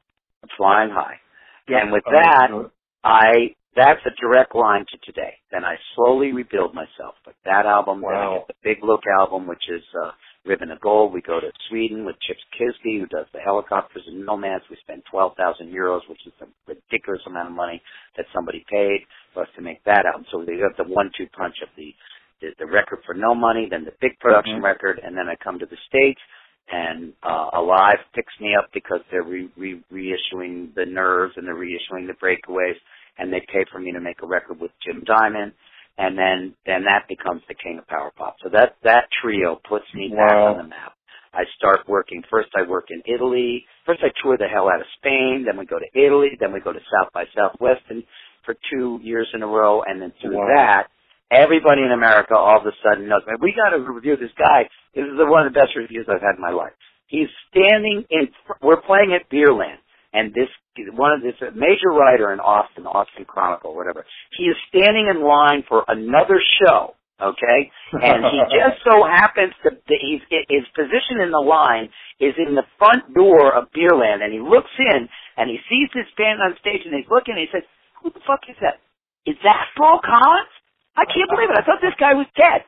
Flying 0.56 0.90
High. 0.90 1.20
Yep. 1.68 1.82
And 1.82 1.92
with 1.92 2.04
that. 2.04 2.50
I 3.04 3.54
that's 3.76 4.00
a 4.06 4.10
direct 4.20 4.54
line 4.54 4.84
to 4.90 4.98
today. 5.04 5.34
Then 5.50 5.64
I 5.64 5.76
slowly 5.94 6.32
rebuild 6.32 6.74
myself. 6.74 7.14
But 7.24 7.34
that 7.44 7.66
album, 7.66 8.00
then 8.02 8.10
I 8.12 8.26
Wow. 8.26 8.38
get 8.38 8.48
the 8.48 8.54
Big 8.62 8.84
Look 8.84 9.02
album, 9.06 9.46
which 9.46 9.62
is 9.68 9.82
uh, 10.04 10.12
Ribbon 10.44 10.70
of 10.70 10.80
Gold. 10.80 11.12
We 11.12 11.22
go 11.22 11.40
to 11.40 11.50
Sweden 11.68 12.04
with 12.04 12.16
Chips 12.20 12.42
Kiesbye, 12.58 13.00
who 13.00 13.06
does 13.06 13.26
the 13.32 13.38
Hellacopters 13.38 14.06
and 14.06 14.26
nomads. 14.26 14.64
We 14.68 14.76
spend 14.76 15.02
twelve 15.10 15.36
thousand 15.36 15.72
euros, 15.72 16.06
which 16.08 16.20
is 16.26 16.32
a 16.42 16.46
ridiculous 16.66 17.22
amount 17.26 17.48
of 17.48 17.54
money 17.54 17.80
that 18.16 18.26
somebody 18.34 18.64
paid 18.70 19.06
for 19.32 19.42
us 19.44 19.48
to 19.56 19.62
make 19.62 19.82
that 19.84 20.04
album. 20.06 20.26
So 20.30 20.38
we 20.38 20.58
got 20.60 20.76
the 20.76 20.84
one-two 20.92 21.28
punch 21.36 21.56
of 21.62 21.68
the 21.76 21.94
the, 22.40 22.48
the 22.58 22.66
record 22.66 22.98
for 23.06 23.14
no 23.14 23.34
money, 23.36 23.68
then 23.70 23.84
the 23.84 23.94
big 24.00 24.18
production 24.18 24.58
Mhm. 24.58 24.64
record, 24.64 24.98
and 25.02 25.16
then 25.16 25.28
I 25.28 25.36
come 25.36 25.58
to 25.60 25.66
the 25.66 25.76
states 25.88 26.20
and 26.72 27.12
uh, 27.22 27.50
Alive 27.54 27.98
picks 28.14 28.32
me 28.40 28.54
up 28.56 28.68
because 28.72 29.00
they're 29.10 29.22
re- 29.22 29.50
re- 29.56 29.82
reissuing 29.92 30.74
the 30.74 30.84
Nerves 30.86 31.34
and 31.36 31.46
they're 31.46 31.54
reissuing 31.54 32.06
the 32.08 32.14
Breakaways, 32.14 32.76
and 33.18 33.32
they 33.32 33.40
pay 33.52 33.64
for 33.70 33.78
me 33.78 33.92
to 33.92 34.00
make 34.00 34.22
a 34.22 34.26
record 34.26 34.60
with 34.60 34.70
Jim 34.84 35.02
Diamond, 35.06 35.52
and 35.98 36.16
then 36.18 36.54
then 36.66 36.84
that 36.84 37.08
becomes 37.08 37.42
the 37.48 37.54
king 37.54 37.78
of 37.78 37.86
power 37.88 38.10
pop. 38.16 38.36
So 38.42 38.48
that 38.52 38.76
that 38.84 39.04
trio 39.22 39.60
puts 39.68 39.84
me 39.94 40.08
back 40.14 40.32
on 40.34 40.56
the 40.58 40.64
map. 40.68 40.92
I 41.34 41.44
start 41.56 41.88
working. 41.88 42.22
First, 42.30 42.50
I 42.56 42.68
work 42.68 42.86
in 42.90 43.00
Italy. 43.06 43.64
First, 43.86 44.00
I 44.04 44.12
tour 44.22 44.36
the 44.36 44.48
hell 44.48 44.68
out 44.68 44.80
of 44.80 44.86
Spain. 44.98 45.44
Then 45.46 45.56
we 45.56 45.64
go 45.64 45.78
to 45.78 45.88
Italy. 45.98 46.30
Then 46.38 46.52
we 46.52 46.60
go 46.60 46.72
to 46.72 46.80
South 46.92 47.10
by 47.14 47.24
Southwest 47.34 47.80
and 47.88 48.02
for 48.44 48.54
two 48.70 49.00
years 49.02 49.28
in 49.32 49.42
a 49.42 49.46
row. 49.46 49.82
And 49.82 50.00
then 50.02 50.12
through 50.20 50.36
Wow. 50.36 50.48
that, 50.54 50.88
everybody 51.30 51.82
in 51.82 51.92
America 51.92 52.36
all 52.36 52.60
of 52.60 52.66
a 52.66 52.72
sudden 52.84 53.08
knows, 53.08 53.22
man, 53.26 53.36
we 53.40 53.54
got 53.56 53.70
to 53.74 53.80
review 53.80 54.16
this 54.16 54.32
guy. 54.36 54.68
This 54.94 55.04
is 55.06 55.16
the, 55.16 55.24
one 55.24 55.46
of 55.46 55.52
the 55.54 55.58
best 55.58 55.72
reviews 55.74 56.04
I've 56.08 56.20
had 56.20 56.36
in 56.36 56.42
my 56.42 56.50
life. 56.52 56.72
He's 57.06 57.28
standing 57.48 58.04
in, 58.10 58.28
fr- 58.46 58.60
we're 58.60 58.82
playing 58.82 59.16
at 59.16 59.30
Beerland, 59.32 59.80
and 60.12 60.34
this, 60.34 60.48
one 60.92 61.12
of 61.12 61.22
this, 61.22 61.34
a 61.40 61.52
major 61.52 61.90
writer 61.92 62.32
in 62.32 62.40
Austin, 62.40 62.86
Austin 62.86 63.24
Chronicle, 63.24 63.74
whatever, 63.74 64.04
he 64.36 64.44
is 64.44 64.56
standing 64.68 65.08
in 65.08 65.22
line 65.22 65.64
for 65.68 65.84
another 65.88 66.40
show, 66.60 66.94
okay? 67.20 67.70
And 67.92 68.24
he 68.24 68.38
just 68.56 68.80
so 68.84 69.04
happens 69.04 69.52
to, 69.64 69.70
that 69.70 70.00
he's, 70.00 70.22
his 70.48 70.64
position 70.74 71.20
in 71.20 71.30
the 71.30 71.44
line 71.44 71.88
is 72.20 72.34
in 72.38 72.54
the 72.54 72.64
front 72.78 73.12
door 73.14 73.52
of 73.52 73.68
Beerland, 73.72 74.22
and 74.22 74.32
he 74.32 74.40
looks 74.40 74.72
in, 74.78 75.08
and 75.36 75.50
he 75.50 75.58
sees 75.68 75.88
this 75.94 76.08
band 76.16 76.40
on 76.40 76.56
stage, 76.60 76.82
and 76.84 76.94
he's 76.94 77.08
looking, 77.10 77.34
and 77.36 77.44
he 77.44 77.52
says, 77.52 77.66
who 78.02 78.10
the 78.10 78.24
fuck 78.26 78.40
is 78.48 78.56
that? 78.60 78.80
Is 79.26 79.36
that 79.44 79.70
Paul 79.76 80.00
Collins? 80.02 80.50
I 80.96 81.04
can't 81.06 81.30
believe 81.30 81.48
it. 81.50 81.56
I 81.56 81.64
thought 81.64 81.80
this 81.80 81.96
guy 81.98 82.14
was 82.14 82.26
dead. 82.36 82.62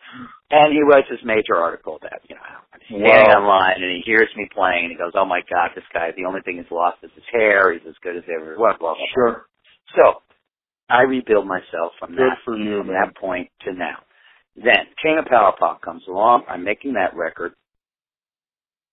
And 0.51 0.73
he 0.73 0.81
writes 0.83 1.09
this 1.11 1.21
major 1.25 1.57
article 1.57 1.99
that, 2.03 2.21
you 2.29 2.37
know, 2.37 2.43
I'm 2.73 2.81
standing 2.87 3.29
Wow. 3.29 3.43
online 3.43 3.83
and 3.83 3.91
he 3.91 4.03
hears 4.05 4.29
me 4.37 4.49
playing 4.55 4.85
and 4.85 4.93
he 4.93 4.97
goes, 4.99 5.13
oh 5.15 5.25
my 5.25 5.41
god, 5.51 5.71
this 5.75 5.85
guy, 5.93 6.11
the 6.17 6.25
only 6.27 6.41
thing 6.43 6.57
he's 6.57 6.71
lost 6.71 6.99
is 7.03 7.11
his 7.15 7.25
hair. 7.33 7.73
He's 7.73 7.87
as 7.89 7.95
good 8.03 8.17
as 8.17 8.25
ever. 8.29 8.57
Blah, 8.57 8.77
blah, 8.79 8.95
blah. 8.95 9.07
Sure. 9.15 9.47
So, 9.97 10.23
I 10.89 11.03
rebuild 11.03 11.47
myself 11.47 11.93
from 11.99 12.11
Good 12.11 12.21
that, 12.21 12.39
for 12.45 12.57
you, 12.57 12.79
from 12.79 12.89
man. 12.89 12.97
that 13.03 13.17
point 13.17 13.51
to 13.63 13.73
now. 13.73 13.99
Then, 14.57 14.87
King 15.03 15.19
of 15.19 15.27
Power 15.27 15.53
Pop 15.59 15.83
comes 15.83 16.03
along. 16.09 16.45
I'm 16.49 16.63
making 16.63 16.95
that 16.95 17.17
record. 17.17 17.55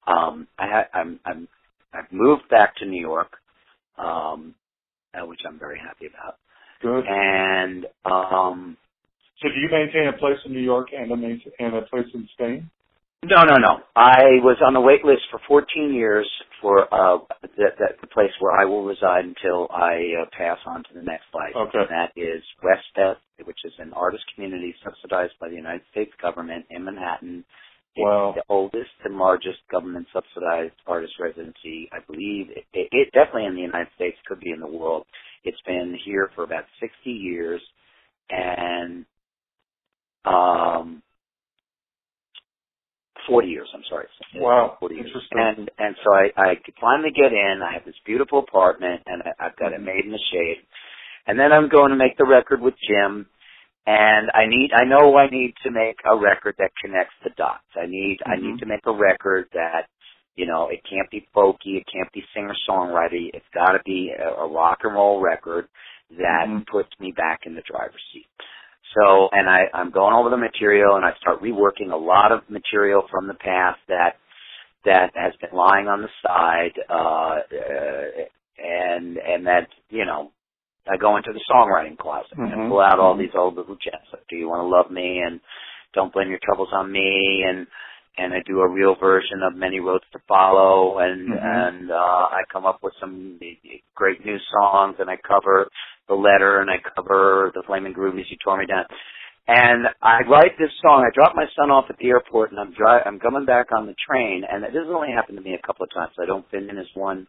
Um, 0.08 0.48
I 0.58 0.67
ha- 0.67 0.89
I'm, 0.94 1.20
I'm, 1.26 1.48
I've 1.94 2.12
moved 2.12 2.50
back 2.50 2.76
to 2.78 2.86
New 2.86 3.00
York, 3.00 3.32
um, 3.98 4.56
uh, 5.13 5.26
which 5.26 5.41
I'm 5.48 5.60
very 5.60 5.80
happy 5.80 6.08
about. 6.08 6.36
Good. 6.82 7.06
And 7.08 7.86
um 8.06 8.78
So 9.42 9.50
do 9.50 9.60
you 9.60 9.70
maintain 9.72 10.08
a 10.08 10.18
place 10.18 10.38
in 10.46 10.54
New 10.54 10.62
York 10.62 10.90
and 10.96 11.12
a 11.12 11.16
and 11.60 11.76
a 11.76 11.82
place 11.84 12.08
in 12.14 12.28
Spain? 12.34 12.70
no, 13.24 13.44
no, 13.44 13.58
no. 13.58 13.82
I 13.96 14.42
was 14.42 14.58
on 14.66 14.74
the 14.74 14.82
wait 14.82 15.06
list 15.06 15.22
for 15.30 15.40
14 15.48 15.94
years 15.94 16.30
for 16.62 16.82
uh 16.94 17.20
the, 17.42 17.70
the, 17.78 17.88
the 18.02 18.08
place 18.08 18.32
where 18.40 18.54
I 18.54 18.66
will 18.66 18.84
reside 18.86 19.26
until 19.26 19.68
I 19.72 20.22
uh, 20.22 20.26
pass 20.36 20.58
on 20.66 20.84
to 20.84 20.90
the 20.94 21.02
next 21.04 21.26
life. 21.34 21.54
Okay. 21.56 21.80
And 21.80 21.90
that 21.90 22.12
is 22.16 22.42
West 22.64 22.86
Beth, 22.96 23.18
which 23.46 23.60
is 23.66 23.74
an 23.80 23.94
artist 23.94 24.24
community 24.34 24.74
subsidized 24.84 25.34
by 25.40 25.50
the 25.50 25.56
United 25.56 25.82
States 25.92 26.12
government 26.22 26.66
in 26.70 26.84
Manhattan. 26.84 27.44
It's 27.96 28.06
Wow. 28.06 28.34
the 28.36 28.44
oldest 28.48 28.92
and 29.04 29.18
largest 29.18 29.60
government 29.70 30.08
subsidized 30.14 30.76
artist 30.88 31.14
residency, 31.20 31.90
I 31.92 32.00
believe. 32.08 32.50
It, 32.50 32.66
it, 32.74 32.88
it 32.92 33.10
definitely 33.12 33.46
in 33.48 33.56
the 33.56 33.62
United 33.62 33.90
States, 33.96 34.18
could 34.26 34.40
be 34.40 34.52
in 34.52 34.62
the 34.62 34.68
world. 34.68 35.06
It's 35.44 35.60
been 35.68 35.98
here 36.06 36.30
for 36.34 36.46
about 36.46 36.64
60 36.80 37.10
years, 37.10 37.62
and 38.30 39.06
um, 40.26 41.02
40 43.28 43.48
years. 43.48 43.70
I'm 43.74 43.84
sorry. 43.90 44.08
Wow. 44.36 44.78
40 44.80 44.96
years. 44.96 45.08
Interesting. 45.08 45.38
And 45.40 45.72
and 45.78 45.96
so 46.04 46.14
I 46.14 46.32
I 46.38 46.56
finally 46.80 47.12
get 47.16 47.32
in. 47.34 47.62
I 47.64 47.74
have 47.74 47.86
this 47.86 47.96
beautiful 48.06 48.40
apartment, 48.40 49.02
and 49.06 49.22
I, 49.24 49.48
I've 49.48 49.56
got 49.58 49.74
it 49.74 49.82
made 49.82 50.06
in 50.06 50.12
the 50.12 50.20
shade. 50.32 50.58
And 51.28 51.40
then 51.40 51.52
I'm 51.54 51.70
going 51.70 51.92
to 51.92 51.96
make 51.98 52.18
the 52.18 52.26
record 52.26 52.62
with 52.62 52.74
Jim. 52.88 53.28
And 53.88 54.30
I 54.36 54.46
need, 54.48 54.72
I 54.78 54.86
know 54.86 55.18
I 55.18 55.28
need 55.30 55.56
to 55.64 55.72
make 55.72 55.98
a 56.06 56.16
record 56.16 56.56
that 56.60 56.72
connects 56.84 57.16
the 57.24 57.32
dots. 57.38 57.66
I 57.76 57.88
need, 57.88 58.20
I 58.28 58.36
Mhm. 58.38 58.44
need 58.44 58.60
to 58.60 58.68
make 58.68 58.86
a 58.86 58.92
record 58.94 59.50
that, 59.54 59.88
you 60.36 60.46
know, 60.46 60.70
it 60.70 60.84
can't 60.86 61.10
be 61.10 61.28
folky, 61.36 61.78
it 61.78 61.88
can't 61.88 62.12
be 62.14 62.24
singer-songwriter, 62.34 63.32
it's 63.34 63.50
gotta 63.54 63.82
be 63.84 64.12
a, 64.12 64.30
a 64.36 64.48
rock 64.48 64.84
and 64.84 64.94
roll 64.94 65.20
record 65.20 65.68
that 66.12 66.48
Mhm. 66.48 66.68
puts 66.68 66.92
me 67.00 67.12
back 67.14 67.48
in 67.48 67.56
the 67.56 67.62
driver's 67.64 68.04
seat. 68.14 68.28
So, 68.96 69.30
and 69.32 69.50
I, 69.50 69.66
I'm 69.74 69.92
going 69.92 70.14
over 70.14 70.30
the 70.30 70.38
material 70.38 70.96
and 70.96 71.06
I 71.06 71.12
start 71.20 71.42
reworking 71.42 71.92
a 71.92 71.98
lot 71.98 72.32
of 72.32 72.42
material 72.50 73.04
from 73.10 73.28
the 73.28 73.36
past 73.36 73.80
that, 73.88 74.16
that 74.86 75.12
has 75.16 75.34
been 75.40 75.58
lying 75.58 75.88
on 75.88 76.02
the 76.02 76.10
side, 76.26 76.74
uh, 76.90 77.40
uh 77.54 78.26
and, 78.58 79.18
and 79.18 79.48
that, 79.48 79.68
you 79.90 80.06
know, 80.06 80.32
I 80.92 80.98
go 80.98 81.18
into 81.18 81.32
the 81.34 81.42
songwriting 81.50 81.98
closet 81.98 82.38
and 82.38 82.52
Mhm. 82.52 82.70
pull 82.70 82.82
out 82.82 83.00
all 83.00 83.16
Mhm. 83.16 83.20
these 83.20 83.36
old 83.36 83.56
little 83.56 83.76
gems. 83.76 84.08
Like, 84.12 84.28
do 84.28 84.36
you 84.36 84.50
want 84.50 84.62
to 84.62 84.66
love 84.68 84.92
me? 84.92 85.22
And 85.22 85.40
don't 85.94 86.12
blame 86.14 86.30
your 86.30 86.40
troubles 86.44 86.72
on 86.74 86.92
me. 86.92 87.44
And 87.44 87.68
and 88.17 88.34
I 88.34 88.39
do 88.45 88.60
a 88.62 88.67
real 88.67 88.95
version 88.95 89.41
of 89.43 89.56
many 89.56 89.80
roads 89.80 90.04
to 90.13 90.19
follow. 90.28 91.00
And 91.00 91.30
Mhm. 91.30 91.67
and 91.67 91.91
uh, 91.91 92.28
I 92.32 92.43
come 92.52 92.65
up 92.65 92.84
with 92.84 92.93
some 93.00 93.39
great 93.95 94.26
new 94.26 94.38
songs. 94.52 94.95
And 95.00 95.10
I 95.10 95.17
cover 95.17 95.67
the 96.08 96.15
letter. 96.15 96.60
And 96.62 96.69
I 96.69 96.78
cover 96.95 97.52
the 97.56 97.63
Flaming 97.63 97.93
Groovies. 97.93 98.30
You 98.30 98.38
tore 98.43 98.58
me 98.58 98.65
down. 98.65 98.86
And 99.47 99.88
I 100.02 100.21
write 100.30 100.58
this 100.60 100.71
song. 100.82 101.04
I 101.06 101.13
drop 101.13 101.36
my 101.36 101.45
son 101.56 101.71
off 101.71 101.86
at 101.89 101.97
the 101.97 102.10
airport, 102.10 102.52
and 102.52 102.60
I'm 102.60 102.71
dri- 102.74 103.02
I'm 103.06 103.19
coming 103.19 103.43
back 103.45 103.71
on 103.76 103.88
the 103.88 103.95
train. 104.08 104.43
And 104.50 104.63
this 104.63 104.76
has 104.76 104.88
only 104.88 105.12
happened 105.12 105.38
to 105.38 105.43
me 105.43 105.56
a 105.56 105.65
couple 105.67 105.84
of 105.84 105.91
times. 105.93 106.13
I 106.21 106.26
don't 106.26 106.47
fit 106.52 106.63
in 106.69 106.78
as 106.78 106.86
one 106.93 107.28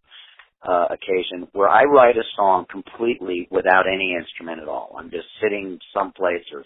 uh, 0.63 0.87
occasion 0.91 1.49
where 1.53 1.69
I 1.69 1.85
write 1.85 2.17
a 2.17 2.23
song 2.37 2.67
completely 2.71 3.49
without 3.51 3.87
any 3.93 4.15
instrument 4.15 4.61
at 4.61 4.69
all. 4.69 4.95
I'm 4.99 5.11
just 5.11 5.27
sitting 5.43 5.79
someplace 5.93 6.45
or 6.53 6.65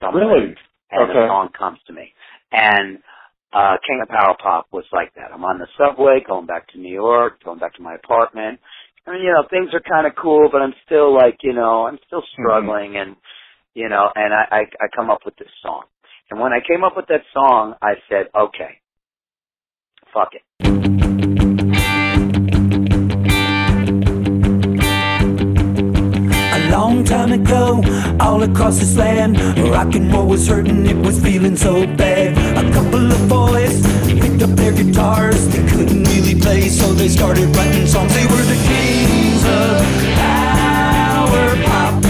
somewhere, 0.00 0.24
Really? 0.26 0.54
and 0.92 1.10
the 1.10 1.26
song 1.28 1.48
comes 1.58 1.78
to 1.88 1.92
me. 1.92 2.12
And 2.52 2.98
uh, 3.54 3.76
King 3.86 4.00
of 4.02 4.08
Power 4.08 4.36
Pop 4.42 4.66
was 4.72 4.84
like 4.92 5.14
that. 5.14 5.32
I'm 5.32 5.44
on 5.44 5.58
the 5.58 5.68
subway 5.78 6.18
going 6.26 6.46
back 6.46 6.68
to 6.72 6.78
New 6.78 6.92
York, 6.92 7.42
going 7.44 7.58
back 7.60 7.74
to 7.76 7.82
my 7.82 7.94
apartment. 7.94 8.60
And 9.06 9.22
you 9.22 9.30
know, 9.30 9.44
things 9.48 9.70
are 9.72 9.80
kind 9.80 10.06
of 10.06 10.14
cool, 10.20 10.48
but 10.50 10.60
I'm 10.62 10.74
still 10.84 11.14
like, 11.14 11.38
you 11.42 11.52
know, 11.52 11.86
I'm 11.86 11.98
still 12.06 12.22
struggling, 12.32 12.96
and 12.96 13.16
you 13.74 13.88
know, 13.88 14.08
and 14.14 14.34
I, 14.34 14.44
I 14.50 14.60
I 14.80 14.86
come 14.96 15.10
up 15.10 15.20
with 15.24 15.36
this 15.36 15.48
song. 15.62 15.84
And 16.30 16.40
when 16.40 16.52
I 16.52 16.58
came 16.66 16.84
up 16.84 16.94
with 16.96 17.06
that 17.08 17.22
song, 17.32 17.74
I 17.82 17.94
said, 18.08 18.26
okay, 18.34 18.80
fuck 20.12 20.30
it. 20.32 20.42
A 26.38 26.70
long 26.70 27.04
time 27.04 27.32
ago, 27.32 27.83
all 28.20 28.42
across 28.42 28.78
this 28.78 28.96
land, 28.96 29.38
rock 29.70 29.94
and 29.94 30.12
roll 30.12 30.26
was 30.26 30.46
hurting, 30.46 30.86
it 30.86 30.96
was 30.96 31.20
feeling 31.20 31.56
so 31.56 31.86
bad. 31.86 32.36
A 32.56 32.72
couple 32.72 33.10
of 33.10 33.28
boys 33.28 33.82
picked 34.20 34.42
up 34.42 34.50
their 34.50 34.72
guitars, 34.72 35.48
they 35.48 35.64
couldn't 35.70 36.04
really 36.04 36.38
play, 36.38 36.68
so 36.68 36.92
they 36.92 37.08
started 37.08 37.54
writing 37.56 37.86
songs. 37.86 38.12
They 38.14 38.26
were 38.26 38.42
the 38.42 38.60
kings 38.68 39.44
of 39.44 39.82
power 40.16 41.56
pop. 41.64 42.04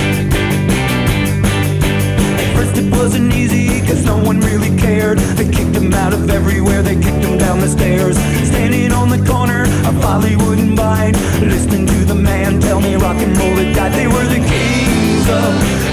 At 2.40 2.56
first 2.56 2.76
it 2.78 2.90
wasn't 2.92 3.32
easy, 3.34 3.80
cause 3.86 4.04
no 4.04 4.16
one 4.18 4.40
really 4.40 4.76
cared. 4.76 5.18
They 5.18 5.48
kicked 5.50 5.72
them 5.72 5.92
out 5.94 6.12
of 6.12 6.28
everywhere, 6.30 6.82
they 6.82 6.94
kicked 6.94 7.22
them 7.22 7.38
down 7.38 7.60
the 7.60 7.68
stairs. 7.68 8.16
Standing 8.48 8.92
on 8.92 9.08
the 9.08 9.24
corner 9.26 9.62
of 9.62 9.94
Hollywood 10.02 10.58
and 10.58 10.76
Vine, 10.76 11.14
listening 11.40 11.86
to 11.86 12.04
the 12.04 12.14
man 12.14 12.60
tell 12.60 12.80
me 12.80 12.94
rock 12.96 13.16
and 13.16 13.36
roll 13.38 13.54
had 13.54 13.74
died. 13.74 13.92
They 13.92 14.06
were 14.06 14.24
the 14.24 14.42
kings 14.46 15.28
of. 15.28 15.84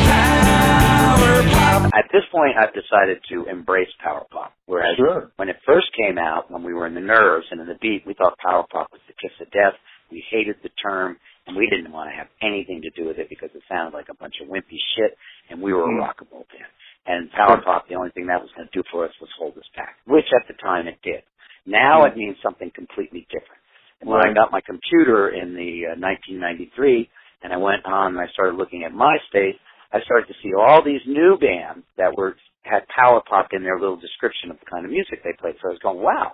At 1.93 2.05
this 2.13 2.23
point, 2.31 2.55
I've 2.57 2.73
decided 2.73 3.19
to 3.29 3.45
embrace 3.51 3.89
power 4.03 4.23
pop. 4.31 4.53
Whereas 4.65 4.95
Sure. 4.95 5.31
when 5.35 5.49
it 5.49 5.59
first 5.65 5.91
came 5.93 6.17
out, 6.17 6.49
when 6.49 6.63
we 6.63 6.73
were 6.73 6.87
in 6.87 6.93
the 6.93 7.01
nerves 7.01 7.47
and 7.51 7.59
in 7.59 7.67
the 7.67 7.75
beat, 7.75 8.05
we 8.05 8.13
thought 8.13 8.37
power 8.39 8.63
pop 8.71 8.91
was 8.91 9.01
the 9.07 9.13
kiss 9.13 9.31
of 9.41 9.51
death. 9.51 9.75
We 10.09 10.21
hated 10.29 10.61
the 10.63 10.69
term, 10.81 11.17
and 11.47 11.55
we 11.55 11.67
didn't 11.69 11.91
want 11.91 12.09
to 12.09 12.15
have 12.15 12.27
anything 12.41 12.81
to 12.81 12.89
do 12.91 13.05
with 13.05 13.19
it 13.19 13.29
because 13.29 13.49
it 13.55 13.63
sounded 13.67 13.93
like 13.93 14.09
a 14.09 14.13
bunch 14.15 14.39
of 14.41 14.47
wimpy 14.47 14.77
shit, 14.95 15.17
and 15.49 15.61
we 15.61 15.73
were 15.73 15.83
Mm. 15.83 15.97
a 15.97 15.99
rock 15.99 16.21
and 16.21 16.31
roll 16.31 16.45
band. 16.51 16.71
And 17.07 17.31
power 17.31 17.55
Sure. 17.57 17.61
pop, 17.63 17.87
the 17.87 17.95
only 17.95 18.11
thing 18.11 18.27
that 18.27 18.41
was 18.41 18.51
going 18.53 18.67
to 18.67 18.73
do 18.73 18.83
for 18.91 19.05
us 19.05 19.19
was 19.19 19.29
hold 19.31 19.57
us 19.57 19.67
back, 19.75 19.97
which 20.05 20.31
at 20.33 20.47
the 20.47 20.53
time 20.53 20.87
it 20.87 21.01
did. 21.01 21.23
Now 21.65 22.01
Mm. 22.03 22.07
it 22.09 22.17
means 22.17 22.39
something 22.41 22.71
completely 22.71 23.25
different. 23.29 23.61
And 24.01 24.09
when 24.09 24.25
I 24.25 24.33
got 24.33 24.51
my 24.51 24.61
computer 24.61 25.29
in 25.29 25.53
the 25.55 25.87
uh, 25.87 25.95
1993, 25.95 27.09
and 27.43 27.53
I 27.53 27.57
went 27.57 27.85
on 27.85 28.13
and 28.17 28.19
I 28.19 28.27
started 28.27 28.55
looking 28.55 28.83
at 28.83 28.93
MySpace, 28.93 29.57
I 29.93 30.01
started 30.01 30.27
to 30.27 30.35
see 30.43 30.53
all 30.57 30.83
these 30.83 31.01
new 31.07 31.37
bands 31.39 31.85
that 31.97 32.15
were 32.15 32.35
had 32.63 32.87
power 32.89 33.21
pop 33.27 33.49
in 33.53 33.63
their 33.63 33.79
little 33.79 33.97
description 33.97 34.51
of 34.51 34.59
the 34.59 34.65
kind 34.65 34.85
of 34.85 34.91
music 34.91 35.23
they 35.23 35.33
played. 35.39 35.55
So 35.61 35.69
I 35.69 35.71
was 35.71 35.79
going, 35.83 35.99
wow, 36.01 36.33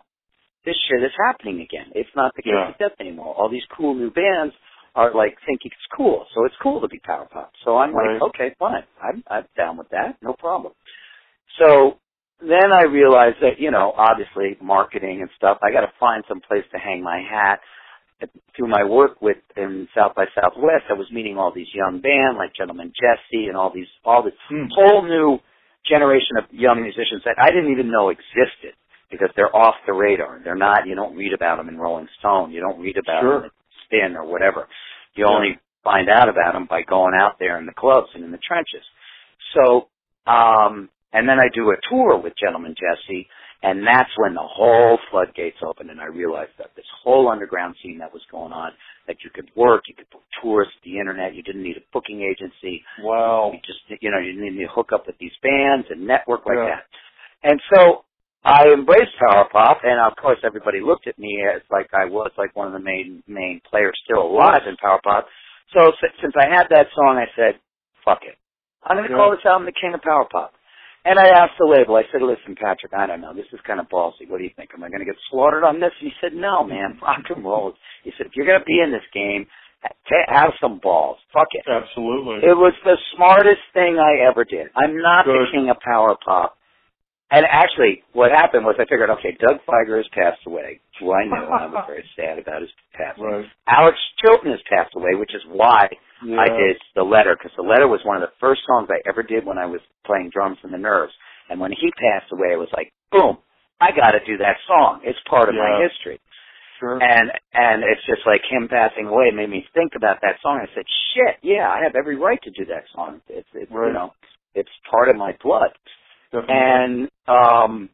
this 0.65 0.75
shit 0.89 1.03
is 1.03 1.11
happening 1.25 1.61
again. 1.61 1.91
It's 1.95 2.09
not 2.15 2.33
the 2.35 2.43
case 2.43 2.53
Yeah. 2.53 2.69
of 2.69 2.77
death 2.77 2.99
anymore. 2.99 3.33
All 3.35 3.49
these 3.49 3.65
cool 3.75 3.95
new 3.95 4.11
bands 4.11 4.53
are 4.95 5.13
like 5.13 5.37
thinking 5.45 5.71
it's 5.71 5.87
cool, 5.95 6.25
so 6.33 6.45
it's 6.45 6.55
cool 6.61 6.81
to 6.81 6.87
be 6.87 6.99
power 6.99 7.25
pop. 7.31 7.51
So 7.63 7.77
I'm 7.77 7.93
Right. 7.95 8.13
like, 8.13 8.21
okay, 8.23 8.55
fine, 8.59 8.83
I'm 9.01 9.23
I'm 9.27 9.45
down 9.55 9.77
with 9.77 9.89
that, 9.89 10.17
no 10.21 10.33
problem. 10.33 10.73
So 11.59 11.99
then 12.41 12.71
I 12.71 12.83
realized 12.83 13.37
that 13.41 13.59
you 13.59 13.71
know, 13.71 13.93
obviously 13.97 14.57
marketing 14.61 15.21
and 15.21 15.29
stuff. 15.37 15.59
I 15.61 15.71
got 15.71 15.81
to 15.81 15.91
find 15.99 16.23
some 16.27 16.41
place 16.41 16.65
to 16.71 16.77
hang 16.79 17.01
my 17.03 17.19
hat. 17.21 17.61
Through 18.55 18.67
my 18.69 18.83
work 18.83 19.21
with 19.21 19.37
in 19.55 19.87
South 19.95 20.15
by 20.15 20.25
Southwest, 20.33 20.85
I 20.89 20.93
was 20.93 21.05
meeting 21.11 21.37
all 21.37 21.51
these 21.53 21.67
young 21.73 22.01
bands 22.01 22.37
like 22.37 22.55
Gentleman 22.55 22.91
Jesse 22.99 23.45
and 23.47 23.55
all 23.55 23.71
these 23.73 23.87
all 24.03 24.23
this 24.23 24.33
Hmm. 24.49 24.65
whole 24.71 25.03
new 25.03 25.39
generation 25.85 26.37
of 26.37 26.45
young 26.51 26.81
musicians 26.81 27.21
that 27.25 27.35
I 27.37 27.51
didn't 27.51 27.71
even 27.71 27.91
know 27.91 28.09
existed 28.09 28.73
because 29.11 29.29
they're 29.35 29.55
off 29.55 29.75
the 29.85 29.93
radar. 29.93 30.39
They're 30.43 30.55
not. 30.55 30.87
You 30.87 30.95
don't 30.95 31.15
read 31.15 31.33
about 31.33 31.57
them 31.57 31.69
in 31.69 31.77
Rolling 31.77 32.07
Stone. 32.19 32.51
You 32.51 32.59
don't 32.59 32.79
read 32.81 32.97
about 32.97 33.21
Sure. 33.21 33.33
them 33.41 33.43
in 33.45 33.51
Spin 33.85 34.17
or 34.17 34.25
whatever. 34.25 34.67
You 35.13 35.25
Yeah. 35.25 35.35
only 35.35 35.59
find 35.83 36.09
out 36.09 36.27
about 36.27 36.53
them 36.53 36.65
by 36.65 36.81
going 36.81 37.13
out 37.13 37.37
there 37.39 37.57
in 37.59 37.65
the 37.67 37.73
clubs 37.73 38.09
and 38.15 38.23
in 38.23 38.31
the 38.31 38.39
trenches. 38.39 38.83
So, 39.53 39.87
um, 40.25 40.89
and 41.13 41.29
then 41.29 41.39
I 41.39 41.47
do 41.49 41.71
a 41.71 41.77
tour 41.89 42.17
with 42.17 42.35
Gentleman 42.35 42.75
Jesse, 42.75 43.29
and 43.63 43.85
that's 43.85 44.11
when 44.17 44.33
the 44.33 44.43
whole 44.45 44.99
floodgates 45.09 45.57
opened, 45.65 45.89
and 45.89 45.99
I 45.99 46.05
realized 46.05 46.51
that 46.57 46.75
this 46.75 46.85
whole 47.03 47.29
underground 47.29 47.75
scene 47.81 47.97
that 47.99 48.13
was 48.13 48.21
going 48.31 48.53
on, 48.53 48.71
that 49.07 49.17
you 49.23 49.29
could 49.33 49.49
work, 49.55 49.83
you 49.87 49.95
could 49.95 50.09
book 50.11 50.23
tours, 50.41 50.67
the 50.83 50.99
internet, 50.99 51.33
you 51.33 51.41
didn't 51.43 51.63
need 51.63 51.77
a 51.77 51.85
booking 51.91 52.21
agency, 52.21 52.83
Wow. 53.01 53.51
you 53.53 53.59
just, 53.65 54.01
you 54.01 54.11
know, 54.11 54.19
you 54.19 54.33
didn't 54.33 54.55
need 54.55 54.63
to 54.65 54.71
hook 54.71 54.91
up 54.93 55.07
with 55.07 55.17
these 55.17 55.35
bands 55.41 55.87
and 55.89 56.05
network 56.05 56.45
like 56.45 56.57
Yeah. 56.57 56.65
that. 56.77 56.85
And 57.43 57.61
so 57.73 58.05
I 58.43 58.67
embraced 58.71 59.11
power 59.19 59.47
pop, 59.51 59.79
and 59.83 59.99
of 59.99 60.15
course 60.17 60.39
everybody 60.43 60.79
looked 60.79 61.07
at 61.07 61.17
me 61.19 61.43
as 61.53 61.61
like 61.69 61.89
I 61.93 62.05
was 62.05 62.31
like 62.37 62.55
one 62.55 62.67
of 62.67 62.73
the 62.73 62.79
main 62.79 63.23
main 63.27 63.61
players 63.69 63.99
still 64.05 64.21
alive 64.23 64.61
in 64.67 64.77
power 64.77 64.99
pop. 65.03 65.27
So 65.75 65.91
since 66.21 66.33
I 66.39 66.47
had 66.47 66.67
that 66.69 66.87
song, 66.95 67.17
I 67.17 67.27
said, 67.35 67.59
"Fuck 68.05 68.23
it, 68.23 68.37
I'm 68.83 68.97
going 68.97 69.07
to 69.09 69.13
Yeah. 69.13 69.17
call 69.19 69.31
this 69.31 69.45
album 69.45 69.65
the 69.65 69.73
King 69.73 69.93
of 69.93 70.01
Power 70.01 70.25
Pop." 70.31 70.53
And 71.05 71.17
I 71.19 71.27
asked 71.29 71.55
the 71.59 71.65
label. 71.65 71.95
I 71.95 72.03
said, 72.11 72.21
"Listen, 72.21 72.55
Patrick, 72.55 72.93
I 72.93 73.07
don't 73.07 73.21
know. 73.21 73.33
This 73.33 73.47
is 73.53 73.59
kind 73.65 73.79
of 73.79 73.87
ballsy. 73.87 74.27
What 74.27 74.39
do 74.39 74.43
you 74.43 74.51
think? 74.55 74.71
Am 74.73 74.83
I 74.83 74.89
going 74.89 74.99
to 74.99 75.05
get 75.05 75.15
slaughtered 75.31 75.63
on 75.63 75.79
this?" 75.79 75.91
And 76.01 76.11
he 76.11 76.15
said, 76.19 76.33
"No, 76.33 76.63
man. 76.63 76.99
Rock 77.01 77.23
and 77.33 77.43
roll." 77.45 77.73
He 78.03 78.11
said, 78.17 78.27
"If 78.27 78.35
you're 78.35 78.45
going 78.47 78.59
to 78.59 78.65
be 78.65 78.81
in 78.83 78.91
this 78.91 79.05
game, 79.13 79.47
have 80.27 80.51
some 80.59 80.79
balls. 80.83 81.17
Fuck 81.31 81.47
it." 81.51 81.63
Absolutely. 81.69 82.43
It 82.47 82.57
was 82.57 82.73
the 82.83 82.97
smartest 83.15 83.63
thing 83.73 83.97
I 83.99 84.27
ever 84.27 84.43
did. 84.43 84.67
I'm 84.75 84.97
not 85.01 85.25
the 85.25 85.47
Good. 85.47 85.51
king 85.53 85.69
of 85.69 85.77
power 85.79 86.15
pop. 86.23 86.57
And 87.29 87.45
actually, 87.45 88.03
what 88.13 88.31
happened 88.31 88.63
was 88.63 88.75
I 88.79 88.85
figured, 88.87 89.09
okay, 89.19 89.35
Doug 89.35 89.59
Fieger 89.67 89.97
has 89.97 90.07
passed 90.15 90.39
away, 90.47 90.79
who 90.99 91.11
I 91.11 91.25
knew, 91.25 91.35
and 91.35 91.59
I 91.59 91.67
was 91.67 91.83
very 91.91 92.05
sad 92.15 92.39
about 92.39 92.61
his 92.61 92.71
passing. 92.95 93.23
Right. 93.23 93.45
Alex 93.67 93.97
Chilton 94.23 94.51
has 94.51 94.61
passed 94.71 94.95
away, 94.95 95.11
which 95.19 95.35
is 95.35 95.41
why 95.51 95.89
I 96.23 96.47
did 96.49 96.77
the 96.95 97.03
letter 97.03 97.35
because 97.37 97.55
the 97.55 97.63
letter 97.63 97.87
was 97.87 98.01
one 98.03 98.17
of 98.17 98.21
the 98.21 98.33
first 98.39 98.61
songs 98.65 98.89
I 98.89 99.01
ever 99.07 99.21
did 99.21 99.45
when 99.45 99.57
I 99.57 99.65
was 99.65 99.81
playing 100.05 100.31
drums 100.33 100.57
in 100.63 100.71
the 100.71 100.77
Nerves. 100.77 101.13
And 101.49 101.59
when 101.59 101.71
he 101.71 101.91
passed 102.01 102.31
away, 102.31 102.51
it 102.51 102.59
was 102.59 102.71
like, 102.75 102.91
boom, 103.11 103.37
I 103.79 103.91
got 103.95 104.11
to 104.11 104.19
do 104.25 104.37
that 104.37 104.57
song. 104.67 105.01
It's 105.03 105.19
part 105.29 105.49
of 105.49 105.55
my 105.55 105.79
history. 105.85 106.19
Sure. 106.79 107.01
And 107.01 107.31
and 107.53 107.83
it's 107.83 108.05
just 108.05 108.21
like 108.25 108.41
him 108.49 108.67
passing 108.69 109.07
away 109.07 109.31
made 109.33 109.49
me 109.49 109.65
think 109.73 109.93
about 109.95 110.17
that 110.21 110.37
song. 110.41 110.59
I 110.61 110.67
said, 110.75 110.85
shit, 111.13 111.37
yeah, 111.41 111.69
I 111.69 111.81
have 111.83 111.95
every 111.95 112.15
right 112.17 112.39
to 112.43 112.51
do 112.51 112.65
that 112.65 112.83
song. 112.93 113.21
It's, 113.29 113.47
it's 113.53 113.71
Right. 113.71 113.87
you 113.87 113.93
know, 113.93 114.13
it's 114.53 114.69
part 114.89 115.09
of 115.09 115.15
my 115.15 115.35
blood. 115.43 115.71
Definitely. 116.31 116.55
And 116.55 117.09
um 117.27 117.89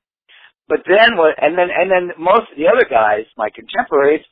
but 0.67 0.80
then 0.88 1.15
what 1.17 1.36
and 1.41 1.57
then 1.57 1.67
and 1.71 1.91
then 1.91 2.11
most 2.17 2.51
of 2.51 2.57
the 2.57 2.67
other 2.67 2.88
guys, 2.89 3.26
my 3.38 3.49
contemporaries, 3.55 4.26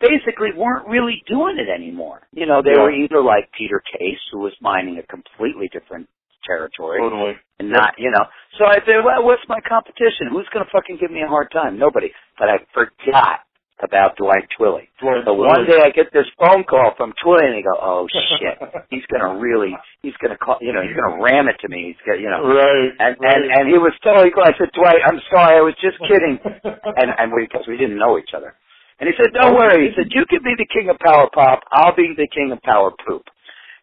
basically 0.00 0.50
weren't 0.56 0.86
really 0.88 1.22
doing 1.26 1.58
it 1.58 1.68
anymore. 1.68 2.22
You 2.32 2.46
know, 2.46 2.62
they 2.62 2.72
Yeah. 2.72 2.82
were 2.82 2.92
either 2.92 3.22
like 3.22 3.50
Peter 3.52 3.80
Case, 3.80 4.20
who 4.32 4.38
was 4.40 4.54
mining 4.60 4.98
a 4.98 5.02
completely 5.04 5.68
different 5.68 6.08
territory 6.46 7.00
totally. 7.00 7.36
and 7.58 7.70
not, 7.70 7.94
you 7.98 8.10
know. 8.10 8.24
So 8.58 8.64
I 8.64 8.78
said, 8.86 9.04
well, 9.04 9.22
what's 9.24 9.42
my 9.48 9.60
competition? 9.60 10.28
Who's 10.30 10.48
going 10.52 10.64
to 10.64 10.70
fucking 10.70 10.98
give 11.00 11.10
me 11.10 11.22
a 11.22 11.28
hard 11.28 11.50
time? 11.50 11.78
Nobody. 11.78 12.12
But 12.38 12.48
I 12.48 12.58
forgot 12.72 13.40
about 13.82 14.16
Dwight 14.16 14.48
Twilley. 14.58 14.88
Dwight 15.00 15.22
So 15.24 15.34
one 15.34 15.64
day 15.66 15.78
I 15.84 15.90
get 15.90 16.10
this 16.12 16.26
phone 16.38 16.64
call 16.64 16.94
from 16.96 17.12
Twilley 17.22 17.44
and 17.46 17.54
they 17.54 17.62
go, 17.62 17.76
oh 17.78 18.08
shit, 18.10 18.58
he's 18.90 19.06
going 19.06 19.22
to 19.22 19.38
really, 19.38 19.70
he's 20.02 20.16
going 20.22 20.30
to 20.32 20.38
call, 20.38 20.58
you 20.60 20.72
know, 20.72 20.82
he's 20.82 20.96
going 20.96 21.14
to 21.14 21.22
ram 21.22 21.46
it 21.48 21.56
to 21.62 21.68
me. 21.68 21.94
He's 21.94 22.02
going 22.06 22.18
to, 22.18 22.22
you 22.24 22.30
know. 22.30 22.42
Right. 22.42 22.90
And, 22.98 23.14
right. 23.20 23.34
and, 23.36 23.42
and 23.50 23.64
he 23.68 23.78
was 23.78 23.92
totally 24.02 24.30
cool. 24.34 24.42
I 24.42 24.54
said, 24.58 24.70
Dwight, 24.74 24.98
I'm 25.06 25.20
sorry, 25.30 25.58
I 25.58 25.62
was 25.62 25.74
just 25.82 25.98
kidding. 26.06 26.38
and, 26.96 27.10
and 27.18 27.32
we, 27.32 27.46
cause 27.46 27.66
we 27.68 27.76
didn't 27.76 27.98
know 27.98 28.18
each 28.18 28.30
other. 28.34 28.54
And 29.00 29.06
he 29.08 29.14
said, 29.16 29.32
don't 29.32 29.54
worry. 29.54 29.88
He 29.88 29.94
said, 29.94 30.10
you 30.10 30.26
can 30.26 30.42
be 30.42 30.54
the 30.58 30.66
king 30.66 30.90
of 30.90 30.98
power 30.98 31.28
pop. 31.32 31.60
I'll 31.72 31.94
be 31.94 32.14
the 32.16 32.26
king 32.34 32.50
of 32.52 32.60
power 32.62 32.90
poop. 33.06 33.22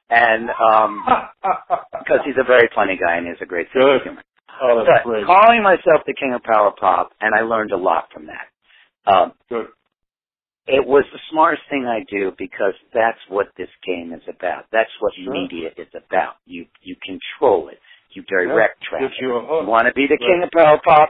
And, 0.10 0.50
um, 0.52 1.04
because 2.00 2.20
he's 2.26 2.36
a 2.40 2.44
very 2.46 2.70
funny 2.76 3.00
guy 3.00 3.16
and 3.18 3.28
he's 3.28 3.42
a 3.42 3.46
great 3.46 3.68
sense 3.74 3.86
of 3.86 4.02
humor. 4.04 4.24
oh, 4.62 4.84
that's 4.84 5.04
But 5.04 5.10
great. 5.10 5.26
calling 5.26 5.64
myself 5.64 6.04
the 6.06 6.14
king 6.14 6.34
of 6.34 6.44
power 6.44 6.72
pop, 6.78 7.12
and 7.22 7.34
I 7.34 7.42
learned 7.42 7.72
a 7.72 7.78
lot 7.78 8.10
from 8.14 8.28
that. 8.28 8.48
Um, 9.12 9.34
Good. 9.50 9.68
it 10.68 10.86
was 10.86 11.06
the 11.14 11.20
smartest 11.32 11.64
thing 11.70 11.86
I 11.86 12.04
do 12.10 12.34
because 12.38 12.74
that's 12.94 13.20
what 13.30 13.48
this 13.58 13.70
game 13.86 14.14
is 14.14 14.22
about. 14.28 14.66
That's 14.72 14.90
what 15.00 15.14
Sure. 15.16 15.32
media 15.32 15.70
is 15.78 15.88
about. 15.96 16.36
You 16.46 16.66
you 16.82 16.96
control 17.06 17.70
it. 17.70 17.80
You 18.12 18.24
direct 18.24 18.82
Yeah, 18.84 18.90
traffic. 18.90 19.10
gives 19.10 19.22
you 19.22 19.30
want 19.68 19.88
to 19.88 19.94
be 19.94 20.08
the 20.08 20.18
Right. 20.18 20.28
king 20.28 20.44
of 20.44 20.50
power 20.52 20.80
pop? 20.84 21.10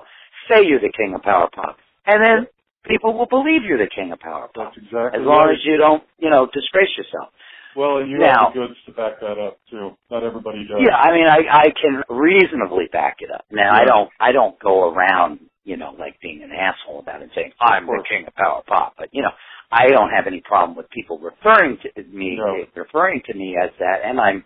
Say 0.50 0.64
you're 0.68 0.80
the 0.80 0.92
king 0.92 1.14
of 1.16 1.22
power 1.24 1.50
pop, 1.50 1.78
and 2.06 2.24
then 2.24 2.48
people 2.88 3.18
will 3.18 3.28
believe 3.28 3.64
you're 3.64 3.78
the 3.78 3.90
king 3.94 4.12
of 4.12 4.20
power 4.20 4.48
pop. 4.54 4.74
That's 4.74 4.78
exactly 4.86 5.20
As 5.22 5.26
long 5.26 5.48
right. 5.48 5.54
as 5.58 5.66
you 5.66 5.78
don't, 5.78 6.04
you 6.20 6.30
know, 6.30 6.48
disgrace 6.54 6.90
yourself. 6.98 7.30
Well, 7.76 7.98
and 7.98 8.10
you 8.10 8.18
Now- 8.18 8.46
have 8.46 8.54
the 8.54 8.60
goods 8.68 8.80
to 8.86 8.92
back 8.94 9.20
that 9.20 9.38
up 9.38 9.58
too. 9.70 9.98
Not 10.10 10.24
everybody 10.24 10.66
does. 10.68 10.80
Yeah, 10.80 10.96
I 10.96 11.12
mean, 11.12 11.28
I 11.28 11.40
I 11.50 11.70
can 11.72 12.04
reasonably 12.10 12.88
back 12.92 13.18
it 13.20 13.30
up. 13.32 13.46
Now, 13.52 13.74
I 13.74 13.84
don't 13.86 14.10
I 14.20 14.32
don't 14.32 14.58
go 14.60 14.90
around, 14.90 15.40
you 15.66 15.76
know, 15.76 15.94
like 16.00 16.20
being 16.22 16.42
an 16.44 16.52
asshole 16.52 17.00
about 17.00 17.20
it 17.20 17.24
and 17.24 17.32
saying 17.36 17.52
I'm 17.60 17.86
the 17.86 18.04
king 18.08 18.26
of 18.28 18.34
power 18.36 18.62
pop. 18.66 18.94
But 18.98 19.10
you 19.12 19.22
know, 19.22 19.32
I 19.72 19.90
don't 19.90 20.10
have 20.12 20.26
any 20.28 20.40
problem 20.42 20.78
with 20.78 20.90
people 20.90 21.20
referring 21.20 21.78
to 21.84 22.04
me 22.04 22.38
No. 22.38 22.64
referring 22.76 23.22
to 23.26 23.34
me 23.34 23.58
as 23.62 23.72
that, 23.80 24.02
and 24.06 24.22
I'm 24.22 24.46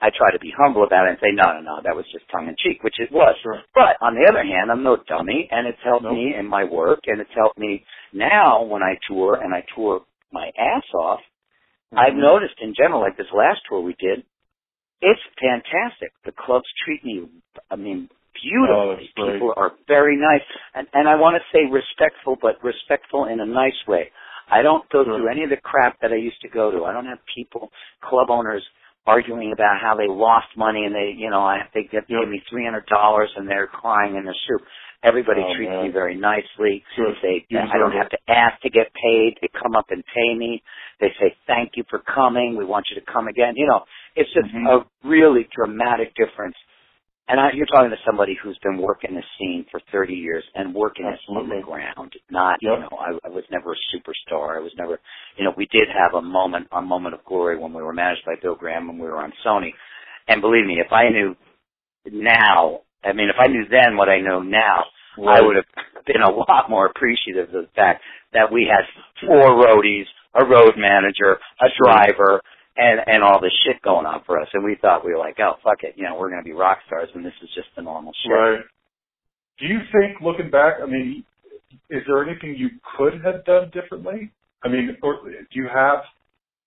I 0.00 0.10
try 0.16 0.30
to 0.32 0.38
be 0.38 0.52
humble 0.56 0.84
about 0.84 1.06
it 1.06 1.10
and 1.10 1.18
say 1.20 1.32
no, 1.32 1.52
no, 1.54 1.60
no, 1.60 1.80
that 1.84 1.94
was 1.96 2.04
just 2.12 2.24
tongue 2.30 2.48
in 2.48 2.56
cheek, 2.58 2.82
which 2.82 2.98
it 2.98 3.12
was. 3.12 3.36
Sure. 3.42 3.60
But 3.74 3.96
on 4.00 4.14
the 4.14 4.26
other 4.28 4.42
hand, 4.42 4.70
I'm 4.70 4.82
no 4.82 4.96
dummy, 5.08 5.48
and 5.50 5.66
it's 5.66 5.78
helped 5.84 6.04
Nope. 6.04 6.14
me 6.14 6.34
in 6.38 6.46
my 6.46 6.64
work, 6.64 7.00
and 7.06 7.20
it's 7.20 7.30
helped 7.34 7.58
me 7.58 7.84
now 8.12 8.62
when 8.64 8.82
I 8.82 8.96
tour, 9.08 9.40
and 9.42 9.54
I 9.54 9.64
tour 9.74 10.02
my 10.32 10.50
ass 10.58 10.84
off. 10.94 11.20
I've 11.96 12.14
Mhm. 12.14 12.20
noticed 12.22 12.60
in 12.60 12.74
general, 12.74 13.00
like 13.00 13.16
this 13.16 13.30
last 13.32 13.60
tour 13.68 13.80
we 13.80 13.94
did, 13.94 14.24
it's 15.02 15.20
fantastic. 15.40 16.12
The 16.24 16.32
clubs 16.32 16.66
treat 16.84 17.04
me, 17.04 17.28
I 17.70 17.76
mean, 17.76 18.08
Oh, 18.10 18.16
beautifully. 18.42 19.12
great. 19.16 19.32
People 19.34 19.54
are 19.56 19.72
very 19.86 20.16
nice, 20.16 20.42
and 20.74 20.86
and 20.94 21.08
I 21.08 21.16
want 21.16 21.36
to 21.36 21.42
say 21.52 21.66
respectful, 21.66 22.36
but 22.40 22.62
respectful 22.64 23.26
in 23.26 23.40
a 23.40 23.46
nice 23.46 23.76
way. 23.86 24.10
I 24.48 24.62
don't 24.62 24.88
go 24.90 25.04
Sure. 25.04 25.16
through 25.18 25.28
any 25.28 25.44
of 25.44 25.50
the 25.50 25.58
crap 25.58 25.98
that 26.00 26.12
I 26.12 26.16
used 26.16 26.40
to 26.42 26.48
go 26.48 26.70
to. 26.70 26.84
I 26.84 26.92
don't 26.92 27.06
have 27.06 27.18
people, 27.34 27.70
club 28.00 28.30
owners, 28.30 28.66
arguing 29.10 29.52
about 29.52 29.80
how 29.80 29.94
they 29.96 30.06
lost 30.08 30.48
money 30.56 30.84
and 30.84 30.94
they, 30.94 31.12
you 31.16 31.30
know, 31.30 31.40
I 31.40 31.68
they 31.74 31.84
give 31.90 32.08
me 32.08 32.42
three 32.50 32.64
hundred 32.64 32.86
dollars 32.86 33.30
and 33.36 33.48
they're 33.48 33.66
crying 33.66 34.16
in 34.16 34.24
their 34.24 34.36
soup. 34.48 34.62
Everybody 35.02 35.40
Oh, 35.42 35.54
treats 35.56 35.70
man. 35.70 35.86
me 35.86 35.90
very 35.92 36.14
nicely. 36.14 36.84
Good. 36.94 37.16
They, 37.22 37.46
I 37.56 37.78
don't 37.78 37.92
have 37.92 38.10
to 38.10 38.18
ask 38.28 38.60
to 38.62 38.68
get 38.70 38.92
paid. 38.92 39.38
They 39.40 39.48
come 39.48 39.74
up 39.74 39.86
and 39.90 40.04
pay 40.14 40.34
me. 40.36 40.62
They 41.00 41.08
say 41.18 41.34
thank 41.46 41.72
you 41.76 41.84
for 41.88 42.00
coming. 42.00 42.56
We 42.56 42.66
want 42.66 42.86
you 42.90 43.00
to 43.00 43.06
come 43.10 43.26
again. 43.26 43.54
You 43.56 43.66
know, 43.66 43.84
it's 44.14 44.28
just 44.34 44.52
Mhm. 44.54 44.68
a 44.68 45.08
really 45.08 45.48
dramatic 45.56 46.14
difference. 46.16 46.56
And 47.30 47.38
I, 47.38 47.50
you're 47.54 47.66
talking 47.66 47.90
to 47.90 47.96
somebody 48.04 48.36
who's 48.42 48.58
been 48.62 48.78
working 48.78 49.14
the 49.14 49.22
scene 49.38 49.64
for 49.70 49.80
30 49.92 50.14
years 50.14 50.42
and 50.56 50.74
working 50.74 51.06
it 51.06 51.18
on 51.30 51.48
the 51.48 51.62
ground. 51.62 52.12
Not, 52.30 52.58
Yep. 52.60 52.72
you 52.74 52.80
know, 52.80 52.98
I, 52.98 53.10
I 53.24 53.30
was 53.30 53.44
never 53.52 53.72
a 53.72 53.76
superstar. 53.94 54.56
I 54.56 54.60
was 54.60 54.72
never, 54.76 54.98
you 55.36 55.44
know, 55.44 55.52
we 55.56 55.66
did 55.70 55.86
have 55.96 56.14
a 56.14 56.22
moment, 56.22 56.66
a 56.72 56.82
moment 56.82 57.14
of 57.14 57.24
glory 57.24 57.56
when 57.56 57.72
we 57.72 57.82
were 57.82 57.92
managed 57.92 58.24
by 58.26 58.34
Bill 58.42 58.56
Graham 58.56 58.88
when 58.88 58.98
we 58.98 59.06
were 59.06 59.22
on 59.22 59.32
Sony. 59.46 59.70
And 60.26 60.40
believe 60.40 60.66
me, 60.66 60.80
if 60.84 60.92
I 60.92 61.08
knew 61.08 61.36
now, 62.10 62.80
I 63.04 63.12
mean, 63.12 63.28
if 63.28 63.36
I 63.38 63.46
knew 63.46 63.64
then 63.70 63.96
what 63.96 64.08
I 64.08 64.20
know 64.20 64.40
now, 64.40 64.84
I 65.28 65.40
would 65.40 65.56
have 65.56 65.66
been 66.06 66.22
a 66.22 66.30
lot 66.30 66.68
more 66.70 66.86
appreciative 66.86 67.54
of 67.54 67.64
the 67.64 67.68
fact 67.76 68.02
that 68.32 68.50
we 68.52 68.68
had 68.70 68.84
four 69.26 69.62
roadies, 69.64 70.04
a 70.34 70.44
road 70.44 70.74
manager, 70.76 71.38
a 71.60 71.66
driver, 71.82 72.40
and 72.76 73.00
and 73.06 73.22
all 73.22 73.40
this 73.40 73.52
shit 73.64 73.82
going 73.82 74.06
on 74.06 74.22
for 74.26 74.40
us. 74.40 74.48
And 74.54 74.64
we 74.64 74.76
thought 74.80 75.04
we 75.04 75.12
were 75.12 75.18
like, 75.18 75.36
oh 75.40 75.54
fuck 75.62 75.82
it, 75.82 75.94
you 75.96 76.04
know, 76.04 76.16
we're 76.18 76.30
gonna 76.30 76.42
be 76.42 76.52
rock 76.52 76.78
stars, 76.86 77.08
and 77.14 77.24
this 77.24 77.34
is 77.42 77.50
just 77.54 77.68
the 77.76 77.82
normal 77.82 78.12
shit. 78.22 78.32
Right. 78.32 78.60
Do 79.58 79.66
you 79.66 79.80
think, 79.92 80.20
looking 80.22 80.50
back, 80.50 80.74
I 80.82 80.86
mean, 80.86 81.22
is 81.90 82.02
there 82.06 82.22
anything 82.26 82.56
you 82.56 82.70
could 82.96 83.22
have 83.24 83.44
done 83.44 83.70
differently? 83.74 84.32
I 84.64 84.68
mean, 84.68 84.96
or 85.02 85.20
do 85.24 85.44
you 85.52 85.68
have 85.72 86.00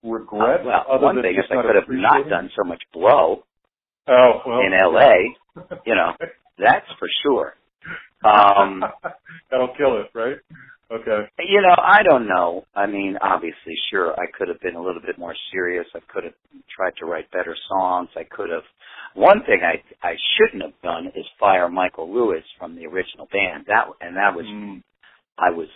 regret? 0.03 0.61
Uh, 0.61 0.65
well, 0.65 0.85
other 0.91 1.05
one 1.05 1.15
than 1.15 1.23
thing 1.23 1.31
is 1.33 1.41
just 1.41 1.51
I 1.51 1.55
not 1.55 1.65
could 1.65 1.75
have 1.75 1.89
not 1.89 2.29
done 2.29 2.49
so 2.55 2.63
much 2.63 2.81
blow 2.93 3.43
Oh, 4.07 4.41
well, 4.45 4.59
in 4.59 4.73
L.A. 4.73 5.79
You 5.85 5.95
know, 5.95 6.11
that's 6.59 6.85
for 6.99 7.07
sure. 7.23 7.55
Um, 8.25 8.83
That'll 9.51 9.73
kill 9.77 10.01
it, 10.01 10.07
right? 10.13 10.37
Okay. 10.91 11.25
You 11.39 11.61
know, 11.61 11.75
I 11.77 12.03
don't 12.03 12.27
know. 12.27 12.65
I 12.75 12.85
mean, 12.85 13.17
obviously, 13.21 13.73
sure, 13.89 14.13
I 14.13 14.25
could 14.37 14.47
have 14.47 14.61
been 14.61 14.75
a 14.75 14.81
little 14.81 15.01
bit 15.01 15.17
more 15.17 15.35
serious. 15.51 15.85
I 15.95 15.99
could 16.13 16.23
have 16.25 16.33
tried 16.75 16.93
to 16.99 17.05
write 17.05 17.29
better 17.31 17.55
songs. 17.69 18.09
I 18.15 18.23
could 18.23 18.49
have. 18.49 18.63
One 19.15 19.41
thing 19.45 19.61
I 19.63 19.81
I 20.07 20.13
shouldn't 20.37 20.61
have 20.63 20.79
done 20.83 21.07
is 21.15 21.25
fire 21.39 21.69
Michael 21.69 22.13
Lewis 22.13 22.43
from 22.59 22.75
the 22.75 22.85
original 22.85 23.27
band. 23.31 23.65
That 23.67 23.85
and 24.01 24.15
that 24.17 24.35
was 24.35 24.45
Mm, 24.45 24.83
I 25.39 25.51
was 25.51 25.67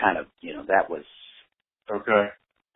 kind 0.00 0.18
of 0.18 0.26
you 0.40 0.54
know 0.54 0.64
that 0.68 0.90
was 0.90 1.04
okay. 1.90 2.28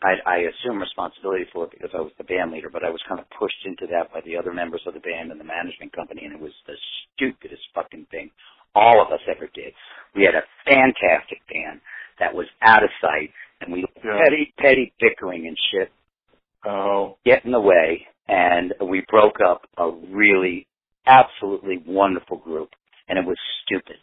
I, 0.03 0.15
I 0.27 0.37
assume 0.53 0.79
responsibility 0.81 1.47
for 1.53 1.65
it 1.65 1.73
because 1.73 1.91
I 1.95 2.01
was 2.01 2.13
the 2.19 2.25
band 2.25 2.53
leader, 2.53 2.71
but 2.71 2.85
I 2.85 2.91
was 2.91 3.01
kind 3.09 3.21
of 3.21 3.27
pushed 3.39 3.65
into 3.65 3.87
that 3.93 4.13
by 4.13 4.21
the 4.27 4.37
other 4.37 4.53
members 4.53 4.83
of 4.87 4.95
the 4.95 5.01
band 5.01 5.33
and 5.33 5.41
the 5.41 5.45
management 5.45 5.93
company, 5.97 6.25
and 6.25 6.35
it 6.35 6.41
was 6.41 6.53
the 6.67 6.77
stupidest 7.17 7.63
fucking 7.75 8.07
thing 8.11 8.31
all 8.77 9.01
of 9.03 9.11
us 9.13 9.21
ever 9.29 9.49
did. 9.55 9.73
We 10.15 10.23
had 10.23 10.35
a 10.37 10.45
fantastic 10.65 11.41
band 11.49 11.81
that 12.21 12.35
was 12.35 12.47
out 12.63 12.85
of 12.85 12.91
sight, 13.01 13.33
and 13.61 13.73
we 13.73 13.85
Yeah. 14.05 14.19
petty, 14.23 14.53
petty 14.59 14.93
bickering 15.01 15.47
and 15.47 15.57
shit 15.73 15.91
Oh, 16.65 17.17
get 17.25 17.45
in 17.45 17.53
the 17.53 17.61
way, 17.61 18.07
and 18.29 18.75
we 18.81 19.05
broke 19.09 19.39
up 19.41 19.63
a 19.79 19.89
really, 20.11 20.67
absolutely 21.07 21.79
wonderful 21.87 22.39
group, 22.39 22.71
and 23.09 23.19
it 23.19 23.25
was 23.25 23.39
stupid. 23.63 23.97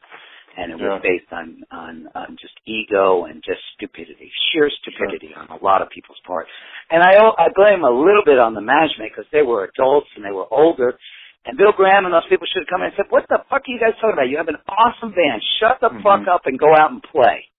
And 0.55 0.71
it 0.71 0.75
was 0.77 1.01
based 1.01 1.33
on, 1.33 1.63
on, 1.71 2.07
on 2.13 2.37
just 2.39 2.53
ego 2.67 3.25
and 3.25 3.43
just 3.43 3.59
stupidity, 3.73 4.31
sheer 4.51 4.69
stupidity 4.69 5.33
on 5.35 5.47
a 5.49 5.63
lot 5.63 5.81
of 5.81 5.89
people's 5.89 6.19
part. 6.27 6.45
And 6.91 7.01
I, 7.01 7.17
I 7.17 7.47
blame 7.55 7.83
a 7.83 7.89
little 7.89 8.21
bit 8.23 8.37
on 8.37 8.53
the 8.53 8.61
management 8.61 9.11
because 9.11 9.25
they 9.33 9.41
were 9.41 9.65
adults 9.65 10.07
and 10.15 10.23
they 10.23 10.31
were 10.31 10.45
older. 10.53 10.97
And 11.45 11.57
Bill 11.57 11.73
Graham 11.75 12.05
and 12.05 12.13
those 12.13 12.25
people 12.29 12.47
should 12.47 12.63
have 12.63 12.71
come 12.71 12.81
in 12.81 12.87
and 12.87 12.95
said, 12.95 13.05
what 13.09 13.25
the 13.27 13.39
fuck 13.49 13.61
are 13.67 13.71
you 13.71 13.79
guys 13.79 13.93
talking 13.99 14.13
about? 14.13 14.29
You 14.29 14.37
have 14.37 14.47
an 14.47 14.57
awesome 14.67 15.11
band. 15.11 15.41
Shut 15.59 15.79
the 15.81 15.89
Mhm. 15.89 16.01
fuck 16.03 16.27
up 16.27 16.45
and 16.45 16.57
go 16.57 16.73
out 16.73 16.91
and 16.91 17.03
play 17.03 17.49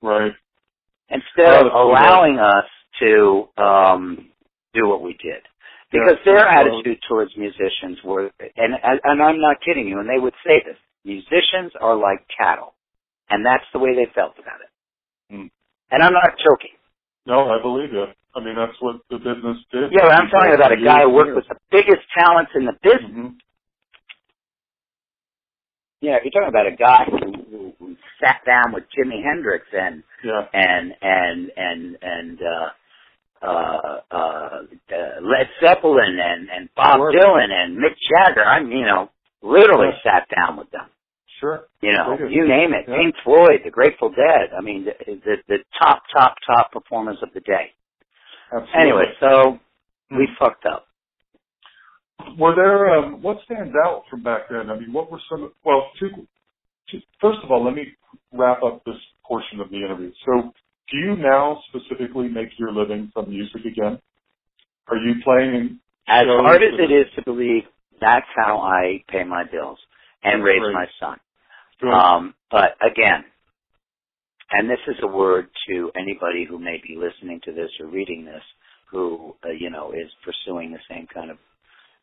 right. 0.00 0.34
instead 1.08 1.62
Oh, 1.62 1.66
of 1.66 1.72
cool, 1.72 1.82
allowing 1.90 2.38
us 2.38 2.66
to 3.00 3.48
um 3.56 4.30
do 4.74 4.86
what 4.88 5.02
we 5.02 5.14
did 5.14 5.42
because 5.90 6.16
Yeah, 6.18 6.24
their 6.24 6.46
attitude 6.48 7.02
towards 7.08 7.36
musicians 7.36 8.02
were 8.04 8.30
and 8.56 8.74
and 8.82 9.22
I'm 9.22 9.40
not 9.40 9.60
kidding 9.60 9.88
you 9.88 9.98
and 9.98 10.08
they 10.08 10.18
would 10.18 10.34
say 10.46 10.60
this 10.64 10.78
musicians 11.04 11.72
are 11.80 11.96
like 11.96 12.26
cattle 12.28 12.74
and 13.30 13.44
that's 13.44 13.64
the 13.72 13.78
way 13.78 13.94
they 13.94 14.06
felt 14.14 14.38
about 14.38 14.60
it 14.60 14.70
Hmm. 15.34 15.46
and 15.90 16.02
I'm 16.02 16.12
not 16.12 16.38
joking 16.38 16.76
No, 17.26 17.50
I 17.50 17.60
believe 17.62 17.92
you. 17.92 18.06
I 18.34 18.40
mean, 18.40 18.56
that's 18.56 18.76
what 18.80 18.96
the 19.10 19.18
business 19.18 19.58
did. 19.72 19.92
yeah 19.92 20.04
but 20.08 20.12
I'm 20.12 20.28
talking 20.30 20.54
about 20.54 20.72
a 20.72 20.80
guy 20.82 21.02
who 21.02 21.10
worked 21.10 21.34
with 21.36 21.48
the 21.48 21.56
biggest 21.70 22.02
talents 22.18 22.52
in 22.54 22.64
the 22.66 22.76
business 22.82 23.10
hmm 23.12 23.28
yeah 26.00 26.18
you're 26.22 26.32
talking 26.32 26.48
about 26.48 26.66
a 26.66 26.76
guy 26.76 27.04
who, 27.06 27.32
who, 27.50 27.72
who 27.78 27.96
sat 28.22 28.40
down 28.44 28.72
with 28.72 28.84
Jimi 28.90 29.22
Hendrix 29.22 29.64
and 29.72 30.02
Yeah. 30.24 30.42
and 30.52 30.92
and 31.02 31.50
and 31.56 31.96
and 32.02 32.38
uh 32.42 32.68
uh 33.46 34.00
uh, 34.10 34.16
uh 34.16 35.20
Led 35.22 35.48
Zeppelin 35.60 36.18
and 36.18 36.48
and 36.50 36.68
Bob 36.76 36.96
Sure. 36.98 37.12
Dylan 37.12 37.50
and 37.50 37.76
Mick 37.78 37.94
Jagger. 38.10 38.44
I'm 38.44 38.70
you 38.70 38.84
know 38.84 39.10
literally 39.42 39.90
sat 40.04 40.26
down 40.34 40.56
with 40.56 40.70
them. 40.70 40.86
Sure. 41.40 41.64
You 41.80 41.90
know, 41.92 42.16
you 42.30 42.46
name 42.46 42.72
it. 42.72 42.84
Yeah. 42.86 42.96
Pink 42.98 43.16
Floyd, 43.24 43.62
The 43.64 43.70
Grateful 43.70 44.10
Dead. 44.10 44.54
I 44.56 44.60
mean, 44.62 44.84
the, 44.84 44.94
the 45.06 45.36
the 45.48 45.58
top 45.82 46.02
top 46.16 46.36
top 46.46 46.70
performers 46.72 47.18
of 47.22 47.30
the 47.34 47.40
day. 47.40 47.72
Absolutely. 48.52 48.80
Anyway, 48.82 49.14
so 49.20 49.58
we 50.10 50.26
Hmm. 50.26 50.34
fucked 50.38 50.66
up. 50.66 50.86
Were 52.38 52.54
there 52.54 52.90
um, 52.90 53.22
what 53.22 53.42
stands 53.44 53.74
out 53.84 54.04
from 54.10 54.22
back 54.22 54.48
then? 54.50 54.70
I 54.70 54.78
mean, 54.78 54.92
what 54.92 55.10
were 55.10 55.20
some? 55.28 55.52
Well, 55.64 55.90
two, 55.98 56.10
two, 56.90 57.00
first 57.20 57.40
of 57.42 57.50
all, 57.50 57.64
let 57.64 57.74
me 57.74 57.92
wrap 58.32 58.62
up 58.62 58.84
this 58.84 58.96
portion 59.24 59.60
of 59.60 59.70
the 59.70 59.76
interview. 59.76 60.12
So, 60.26 60.52
do 60.90 60.98
you 60.98 61.16
now 61.16 61.62
specifically 61.68 62.28
make 62.28 62.48
your 62.58 62.72
living 62.72 63.10
from 63.14 63.30
music 63.30 63.64
again? 63.64 64.00
Are 64.88 64.96
you 64.96 65.16
playing? 65.24 65.80
As 66.08 66.26
hard 66.26 66.62
as 66.62 66.74
it 66.78 66.92
is 66.92 67.06
to 67.16 67.22
believe, 67.22 67.64
that's 68.00 68.26
how 68.36 68.58
I 68.60 69.04
pay 69.08 69.24
my 69.24 69.44
bills 69.50 69.78
and 70.24 70.44
raise 70.44 70.60
Great. 70.60 70.74
my 70.74 70.86
son. 71.00 71.18
Um, 71.92 72.34
but 72.50 72.76
again, 72.82 73.24
and 74.52 74.68
this 74.70 74.80
is 74.88 74.96
a 75.02 75.06
word 75.06 75.48
to 75.68 75.90
anybody 75.98 76.46
who 76.48 76.58
may 76.58 76.78
be 76.86 76.96
listening 76.96 77.40
to 77.44 77.52
this 77.52 77.70
or 77.80 77.86
reading 77.86 78.24
this, 78.24 78.42
who 78.90 79.34
uh, 79.44 79.50
you 79.50 79.70
know 79.70 79.92
is 79.92 80.10
pursuing 80.24 80.72
the 80.72 80.78
same 80.90 81.06
kind 81.12 81.30
of 81.30 81.38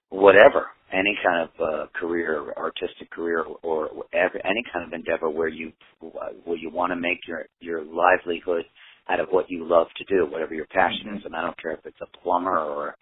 whatever, 0.09 0.67
any 0.93 1.17
kind 1.23 1.49
of 1.49 1.49
uh, 1.61 1.85
career, 1.99 2.53
artistic 2.57 3.09
career, 3.11 3.45
or 3.63 3.87
whatever, 3.87 4.39
any 4.45 4.63
kind 4.73 4.85
of 4.85 4.93
endeavor 4.93 5.29
where 5.29 5.47
you 5.47 5.71
where 6.45 6.57
you 6.57 6.69
want 6.69 6.91
to 6.91 6.95
make 6.95 7.19
your 7.27 7.45
your 7.59 7.83
livelihood 7.83 8.65
out 9.09 9.19
of 9.19 9.27
what 9.31 9.49
you 9.49 9.67
love 9.67 9.87
to 9.97 10.03
do, 10.05 10.25
whatever 10.31 10.53
your 10.53 10.67
passion 10.67 11.07
Mhm. 11.07 11.17
is, 11.17 11.25
and 11.25 11.35
I 11.35 11.41
don't 11.41 11.57
care 11.61 11.71
if 11.71 11.85
it's 11.85 12.01
a 12.01 12.07
plumber 12.19 12.57
or 12.57 12.95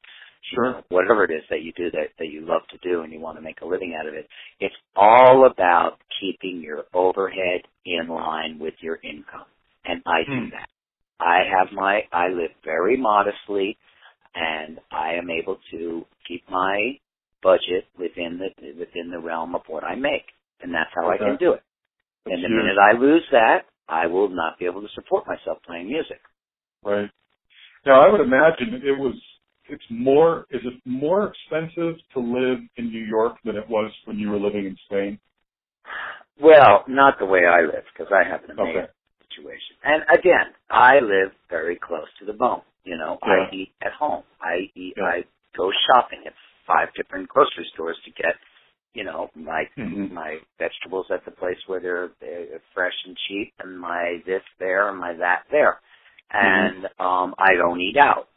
Sure. 0.54 0.84
whatever 0.90 1.24
it 1.24 1.32
is 1.32 1.44
that 1.50 1.62
you 1.64 1.74
do 1.74 1.92
that, 1.92 2.10
that 2.20 2.28
you 2.28 2.46
love 2.46 2.62
to 2.72 2.78
do 2.88 3.02
and 3.02 3.12
you 3.12 3.20
want 3.20 3.38
to 3.38 3.42
make 3.42 3.62
a 3.62 3.66
living 3.66 3.96
out 4.00 4.08
of 4.08 4.14
it, 4.14 4.28
it's 4.60 4.76
all 4.96 5.46
about 5.52 5.98
keeping 6.22 6.62
your 6.62 6.86
overhead 6.94 7.62
in 7.86 8.08
line 8.08 8.60
with 8.60 8.74
your 8.82 9.00
income. 9.04 9.46
And 9.86 10.02
I 10.06 10.24
do 10.26 10.46
Hmm. 10.46 10.50
that. 10.52 10.70
I 11.20 11.44
have 11.50 11.72
my, 11.72 12.02
I 12.12 12.28
live 12.30 12.52
very 12.64 12.96
modestly 12.98 13.78
and 14.36 14.80
I 14.92 15.14
am 15.14 15.30
able 15.30 15.58
to 15.72 16.06
keep 16.28 16.48
my 16.50 17.00
budget 17.42 17.86
within 17.98 18.40
the, 18.40 18.74
within 18.78 19.10
the 19.10 19.20
realm 19.20 19.56
of 19.56 19.62
what 19.68 19.84
I 19.84 19.96
make. 19.96 20.26
And 20.62 20.74
that's 20.74 20.92
how 20.96 21.10
I 21.10 21.18
can 21.18 21.38
do 21.38 21.54
it. 21.54 21.64
And 22.26 22.44
the 22.44 22.50
minute 22.50 22.78
I 22.78 22.98
lose 22.98 23.24
that, 23.32 23.66
I 23.88 24.08
will 24.08 24.30
not 24.30 24.60
be 24.60 24.66
able 24.66 24.82
to 24.82 24.88
support 24.96 25.26
myself 25.28 25.60
playing 25.66 25.88
music. 25.88 26.20
Right. 26.84 27.10
Now, 27.86 28.02
I 28.02 28.12
would 28.12 28.22
imagine 28.22 28.82
it 28.84 29.00
was. 29.00 29.16
It's 29.70 29.84
more. 29.90 30.46
Is 30.52 30.62
it 30.64 30.74
more 30.86 31.32
expensive 31.34 31.96
to 32.14 32.20
live 32.20 32.60
in 32.78 32.90
New 32.92 33.04
York 33.04 33.36
than 33.44 33.56
it 33.56 33.68
was 33.70 33.92
when 34.06 34.18
you 34.18 34.30
were 34.30 34.40
living 34.40 34.66
in 34.66 34.78
Spain? 34.86 35.20
Well, 36.42 36.84
not 36.88 37.18
the 37.20 37.26
way 37.26 37.46
I 37.46 37.62
live, 37.62 37.84
because 37.94 38.12
I 38.14 38.28
have 38.28 38.44
an 38.44 38.52
amazing 38.52 38.78
Okay. 38.78 38.88
situation. 39.30 39.76
And 39.84 40.04
again, 40.10 40.54
I 40.70 41.00
live 41.00 41.32
very 41.50 41.76
close 41.76 42.08
to 42.20 42.26
the 42.26 42.34
bone. 42.34 42.62
You 42.84 42.98
know, 42.98 43.18
I 43.22 43.50
eat 43.52 43.74
at 43.82 43.94
home. 43.94 44.24
I 44.42 44.70
eat. 44.76 44.94
Yeah. 44.98 45.04
I 45.04 45.26
go 45.56 45.72
shopping 45.88 46.24
at 46.26 46.34
five 46.66 46.94
different 46.94 47.28
grocery 47.30 47.66
stores 47.74 47.98
to 48.06 48.12
get, 48.12 48.36
you 48.94 49.04
know, 49.04 49.30
my 49.36 49.68
Mhm. 49.78 50.12
my 50.12 50.40
vegetables 50.58 51.10
at 51.12 51.26
the 51.26 51.32
place 51.32 51.58
where 51.68 51.80
they're, 51.80 52.10
they're 52.20 52.62
fresh 52.74 52.96
and 53.06 53.18
cheap, 53.28 53.54
and 53.60 53.80
my 53.80 54.22
this 54.26 54.44
there 54.60 54.90
and 54.90 54.98
my 55.00 55.14
that 55.14 55.44
there. 55.52 55.80
And 56.32 56.86
um 57.00 57.36
I 57.38 57.56
don't 57.56 57.82
eat 57.82 57.98
out, 57.98 58.30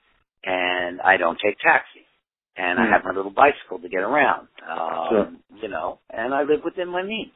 and 0.44 1.00
I 1.00 1.16
don't 1.16 1.38
take 1.44 1.58
taxi, 1.58 2.06
and 2.56 2.78
I 2.80 2.86
Hmm. 2.86 2.92
have 2.92 3.04
my 3.04 3.12
little 3.12 3.30
bicycle 3.32 3.78
to 3.80 3.88
get 3.88 4.02
around. 4.02 4.48
Um, 4.68 5.08
Sure. 5.10 5.32
You 5.62 5.68
know, 5.68 5.98
and 6.10 6.34
I 6.34 6.42
live 6.42 6.64
within 6.64 6.88
my 6.88 7.02
means. 7.02 7.32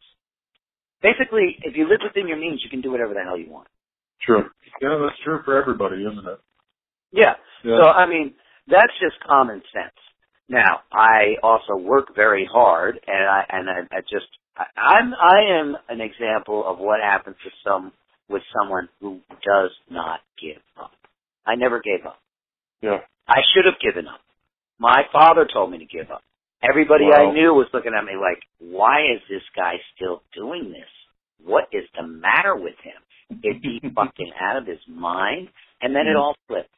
Basically, 1.03 1.59
if 1.63 1.77
you 1.77 1.87
live 1.89 2.01
within 2.03 2.27
your 2.29 2.39
means, 2.39 2.63
you 2.65 2.71
can 2.71 2.81
do 2.81 2.91
whatever 2.91 3.13
the 3.15 3.23
hell 3.23 3.39
you 3.39 3.51
want. 3.51 3.69
True. 4.23 4.51
Yeah, 4.81 4.97
that's 5.03 5.19
true 5.25 5.43
for 5.45 5.57
everybody, 5.61 6.03
isn't 6.05 6.27
it? 6.27 6.41
Yeah. 7.13 7.35
Yeah. 7.65 7.79
So 7.79 7.85
I 7.89 8.07
mean, 8.07 8.35
that's 8.69 8.93
just 9.01 9.17
common 9.27 9.63
sense. 9.73 9.95
Now, 10.49 10.81
I 10.93 11.37
also 11.43 11.77
work 11.77 12.15
very 12.15 12.47
hard, 12.51 13.01
and 13.07 13.29
I 13.29 13.45
and 13.51 13.71
I, 13.71 13.97
I 13.97 14.01
just 14.03 14.27
I, 14.57 14.65
I'm 14.77 15.15
I 15.15 15.61
am 15.61 15.77
an 15.89 16.01
example 16.01 16.65
of 16.67 16.79
what 16.79 17.01
happens 17.01 17.37
to 17.45 17.51
some 17.65 17.93
with 18.29 18.43
someone 18.59 18.89
who 19.01 19.21
does 19.45 19.71
not 19.91 20.21
give 20.41 20.63
up. 20.81 20.93
I 21.47 21.55
never 21.57 21.81
gave 21.81 22.07
up. 22.07 22.19
Yeah. 22.85 23.01
I 23.27 23.41
should 23.55 23.65
have 23.65 23.81
given 23.81 24.07
up. 24.07 24.21
My 24.79 25.03
father 25.13 25.49
told 25.51 25.71
me 25.73 25.79
to 25.79 25.87
give 25.87 26.11
up. 26.11 26.23
Everybody 26.63 27.05
Wow. 27.05 27.31
I 27.31 27.33
knew 27.33 27.55
was 27.55 27.69
looking 27.73 27.93
at 27.97 28.05
me 28.05 28.13
like, 28.21 28.43
why 28.59 29.01
is 29.15 29.21
this 29.29 29.43
guy 29.57 29.75
still 29.95 30.23
doing 30.35 30.71
this? 30.71 30.91
What 31.45 31.65
is 31.73 31.85
the 31.97 32.07
matter 32.07 32.55
with 32.57 32.77
him? 32.83 33.01
Is 33.43 33.57
he 33.63 33.81
fucking 33.95 34.33
out 34.41 34.57
of 34.59 34.67
his 34.67 34.81
mind? 34.89 35.49
And 35.81 35.95
then 35.95 36.07
it 36.07 36.17
Mm. 36.17 36.21
all 36.21 36.37
flipped. 36.49 36.69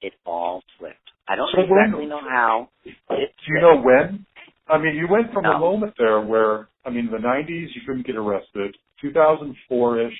It 0.00 0.14
all 0.24 0.62
flipped. 0.78 0.96
I 1.28 1.36
don't 1.36 1.50
So 1.52 1.60
when- 1.66 1.78
exactly 1.86 2.06
know 2.06 2.20
how. 2.20 2.68
Do 2.84 3.46
you 3.46 3.60
know 3.60 3.76
when? 3.80 4.24
I 4.68 4.78
mean, 4.78 4.94
you 4.96 5.06
went 5.08 5.32
from 5.32 5.44
a 5.46 5.58
moment 5.58 5.94
there 5.98 6.20
where, 6.20 6.68
I 6.84 6.90
mean, 6.90 7.10
the 7.10 7.18
90s, 7.18 7.74
you 7.74 7.80
couldn't 7.86 8.06
get 8.06 8.16
arrested. 8.16 8.76
2004-ish, 9.02 10.18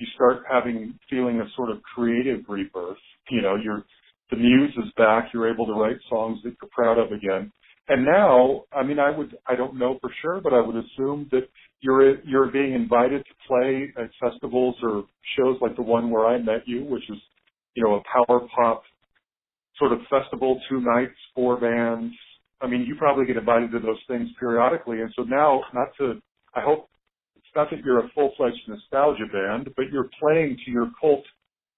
you 0.00 0.06
start 0.14 0.42
having 0.50 0.98
feeling 1.10 1.40
a 1.40 1.46
sort 1.56 1.70
of 1.70 1.82
creative 1.82 2.44
rebirth. 2.48 2.98
You 3.30 3.42
know, 3.42 3.56
you're, 3.56 3.84
the 4.30 4.36
muse 4.36 4.74
is 4.76 4.92
back. 4.96 5.30
You're 5.32 5.52
able 5.52 5.66
to 5.66 5.72
write 5.72 5.96
songs 6.08 6.40
that 6.44 6.54
you're 6.60 6.70
proud 6.72 6.98
of 6.98 7.12
again. 7.12 7.52
And 7.88 8.04
now, 8.04 8.62
I 8.72 8.82
mean, 8.82 8.98
I 8.98 9.10
would, 9.10 9.36
I 9.46 9.56
don't 9.56 9.78
know 9.78 9.98
for 10.00 10.10
sure, 10.22 10.40
but 10.40 10.54
I 10.54 10.60
would 10.60 10.76
assume 10.76 11.28
that 11.32 11.48
you're, 11.80 12.18
you're 12.22 12.50
being 12.50 12.72
invited 12.72 13.24
to 13.26 13.34
play 13.46 13.92
at 13.98 14.08
festivals 14.18 14.76
or 14.82 15.04
shows 15.36 15.58
like 15.60 15.76
the 15.76 15.82
one 15.82 16.10
where 16.10 16.26
I 16.26 16.38
met 16.38 16.66
you, 16.66 16.84
which 16.84 17.08
is, 17.10 17.18
you 17.74 17.84
know, 17.84 17.96
a 17.96 18.02
power 18.02 18.40
pop 18.56 18.82
sort 19.78 19.92
of 19.92 19.98
festival, 20.08 20.60
two 20.70 20.80
nights, 20.80 21.12
four 21.34 21.60
bands. 21.60 22.14
I 22.60 22.68
mean, 22.68 22.82
you 22.82 22.94
probably 22.96 23.26
get 23.26 23.36
invited 23.36 23.72
to 23.72 23.80
those 23.80 23.98
things 24.08 24.28
periodically. 24.38 25.00
And 25.00 25.12
so 25.14 25.22
now, 25.22 25.62
not 25.74 25.88
to, 25.98 26.22
I 26.54 26.62
hope 26.62 26.88
it's 27.36 27.46
not 27.54 27.68
that 27.70 27.80
you're 27.84 27.98
a 27.98 28.08
full-fledged 28.14 28.62
nostalgia 28.66 29.26
band, 29.30 29.68
but 29.76 29.86
you're 29.92 30.08
playing 30.20 30.56
to 30.64 30.70
your 30.70 30.90
cult, 30.98 31.24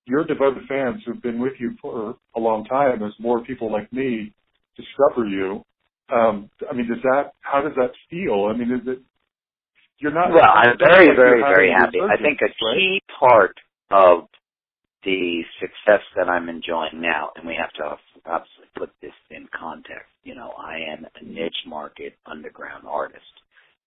your 0.07 0.25
devoted 0.25 0.63
fans 0.69 1.03
who've 1.05 1.21
been 1.23 1.41
with 1.41 1.55
you 1.59 1.77
for 1.83 2.17
a 2.37 2.41
long 2.41 2.65
time 2.65 3.03
as 3.03 3.13
more 3.19 3.45
people 3.45 3.71
like 3.71 3.93
me 3.93 4.33
discover 4.77 5.27
you. 5.27 5.63
Um, 6.13 6.49
I 6.71 6.75
mean, 6.75 6.89
does 6.89 7.03
that, 7.03 7.33
how 7.41 7.61
does 7.61 7.73
that 7.77 7.91
feel? 8.09 8.49
I 8.53 8.57
mean, 8.57 8.71
is 8.71 8.87
it, 8.87 9.01
you're 9.99 10.13
not, 10.13 10.31
Well, 10.33 10.45
I'm 10.45 10.79
very, 10.79 11.09
like 11.09 11.17
very, 11.17 11.41
very 11.41 11.71
happy. 11.71 11.99
I 12.01 12.17
think 12.17 12.39
a 12.41 12.47
resurgence, 12.47 12.63
right? 12.63 12.77
key 12.77 13.03
part 13.19 13.57
of 13.91 14.29
the 15.05 15.43
success 15.61 16.03
that 16.17 16.29
I'm 16.29 16.49
enjoying 16.49 17.01
now, 17.01 17.31
and 17.37 17.47
we 17.47 17.55
have 17.59 17.73
to 17.75 17.97
obviously 18.27 18.67
put 18.77 18.91
this 19.01 19.15
in 19.31 19.49
context. 19.59 20.11
You 20.25 20.35
know, 20.35 20.51
I 20.59 20.79
am 20.93 21.07
a 21.07 21.25
niche 21.25 21.63
market 21.67 22.15
underground 22.27 22.87
artist. 22.89 23.23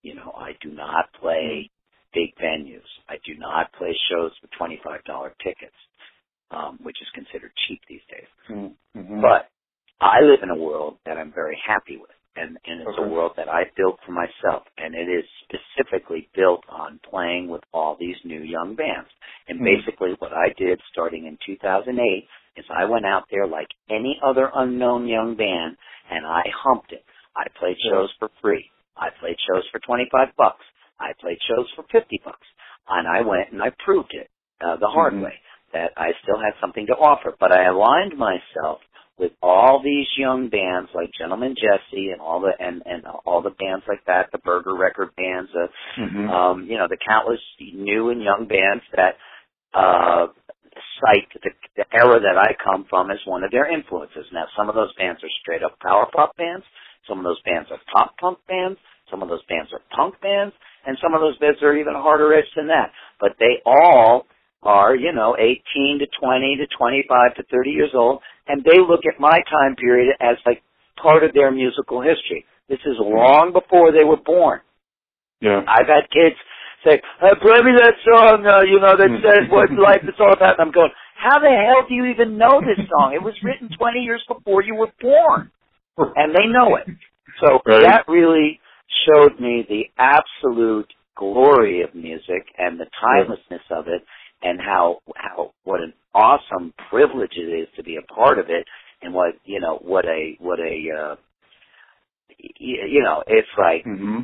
You 0.02 0.16
know, 0.16 0.34
I 0.38 0.52
do 0.62 0.72
not 0.72 1.12
play 1.20 1.70
big 2.14 2.36
venues. 2.42 2.88
I 3.10 3.16
do 3.26 3.36
not 3.38 3.72
play 3.74 3.96
shows 4.10 4.32
for 4.42 4.48
twenty-five 4.58 5.04
dollar 5.04 5.36
tickets, 5.44 5.76
um, 6.52 6.80
which 6.84 6.98
is 7.02 7.08
considered 7.16 7.52
cheap 7.68 7.82
these 7.90 8.06
days. 8.10 8.28
Mm-hmm. 8.98 9.22
But 9.22 9.50
I 10.02 10.22
live 10.22 10.40
in 10.44 10.50
a 10.50 10.56
world 10.56 10.98
that 11.06 11.18
I'm 11.18 11.32
very 11.34 11.58
happy 11.66 11.98
with. 11.98 12.12
And, 12.38 12.58
and 12.66 12.82
it's 12.82 12.98
Okay. 13.00 13.04
a 13.06 13.08
world 13.10 13.34
that 13.38 13.48
I 13.50 13.64
built 13.78 14.00
for 14.06 14.12
myself. 14.12 14.64
And 14.78 14.94
it 14.96 15.08
is 15.08 15.26
specifically 15.48 16.30
built 16.36 16.64
on 16.70 17.00
playing 17.10 17.48
with 17.50 17.64
all 17.74 17.96
these 18.00 18.18
new 18.26 18.42
young 18.42 18.76
bands. 18.76 19.10
And 19.48 19.60
Hmm. 19.60 19.66
basically 19.66 20.14
what 20.20 20.34
I 20.34 20.50
did 20.58 20.82
starting 20.92 21.28
in 21.28 21.38
2008 21.46 22.28
is 22.58 22.66
I 22.70 22.86
went 22.86 23.06
out 23.06 23.26
there 23.32 23.48
like 23.48 23.70
any 23.90 24.20
other 24.24 24.52
unknown 24.56 25.08
young 25.08 25.36
band 25.36 25.78
and 26.12 26.26
I 26.28 26.44
humped 26.54 26.92
it. 26.92 27.06
I 27.38 27.48
played 27.60 27.78
shows 27.90 28.12
for 28.20 28.30
free. 28.42 28.70
I 28.98 29.10
played 29.12 29.38
shows 29.48 29.68
for 29.72 29.80
25 29.80 30.36
bucks. 30.38 30.66
I 31.00 31.14
played 31.22 31.40
shows 31.48 31.70
for 31.76 31.84
50 31.92 32.22
bucks. 32.26 32.48
And 32.90 33.08
I 33.08 33.22
went 33.22 33.52
and 33.52 33.62
I 33.64 33.70
proved 33.86 34.14
it 34.14 34.30
uh, 34.62 34.76
the 34.78 34.88
hard 34.90 35.14
Mhm. 35.14 35.24
way 35.24 35.34
that 35.74 35.92
I 35.98 36.12
still 36.24 36.40
had 36.40 36.54
something 36.62 36.88
to 36.88 36.94
offer. 36.94 37.36
But 37.40 37.52
I 37.52 37.66
aligned 37.66 38.18
myself 38.18 38.80
with 39.18 39.32
all 39.44 39.82
these 39.84 40.08
young 40.18 40.48
bands 40.50 40.90
like 40.96 41.12
Gentleman 41.20 41.56
Jesse 41.56 42.10
and 42.12 42.22
all 42.22 42.40
the 42.40 42.54
and 42.60 42.82
and 42.86 43.04
all 43.26 43.42
the 43.42 43.52
bands 43.52 43.84
like 43.88 44.04
that, 44.08 44.32
the 44.32 44.38
Burger 44.40 44.76
Record 44.76 45.10
bands, 45.16 45.52
uh, 45.54 45.68
Mhm. 46.00 46.30
um, 46.30 46.64
you 46.66 46.78
know, 46.78 46.88
the 46.88 46.98
countless 46.98 47.42
new 47.60 48.10
and 48.10 48.24
young 48.24 48.46
bands 48.46 48.84
that 48.96 49.18
uh 49.74 50.28
cite 51.02 51.28
the, 51.44 51.52
the 51.76 51.86
era 51.94 52.20
that 52.20 52.38
I 52.38 52.56
come 52.64 52.86
from 52.90 53.12
as 53.12 53.20
one 53.26 53.44
of 53.44 53.52
their 53.52 53.68
influences. 53.72 54.26
Now, 54.32 54.46
some 54.56 54.70
of 54.70 54.76
those 54.76 54.94
bands 54.96 55.22
are 55.24 55.30
straight 55.42 55.64
up 55.64 55.78
power 55.80 56.08
pop 56.14 56.36
bands. 56.38 56.66
Some 57.08 57.18
of 57.20 57.24
those 57.26 57.42
bands 57.42 57.70
are 57.72 57.80
pop 57.92 58.16
punk 58.18 58.40
bands. 58.48 58.80
Some 59.10 59.22
of 59.24 59.30
those 59.30 59.44
bands 59.50 59.74
are 59.74 59.82
punk 59.96 60.20
bands, 60.22 60.54
and 60.86 60.98
some 61.02 61.14
of 61.14 61.22
those 61.22 61.38
bands 61.40 61.62
are 61.64 61.76
even 61.76 61.96
harder 61.96 62.34
edged 62.34 62.54
than 62.56 62.68
that. 62.68 62.92
But 63.20 63.36
they 63.40 63.62
all 63.66 64.28
are, 64.64 64.96
you 64.96 65.14
know, 65.14 65.36
18 65.40 66.00
to 66.00 66.08
20 66.20 66.58
to 66.58 66.68
25 66.78 67.36
to 67.36 67.44
30 67.44 67.70
years 67.70 67.92
old, 67.94 68.22
and 68.48 68.64
they 68.64 68.80
look 68.80 69.02
at 69.08 69.20
my 69.20 69.40
time 69.50 69.76
period 69.76 70.16
as 70.20 70.38
like 70.46 70.62
part 71.02 71.24
of 71.24 71.34
their 71.34 71.52
musical 71.52 72.02
history. 72.02 72.46
This 72.68 72.80
is 72.86 72.98
long 73.00 73.52
before 73.54 73.92
they 73.92 74.04
were 74.04 74.20
born. 74.24 74.60
Yeah. 75.42 75.62
I've 75.68 75.88
had 75.88 76.12
kids 76.12 76.36
say, 76.86 77.02
hey, 77.22 77.34
play 77.42 77.60
me 77.64 77.72
that 77.80 77.96
song, 78.04 78.46
uh, 78.46 78.64
you 78.64 78.80
know, 78.80 78.96
that 78.96 79.10
says 79.24 79.48
what 79.50 79.72
life 79.72 80.04
is 80.04 80.16
all 80.20 80.34
about. 80.34 80.60
And 80.60 80.68
I'm 80.68 80.72
going, 80.74 80.92
how 81.16 81.40
the 81.40 81.50
hell 81.50 81.88
do 81.88 81.94
you 81.96 82.06
even 82.06 82.38
know 82.38 82.62
this 82.62 82.80
song? 82.90 83.14
It 83.14 83.24
was 83.24 83.34
written 83.44 83.70
20 83.78 84.00
years 84.00 84.24
before 84.28 84.64
you 84.64 84.76
were 84.76 84.92
born. 85.02 85.52
And 85.98 86.34
they 86.34 86.48
know 86.48 86.76
it. 86.78 86.88
So 87.44 87.60
Right. 87.66 87.84
that 87.84 88.06
really 88.08 88.60
showed 89.06 89.40
me 89.40 89.66
the 89.68 89.84
absolute 89.98 90.88
glory 91.16 91.82
of 91.82 91.94
music 91.94 92.48
and 92.58 92.80
the 92.80 92.88
timelessness 93.02 93.62
of 93.70 93.88
it 93.88 94.02
and 94.42 94.60
how, 94.60 95.00
how, 95.16 95.54
what 95.64 95.82
an 95.82 95.94
awesome 96.14 96.74
privilege 96.90 97.34
it 97.36 97.42
is 97.50 97.68
to 97.76 97.84
be 97.84 97.98
a 97.98 98.14
part 98.14 98.40
of 98.40 98.46
it 98.50 98.66
and 99.02 99.14
what, 99.14 99.36
you 99.46 99.60
know, 99.60 99.78
what 99.82 100.06
a, 100.06 100.36
what 100.40 100.60
a, 100.60 101.12
uh, 101.12 101.16
you 102.60 103.04
know, 103.04 103.24
it's 103.28 103.48
like, 103.58 103.84
hmm 103.84 104.22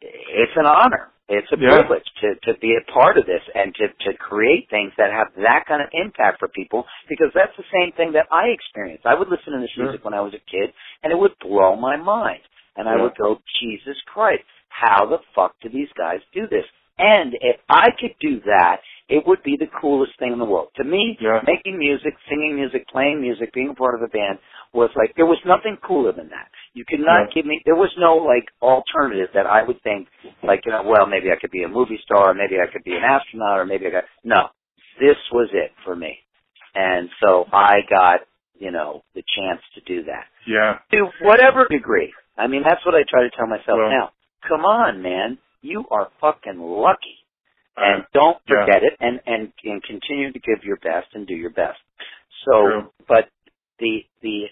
it's 0.00 0.52
an 0.56 0.66
honor. 0.66 1.10
It's 1.28 1.50
a 1.52 1.56
Yeah. 1.58 1.82
privilege 1.82 2.06
to, 2.20 2.36
to 2.36 2.54
be 2.58 2.76
a 2.76 2.80
part 2.92 3.18
of 3.18 3.26
this 3.26 3.42
and 3.54 3.74
to, 3.74 3.88
to 3.88 4.16
create 4.16 4.70
things 4.70 4.92
that 4.96 5.10
have 5.12 5.34
that 5.36 5.66
kind 5.66 5.82
of 5.82 5.88
impact 5.92 6.38
for 6.38 6.48
people 6.48 6.86
because 7.08 7.30
that's 7.34 7.54
the 7.56 7.64
same 7.72 7.92
thing 7.92 8.12
that 8.12 8.26
I 8.30 8.48
experienced. 8.48 9.04
I 9.06 9.14
would 9.14 9.28
listen 9.28 9.52
to 9.52 9.58
this 9.60 9.70
Sure. 9.74 9.84
music 9.84 10.04
when 10.04 10.14
I 10.14 10.20
was 10.20 10.32
a 10.34 10.38
kid 10.50 10.72
and 11.02 11.12
it 11.12 11.18
would 11.18 11.38
blow 11.40 11.76
my 11.76 11.96
mind. 11.96 12.40
And 12.76 12.88
I 12.88 12.94
would 12.96 13.16
go, 13.18 13.40
Jesus 13.60 13.96
Christ, 14.06 14.44
how 14.68 15.04
the 15.04 15.18
fuck 15.34 15.56
do 15.60 15.68
these 15.68 15.90
guys 15.98 16.20
do 16.32 16.46
this? 16.46 16.64
And 16.98 17.34
if 17.40 17.60
I 17.68 17.90
could 17.98 18.14
do 18.20 18.40
that, 18.46 18.80
it 19.08 19.26
would 19.26 19.42
be 19.42 19.56
the 19.56 19.66
coolest 19.80 20.12
thing 20.18 20.32
in 20.32 20.38
the 20.38 20.44
world. 20.44 20.68
To 20.76 20.84
me, 20.84 21.16
Yeah. 21.20 21.40
making 21.46 21.78
music, 21.78 22.14
singing 22.28 22.54
music, 22.56 22.86
playing 22.88 23.20
music, 23.20 23.52
being 23.52 23.70
a 23.70 23.74
part 23.74 23.94
of 23.94 24.02
a 24.02 24.08
band 24.08 24.38
was 24.74 24.90
like, 24.96 25.14
there 25.16 25.26
was 25.26 25.38
nothing 25.46 25.78
cooler 25.78 26.12
than 26.12 26.28
that. 26.28 26.48
You 26.74 26.84
could 26.84 27.00
not 27.00 27.20
Yeah. 27.28 27.32
give 27.34 27.46
me, 27.46 27.62
there 27.64 27.74
was 27.74 27.94
no 27.96 28.16
like 28.16 28.46
alternative 28.60 29.30
that 29.32 29.46
I 29.46 29.62
would 29.62 29.80
think, 29.82 30.08
like, 30.42 30.66
you 30.66 30.72
know, 30.72 30.82
well, 30.82 31.06
maybe 31.06 31.32
I 31.32 31.36
could 31.36 31.50
be 31.50 31.62
a 31.62 31.68
movie 31.68 31.98
star, 32.04 32.30
or 32.30 32.34
maybe 32.34 32.60
I 32.60 32.66
could 32.66 32.84
be 32.84 32.94
an 32.96 33.02
astronaut, 33.02 33.58
or 33.58 33.64
maybe 33.64 33.86
I 33.86 33.90
got, 33.90 34.04
no. 34.24 34.50
This 35.00 35.16
was 35.32 35.48
it 35.52 35.72
for 35.84 35.96
me. 35.96 36.18
And 36.74 37.08
so 37.20 37.46
I 37.52 37.80
got, 37.88 38.20
you 38.58 38.70
know, 38.70 39.04
the 39.14 39.22
chance 39.36 39.62
to 39.74 39.80
do 39.82 40.02
that. 40.04 40.26
Yeah. 40.46 40.78
To 40.92 41.10
whatever 41.22 41.66
degree. 41.70 42.12
I 42.36 42.46
mean, 42.46 42.62
that's 42.62 42.84
what 42.84 42.94
I 42.94 43.04
try 43.08 43.22
to 43.22 43.30
tell 43.30 43.46
myself 43.46 43.78
Well- 43.78 43.90
now. 43.90 44.10
Come 44.46 44.64
on, 44.64 45.02
man. 45.02 45.38
You 45.62 45.84
are 45.90 46.10
fucking 46.20 46.60
lucky 46.60 47.18
and 47.78 48.02
Uh, 48.02 48.06
don't 48.12 48.38
yeah. 48.48 48.64
forget 48.64 48.82
it 48.82 48.94
and, 49.00 49.20
and 49.26 49.52
and 49.64 49.82
continue 49.82 50.32
to 50.32 50.38
give 50.40 50.64
your 50.64 50.76
best 50.78 51.08
and 51.14 51.26
do 51.26 51.34
your 51.34 51.50
best 51.50 51.78
so 52.44 52.52
True. 52.66 52.90
but 53.08 53.28
the 53.78 54.04
the 54.22 54.44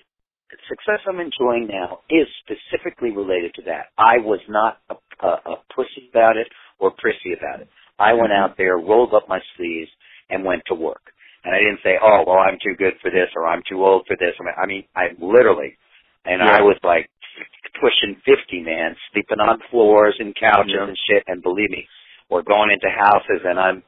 success 0.68 1.00
i'm 1.08 1.20
enjoying 1.20 1.66
now 1.66 2.00
is 2.10 2.26
specifically 2.44 3.10
related 3.10 3.52
to 3.54 3.62
that 3.62 3.86
i 3.98 4.18
was 4.18 4.40
not 4.48 4.78
a, 4.90 4.94
a, 5.26 5.30
a 5.52 5.56
pussy 5.74 6.08
about 6.10 6.36
it 6.36 6.46
or 6.78 6.90
prissy 6.98 7.32
about 7.36 7.60
it 7.60 7.68
i 7.98 8.12
went 8.12 8.30
Mhm. 8.30 8.38
out 8.42 8.56
there 8.56 8.76
rolled 8.78 9.12
up 9.14 9.28
my 9.28 9.40
sleeves 9.56 9.90
and 10.30 10.44
went 10.44 10.62
to 10.66 10.74
work 10.74 11.12
and 11.44 11.54
i 11.54 11.58
didn't 11.58 11.80
say 11.82 11.98
oh 12.00 12.24
well 12.26 12.38
i'm 12.38 12.58
too 12.62 12.74
good 12.78 12.94
for 13.02 13.10
this 13.10 13.28
or 13.34 13.46
i'm 13.46 13.62
too 13.68 13.84
old 13.84 14.06
for 14.06 14.16
this 14.16 14.34
i 14.56 14.66
mean 14.66 14.84
i 14.94 15.08
literally 15.18 15.76
and 16.24 16.40
Yeah. 16.40 16.58
i 16.58 16.60
was 16.62 16.78
like 16.84 17.10
pushing 17.80 18.16
50 18.24 18.60
man 18.62 18.96
sleeping 19.12 19.40
on 19.40 19.58
floors 19.70 20.16
and 20.18 20.34
couches 20.34 20.72
Yeah. 20.74 20.84
and 20.88 20.96
shit 21.08 21.24
and 21.26 21.42
believe 21.42 21.70
me 21.70 21.86
or 22.30 22.42
going 22.42 22.70
into 22.70 22.88
houses 22.90 23.42
and 23.44 23.58
I'm 23.60 23.82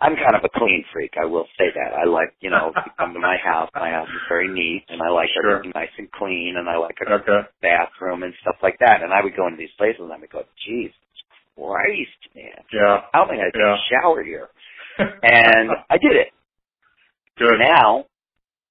I'm 0.00 0.16
kind 0.16 0.34
of 0.34 0.42
a 0.42 0.50
clean 0.58 0.84
freak, 0.92 1.12
I 1.20 1.26
will 1.26 1.46
say 1.56 1.66
that. 1.74 1.94
I 1.94 2.04
like, 2.10 2.34
you 2.40 2.50
know, 2.50 2.72
to 2.74 2.90
come 2.98 3.14
to 3.14 3.20
my 3.20 3.36
house, 3.38 3.70
my 3.74 3.90
house 3.90 4.08
is 4.10 4.20
very 4.28 4.48
neat 4.48 4.84
and 4.88 5.00
I 5.00 5.08
like 5.10 5.28
Sure. 5.32 5.58
everything 5.58 5.72
nice 5.76 5.94
and 5.96 6.10
clean 6.10 6.56
and 6.58 6.68
I 6.68 6.76
like 6.76 6.98
a 7.06 7.12
Okay. 7.14 7.48
bathroom 7.62 8.24
and 8.24 8.34
stuff 8.42 8.56
like 8.62 8.78
that. 8.80 9.02
And 9.02 9.12
I 9.12 9.22
would 9.22 9.36
go 9.36 9.46
into 9.46 9.58
these 9.58 9.70
places 9.78 10.00
and 10.02 10.12
I 10.12 10.18
would 10.18 10.30
go, 10.30 10.42
Jesus 10.66 10.96
Christ, 11.56 12.34
man. 12.34 12.64
Yeah. 12.72 13.02
How 13.12 13.22
am 13.24 13.30
I 13.30 13.36
gonna 13.36 13.52
Yeah. 13.54 13.76
shower 13.90 14.22
here? 14.24 14.48
And 14.98 15.70
I 15.88 15.98
did 15.98 16.16
it. 16.16 16.32
good. 17.38 17.58
Now 17.60 18.06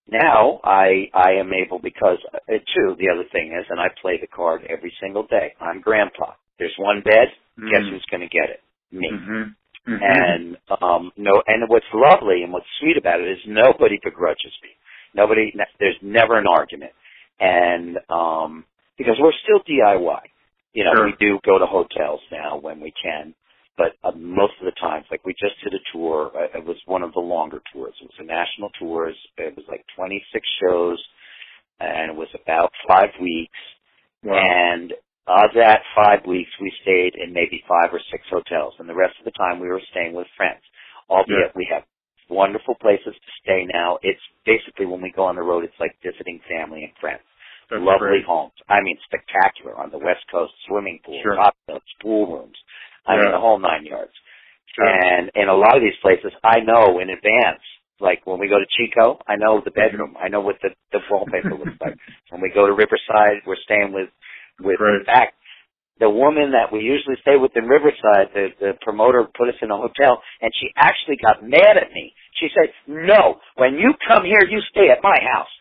now 0.10 0.60
I 0.64 1.10
I 1.14 1.34
am 1.34 1.54
able 1.54 1.80
because 1.80 2.18
uh, 2.34 2.40
too 2.76 2.96
the 3.00 3.10
other 3.10 3.24
thing 3.32 3.54
is 3.58 3.66
and 3.70 3.80
I 3.80 3.88
play 4.02 4.18
the 4.20 4.28
card 4.28 4.66
every 4.70 4.94
single 5.02 5.24
day. 5.24 5.54
I'm 5.62 5.82
grandpa. 5.82 6.34
There's 6.60 6.76
one 6.78 7.02
bed, 7.02 7.30
guess 7.72 7.84
Mm. 7.84 7.92
who's 7.92 8.06
gonna 8.12 8.28
get 8.28 8.50
it? 8.50 8.62
Me. 8.92 9.10
Mhm. 9.12 9.56
Mhm. 9.88 10.00
and 10.02 10.58
um 10.82 11.12
no 11.18 11.42
and 11.48 11.68
what's 11.68 11.86
lovely 11.94 12.44
and 12.44 12.54
what's 12.54 12.68
sweet 12.80 12.98
about 12.98 13.20
it 13.20 13.28
is 13.28 13.40
nobody 13.48 13.98
begrudges 14.04 14.54
me 14.62 14.70
nobody 15.16 15.52
there's 15.80 15.98
never 16.04 16.38
an 16.38 16.46
argument 16.48 16.92
and 17.40 17.98
um 18.10 18.64
because 18.98 19.16
we're 19.20 19.34
still 19.44 19.60
diy 19.64 20.22
you 20.74 20.84
know 20.84 20.94
Sure. 20.96 21.06
we 21.06 21.14
do 21.20 21.40
go 21.46 21.58
to 21.58 21.66
hotels 21.66 22.22
now 22.32 22.58
when 22.58 22.80
we 22.80 22.92
can 23.02 23.34
but 23.78 23.94
uh, 24.04 24.12
most 24.16 24.54
of 24.60 24.66
the 24.66 24.80
times 24.80 25.06
like 25.10 25.26
we 25.26 25.34
just 25.34 25.56
did 25.64 25.74
a 25.74 25.84
tour 25.92 26.32
uh, 26.36 26.58
it 26.58 26.64
was 26.66 26.78
one 26.86 27.02
of 27.02 27.14
the 27.14 27.20
longer 27.20 27.62
tours 27.74 27.96
it 28.02 28.06
was 28.06 28.20
a 28.20 28.24
national 28.24 28.70
tours 28.80 29.16
it 29.38 29.56
was 29.56 29.66
like 29.68 29.84
26 29.96 30.48
shows 30.62 31.00
and 31.80 32.12
it 32.12 32.16
was 32.18 32.30
about 32.44 32.72
five 32.88 33.10
weeks 33.20 33.58
Wow. 34.24 34.38
and 34.38 34.94
of 35.28 35.52
that 35.56 35.82
five 35.96 36.26
weeks, 36.26 36.50
we 36.60 36.72
stayed 36.82 37.14
in 37.16 37.34
maybe 37.34 37.64
five 37.68 37.94
or 37.94 38.02
six 38.12 38.24
hotels, 38.30 38.74
and 38.80 38.90
the 38.90 38.96
rest 38.96 39.14
of 39.20 39.26
the 39.26 39.38
time 39.38 39.60
we 39.60 39.68
were 39.70 39.82
staying 39.92 40.14
with 40.14 40.28
friends. 40.36 40.62
Albeit 41.10 41.52
Yeah. 41.52 41.52
we 41.56 41.66
have 41.72 41.84
wonderful 42.30 42.76
places 42.76 43.14
to 43.14 43.32
stay 43.44 43.66
now. 43.74 44.00
It's 44.02 44.22
basically 44.46 44.86
when 44.86 45.02
we 45.02 45.12
go 45.12 45.24
on 45.26 45.36
the 45.36 45.44
road, 45.44 45.64
it's 45.64 45.80
like 45.80 45.96
visiting 46.02 46.40
family 46.48 46.84
and 46.84 46.96
friends. 46.98 47.24
That's 47.70 47.84
Lovely 47.84 48.20
great. 48.20 48.26
homes. 48.26 48.54
I 48.68 48.82
mean, 48.82 48.98
spectacular 49.06 49.76
on 49.78 49.92
the 49.92 49.98
West 49.98 50.26
Coast. 50.32 50.54
Swimming 50.68 51.00
pools, 51.06 51.22
Sure. 51.22 51.36
hot 51.36 51.56
tubs, 51.68 51.86
pool 52.02 52.28
rooms. 52.28 52.58
I 53.06 53.18
mean, 53.18 53.32
the 53.32 53.40
whole 53.40 53.60
nine 53.60 53.86
yards. 53.86 54.12
Sure. 54.76 54.86
And 54.86 55.32
in 55.36 55.48
a 55.50 55.54
lot 55.54 55.76
of 55.76 55.82
these 55.82 55.98
places, 56.02 56.32
I 56.44 56.60
know 56.62 57.00
in 57.00 57.10
advance. 57.10 57.62
Like 58.00 58.26
when 58.26 58.40
we 58.40 58.48
go 58.48 58.58
to 58.58 58.66
Chico, 58.78 59.20
I 59.28 59.36
know 59.36 59.62
the 59.62 59.70
mm-hmm. 59.70 59.80
bedroom. 59.80 60.18
I 60.20 60.28
know 60.28 60.42
what 60.42 60.58
the 60.62 60.70
the 60.92 61.00
wallpaper 61.10 61.54
looks 61.54 61.78
like. 61.80 61.96
When 62.30 62.42
we 62.42 62.50
go 62.50 62.66
to 62.66 62.74
Riverside, 62.74 63.46
we're 63.46 63.62
staying 63.64 63.94
with 63.94 64.10
with. 64.60 64.78
Great. 64.78 65.00
In 65.00 65.06
fact, 65.06 65.34
the 66.00 66.10
woman 66.10 66.52
that 66.52 66.74
we 66.74 66.80
usually 66.80 67.16
stay 67.22 67.38
with 67.38 67.52
in 67.56 67.66
Riverside, 67.66 68.34
the 68.34 68.48
the 68.60 68.72
promoter 68.82 69.24
put 69.38 69.50
us 69.50 69.56
in 69.62 69.72
a 69.72 69.78
hotel, 69.78 70.22
and 70.42 70.52
she 70.60 70.70
actually 70.76 71.18
got 71.22 71.44
mad 71.44 71.78
at 71.78 71.92
me. 71.94 72.14
She 72.40 72.48
said, 72.54 72.74
"No, 72.88 73.40
when 73.56 73.76
you 73.76 73.94
come 74.08 74.26
here, 74.26 74.42
you 74.48 74.60
stay 74.72 74.90
at 74.90 75.04
my 75.04 75.18
house." 75.34 75.52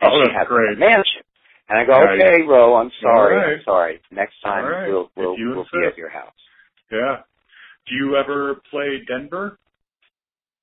And 0.00 0.12
Oh, 0.12 0.24
she 0.26 0.32
has 0.36 0.46
great. 0.46 0.76
a 0.76 0.78
mansion. 0.78 1.22
And 1.68 1.78
I 1.78 1.84
go, 1.84 1.98
Nice. 1.98 2.20
"Okay, 2.20 2.42
Ro, 2.42 2.76
I'm 2.76 2.92
sorry. 3.02 3.36
Right. 3.36 3.52
I'm 3.56 3.62
sorry. 3.64 4.00
Next 4.10 4.34
time 4.42 4.64
right. 4.66 4.86
we'll 4.88 5.10
we'll 5.16 5.36
we'll 5.38 5.64
be 5.72 5.86
at 5.86 5.96
your 5.96 6.10
house." 6.10 6.34
Yeah. 6.92 7.22
Do 7.88 7.94
you 7.94 8.16
ever 8.16 8.56
play 8.70 9.00
Denver? 9.08 9.58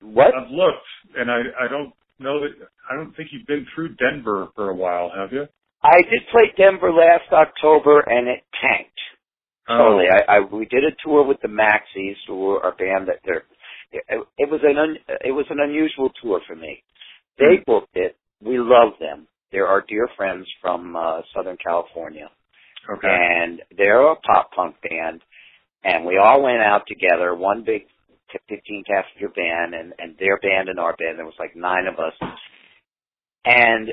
What? 0.02 0.36
I've 0.36 0.52
looked, 0.52 0.86
and 1.18 1.32
I 1.32 1.42
I 1.60 1.68
don't 1.70 1.94
know 2.20 2.40
that 2.42 2.52
I 2.90 2.96
don't 2.96 3.16
think 3.16 3.30
you've 3.32 3.48
been 3.48 3.66
through 3.74 3.96
Denver 3.96 4.50
for 4.56 4.70
a 4.70 4.76
while, 4.76 5.10
have 5.16 5.32
you? 5.34 5.48
I 5.84 5.98
did 6.04 6.22
play 6.32 6.52
Denver 6.58 6.92
last 6.92 7.32
October, 7.32 8.00
and 8.02 8.28
it 8.28 8.44
tanked. 8.62 8.90
Oh. 9.70 9.78
Totally. 9.78 10.06
I, 10.10 10.38
I 10.38 10.40
we 10.40 10.66
did 10.66 10.84
a 10.84 10.96
tour 11.06 11.26
with 11.26 11.42
the 11.42 11.48
Maxies, 11.48 12.16
who 12.28 12.40
were 12.40 12.60
a 12.60 12.72
band 12.76 13.08
that 13.08 13.20
they're. 13.26 13.44
It, 13.92 14.04
it 14.38 14.50
was 14.50 14.62
an 14.64 14.78
un, 14.78 14.96
it 15.24 15.32
was 15.32 15.46
an 15.50 15.60
unusual 15.60 16.10
tour 16.22 16.42
for 16.48 16.56
me. 16.56 16.84
They 17.38 17.58
Hmm. 17.58 17.64
booked 17.66 17.96
it. 17.96 18.16
We 18.42 18.58
love 18.58 18.94
them. 19.00 19.28
They're 19.52 19.68
our 19.68 19.82
dear 19.88 20.10
friends 20.18 20.48
from 20.62 20.96
uh, 20.96 21.22
Southern 21.34 21.58
California, 21.64 22.30
Okay. 22.90 23.08
and 23.08 23.62
they're 23.78 24.02
a 24.12 24.16
pop 24.16 24.52
punk 24.52 24.76
band. 24.82 25.22
And 25.84 26.06
we 26.06 26.18
all 26.18 26.42
went 26.42 26.62
out 26.62 26.88
together, 26.88 27.36
one 27.36 27.64
big 27.64 27.84
15 28.50 28.84
passenger 28.88 29.32
van, 29.36 29.74
and 29.76 29.94
and 30.00 30.16
their 30.18 30.40
band 30.40 30.70
and 30.70 30.80
our 30.80 30.96
band. 30.98 31.20
There 31.20 31.26
was 31.26 31.36
like 31.40 31.56
nine 31.56 31.86
of 31.88 32.00
us, 32.00 32.14
and 33.46 33.90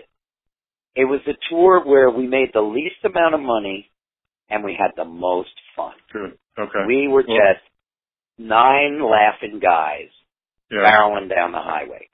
it 0.96 1.04
was 1.04 1.20
a 1.26 1.34
tour 1.48 1.82
where 1.84 2.10
we 2.10 2.26
made 2.26 2.50
the 2.52 2.60
least 2.60 2.96
amount 3.04 3.34
of 3.34 3.40
money, 3.40 3.90
and 4.48 4.64
we 4.64 4.74
had 4.78 4.90
the 4.96 5.04
most 5.04 5.54
fun. 5.76 5.94
Good. 6.12 6.38
Okay. 6.58 6.84
We 6.86 7.08
were 7.08 7.24
Well- 7.26 7.36
just 7.36 7.64
nine 8.38 9.00
laughing 9.02 9.58
guys 9.60 10.10
yeah. 10.70 10.78
barreling 10.80 11.28
down 11.28 11.52
the 11.52 11.60
highway, 11.60 12.08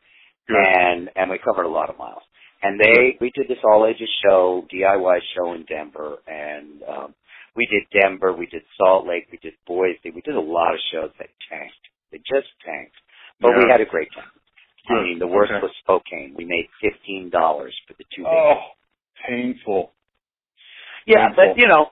Good. 0.48 0.56
and 0.66 1.10
and 1.16 1.30
we 1.30 1.38
covered 1.38 1.64
a 1.64 1.68
lot 1.68 1.88
of 1.90 1.98
miles. 1.98 2.22
And 2.62 2.80
they 2.80 3.16
we 3.20 3.30
did 3.30 3.48
this 3.48 3.58
all 3.64 3.86
ages 3.86 4.08
show, 4.24 4.66
DIY 4.72 5.20
show 5.34 5.52
in 5.52 5.64
Denver, 5.64 6.18
and 6.26 6.82
um, 6.88 7.14
we 7.54 7.66
did 7.66 7.84
Denver, 7.92 8.32
we 8.32 8.46
did 8.46 8.62
Salt 8.76 9.06
Lake, 9.06 9.28
we 9.30 9.38
did 9.38 9.54
Boise, 9.66 10.10
we 10.10 10.20
did 10.22 10.34
a 10.36 10.40
lot 10.40 10.74
of 10.74 10.80
shows 10.92 11.10
that 11.18 11.28
tanked. 11.48 11.74
They 12.10 12.18
just 12.18 12.48
tanked, 12.64 12.96
but 13.40 13.52
we 13.56 13.68
had 13.70 13.80
a 13.80 13.84
great 13.86 14.08
time. 14.14 14.30
I 14.88 15.02
mean, 15.02 15.18
the 15.18 15.26
worst 15.26 15.52
Okay. 15.52 15.60
was 15.62 15.72
Spokane. 15.82 16.34
We 16.36 16.44
made 16.44 16.68
fifteen 16.80 17.30
dollars 17.30 17.74
for 17.86 17.94
the 17.94 18.04
two 18.14 18.22
days. 18.22 18.32
Oh, 18.32 18.60
painful. 19.26 19.92
Yeah, 21.06 21.28
Painful. 21.28 21.54
but 21.54 21.58
you 21.60 21.68
know, 21.68 21.90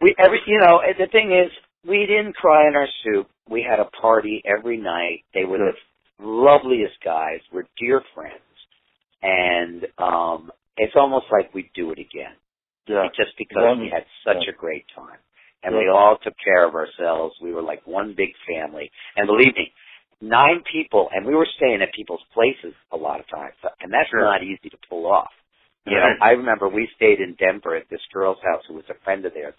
we 0.00 0.14
every 0.18 0.40
you 0.46 0.58
know 0.58 0.80
the 0.98 1.06
thing 1.06 1.32
is, 1.32 1.50
we 1.86 2.06
didn't 2.06 2.34
cry 2.36 2.66
in 2.68 2.74
our 2.76 2.88
soup. 3.04 3.28
We 3.48 3.62
had 3.68 3.80
a 3.80 3.86
party 4.00 4.42
every 4.44 4.76
night. 4.78 5.24
They 5.34 5.44
were 5.44 5.58
Good. 5.58 5.74
the 6.18 6.26
loveliest 6.26 6.94
guys. 7.04 7.40
We're 7.52 7.64
dear 7.78 8.02
friends, 8.14 8.42
and 9.22 9.86
um, 9.98 10.50
it's 10.76 10.94
almost 10.96 11.26
like 11.32 11.52
we'd 11.54 11.70
do 11.74 11.90
it 11.92 11.98
again, 11.98 12.34
Yeah. 12.86 13.08
just 13.16 13.36
because 13.38 13.78
we 13.78 13.88
had 13.90 14.04
such 14.24 14.44
yeah. 14.44 14.50
a 14.50 14.56
great 14.56 14.84
time, 14.94 15.18
and 15.62 15.74
Yeah. 15.74 15.80
we 15.80 15.88
all 15.88 16.16
took 16.22 16.34
care 16.42 16.64
of 16.66 16.74
ourselves. 16.74 17.34
We 17.40 17.52
were 17.52 17.62
like 17.62 17.86
one 17.86 18.14
big 18.14 18.34
family, 18.46 18.90
and 19.16 19.26
believe 19.26 19.54
me, 19.56 19.72
nine 20.20 20.62
people, 20.70 21.08
and 21.12 21.24
we 21.26 21.34
were 21.34 21.46
staying 21.56 21.80
at 21.82 21.92
people's 21.94 22.22
places 22.34 22.74
a 22.92 22.96
lot 22.96 23.20
of 23.20 23.26
times, 23.28 23.54
and 23.80 23.92
that's 23.92 24.08
Sure. 24.10 24.20
not 24.20 24.42
easy 24.42 24.68
to 24.70 24.76
pull 24.88 25.06
off. 25.06 25.32
You 25.86 25.96
know, 25.96 26.08
I 26.20 26.30
remember 26.32 26.68
we 26.68 26.86
stayed 26.96 27.20
in 27.20 27.34
Denver 27.34 27.74
at 27.74 27.88
this 27.88 28.04
girl's 28.12 28.42
house 28.42 28.62
who 28.66 28.74
was 28.74 28.84
a 28.90 28.94
friend 29.04 29.24
of 29.24 29.32
theirs. 29.32 29.54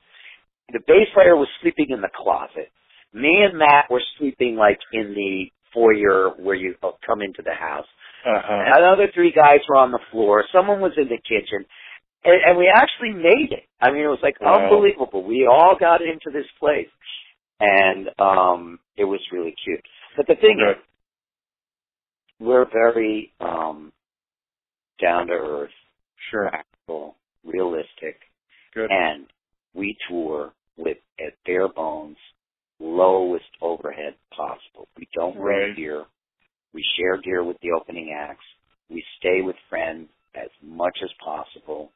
The 0.72 0.80
bass 0.86 1.08
player 1.14 1.36
was 1.36 1.48
sleeping 1.62 1.90
in 1.90 2.02
the 2.02 2.10
closet. 2.14 2.70
Me 3.14 3.42
and 3.42 3.58
Matt 3.58 3.90
were 3.90 4.04
sleeping 4.20 4.56
like 4.56 4.78
in 4.94 5.16
the 5.16 5.52
foyer 5.74 6.30
where 6.38 6.54
you 6.56 6.76
come 7.06 7.22
into 7.24 7.42
the 7.42 7.54
house. 7.54 7.88
Uh-huh. 8.26 8.64
Another 8.78 9.08
three 9.14 9.32
guys 9.32 9.62
were 9.68 9.78
on 9.78 9.92
the 9.92 10.00
floor. 10.12 10.44
Someone 10.52 10.82
was 10.82 10.92
in 10.98 11.08
the 11.10 11.18
kitchen. 11.18 11.66
And, 12.24 12.36
and 12.46 12.58
we 12.58 12.68
actually 12.68 13.14
made 13.14 13.52
it. 13.52 13.64
I 13.82 13.92
mean, 13.92 14.04
it 14.04 14.08
was 14.08 14.20
like 14.22 14.40
Wow. 14.42 14.66
unbelievable. 14.66 15.24
We 15.24 15.48
all 15.50 15.76
got 15.80 16.02
into 16.02 16.30
this 16.32 16.46
place. 16.60 16.90
And 17.60 18.10
um 18.20 18.80
it 18.98 19.06
was 19.06 19.20
really 19.32 19.56
cute. 19.64 19.82
But 20.20 20.28
the 20.28 20.36
thing 20.36 20.58
Good. 20.58 20.72
is, 20.72 20.84
we're 22.42 22.70
very 22.74 23.32
um 23.40 23.94
down 25.02 25.28
to 25.28 25.34
earth, 25.34 25.72
Sure. 26.30 26.50
practical, 26.50 27.16
realistic, 27.46 28.20
Good. 28.74 28.92
and 28.92 29.28
we 29.74 29.96
tour 30.10 30.52
with 30.76 30.98
at 31.26 31.42
bare 31.46 31.70
bones, 31.70 32.18
lowest 32.80 33.48
overhead 33.62 34.16
possible. 34.32 34.90
We 34.98 35.08
don't 35.14 35.38
Right. 35.38 35.68
rent 35.68 35.78
gear. 35.78 36.06
We 36.74 36.84
share 36.98 37.16
gear 37.16 37.46
with 37.46 37.58
the 37.62 37.72
opening 37.72 38.12
acts. 38.12 38.44
We 38.90 39.02
stay 39.20 39.42
with 39.42 39.56
friends 39.70 40.10
as 40.36 40.50
much 40.62 40.98
as 41.02 41.14
possible. 41.24 41.94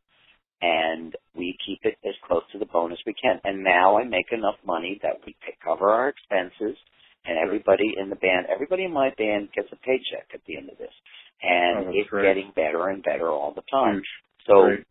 And 0.62 1.14
we 1.36 1.58
keep 1.66 1.86
it 1.86 1.98
as 2.06 2.16
close 2.20 2.50
to 2.54 2.58
the 2.58 2.68
bone 2.68 2.94
as 2.94 3.04
we 3.06 3.14
can. 3.16 3.42
And 3.44 3.66
now 3.66 3.98
I 3.98 4.06
make 4.06 4.32
enough 4.32 4.64
money 4.64 4.98
that 5.04 5.26
we 5.26 5.36
cover 5.62 5.90
our 5.90 6.08
expenses 6.08 6.78
and 7.26 7.38
everybody 7.38 7.96
in 8.00 8.10
the 8.10 8.16
band, 8.18 8.48
everybody 8.54 8.84
in 8.84 8.92
my 8.94 9.10
band 9.18 9.50
gets 9.56 9.70
a 9.72 9.76
paycheck 9.78 10.28
at 10.34 10.42
the 10.48 10.58
end 10.58 10.70
of 10.70 10.78
this. 10.78 10.94
And 11.42 11.88
Oh, 11.88 11.92
it's 11.94 12.10
great. 12.10 12.24
getting 12.24 12.52
better 12.56 12.90
and 12.90 13.04
better 13.04 13.30
all 13.30 13.54
the 13.54 13.64
time. 13.72 13.96
Huge. 13.96 14.08
So 14.48 14.54
Great. 14.64 14.84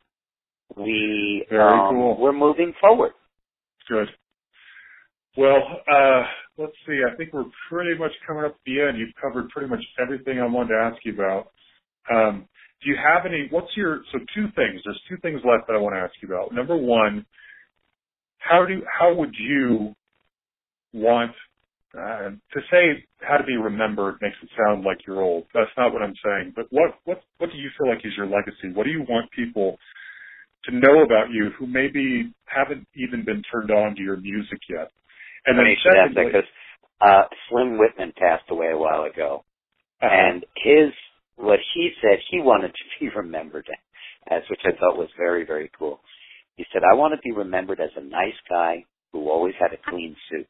we 0.77 1.47
Very 1.51 1.63
um, 1.63 1.95
cool. 1.95 2.17
we're 2.21 2.33
moving 2.33 2.73
forward. 2.81 3.13
Good. 3.89 4.09
Well, 5.37 5.63
uh, 5.91 6.23
let's 6.59 6.77
see. 6.87 7.01
I 7.11 7.15
think 7.17 7.33
we're 7.33 7.47
pretty 7.71 7.99
much 7.99 8.13
coming 8.27 8.45
up 8.45 8.53
to 8.53 8.61
the 8.67 8.83
end. 8.83 8.99
You've 8.99 9.15
covered 9.21 9.49
pretty 9.49 9.69
much 9.69 9.83
everything 9.99 10.41
I 10.41 10.47
wanted 10.47 10.75
to 10.75 10.81
ask 10.81 10.97
you 11.05 11.15
about. 11.15 11.51
Um, 12.11 12.47
do 12.83 12.91
you 12.91 12.97
have 12.97 13.25
any? 13.27 13.47
What's 13.51 13.75
your? 13.77 14.01
So 14.13 14.19
two 14.35 14.47
things. 14.57 14.81
There's 14.85 15.01
two 15.09 15.17
things 15.23 15.41
left 15.45 15.69
that 15.69 15.75
I 15.75 15.79
want 15.79 15.95
to 15.95 16.01
ask 16.01 16.13
you 16.21 16.29
about. 16.29 16.53
Number 16.53 16.77
one, 16.77 17.25
how 18.39 18.67
do 18.67 18.83
how 18.99 19.15
would 19.15 19.35
you 19.39 19.95
want 20.93 21.33
uh, 21.99 22.31
to 22.31 22.61
say 22.71 23.05
how 23.21 23.37
to 23.37 23.45
be 23.45 23.57
remembered? 23.57 24.17
Makes 24.21 24.37
it 24.43 24.49
sound 24.57 24.85
like 24.85 24.99
you're 25.07 25.23
old. 25.23 25.45
That's 25.53 25.71
not 25.77 25.93
what 25.93 26.03
I'm 26.03 26.15
saying. 26.25 26.53
But 26.57 26.67
what 26.71 26.97
what 27.05 27.23
what 27.39 27.51
do 27.51 27.59
you 27.59 27.71
feel 27.79 27.89
like 27.89 28.05
is 28.05 28.13
your 28.17 28.27
legacy? 28.27 28.73
What 28.73 28.85
do 28.85 28.91
you 28.91 29.05
want 29.09 29.31
people 29.31 29.79
to 30.65 30.75
know 30.75 31.03
about 31.03 31.31
you 31.31 31.51
who 31.59 31.67
maybe 31.67 32.33
haven't 32.47 32.87
even 32.97 33.25
been 33.25 33.43
turned 33.53 33.71
on 33.71 33.95
to 33.97 34.03
your 34.03 34.17
music 34.17 34.61
yet? 34.71 34.91
And 35.45 35.59
then 35.59 35.65
Funny 35.65 35.77
you 35.77 35.77
ask 35.77 35.85
that 35.85 36.09
secondly, 36.15 36.33
because 36.33 36.49
uh, 37.01 37.25
Slim 37.49 37.79
Whitman 37.79 38.13
passed 38.17 38.49
away 38.49 38.71
a 38.73 38.79
while 38.79 39.05
ago, 39.05 39.45
uh, 40.01 40.07
and 40.11 40.47
his 40.65 40.93
what 41.37 41.59
he 41.75 41.91
said 42.01 42.19
he 42.31 42.41
wanted 42.41 42.73
to 42.73 42.85
be 43.01 43.09
remembered 43.17 43.67
as, 44.31 44.43
which 44.49 44.61
I 44.65 44.73
thought 44.79 44.97
was 44.97 45.09
very 45.19 45.45
very 45.45 45.71
cool. 45.79 46.01
He 46.57 46.65
said, 46.73 46.83
"I 46.91 46.95
want 46.97 47.13
to 47.13 47.21
be 47.21 47.37
remembered 47.37 47.81
as 47.81 47.91
a 47.97 48.05
nice 48.05 48.39
guy 48.49 48.85
who 49.13 49.29
always 49.29 49.55
had 49.61 49.73
a 49.73 49.91
clean 49.91 50.17
suit." 50.31 50.49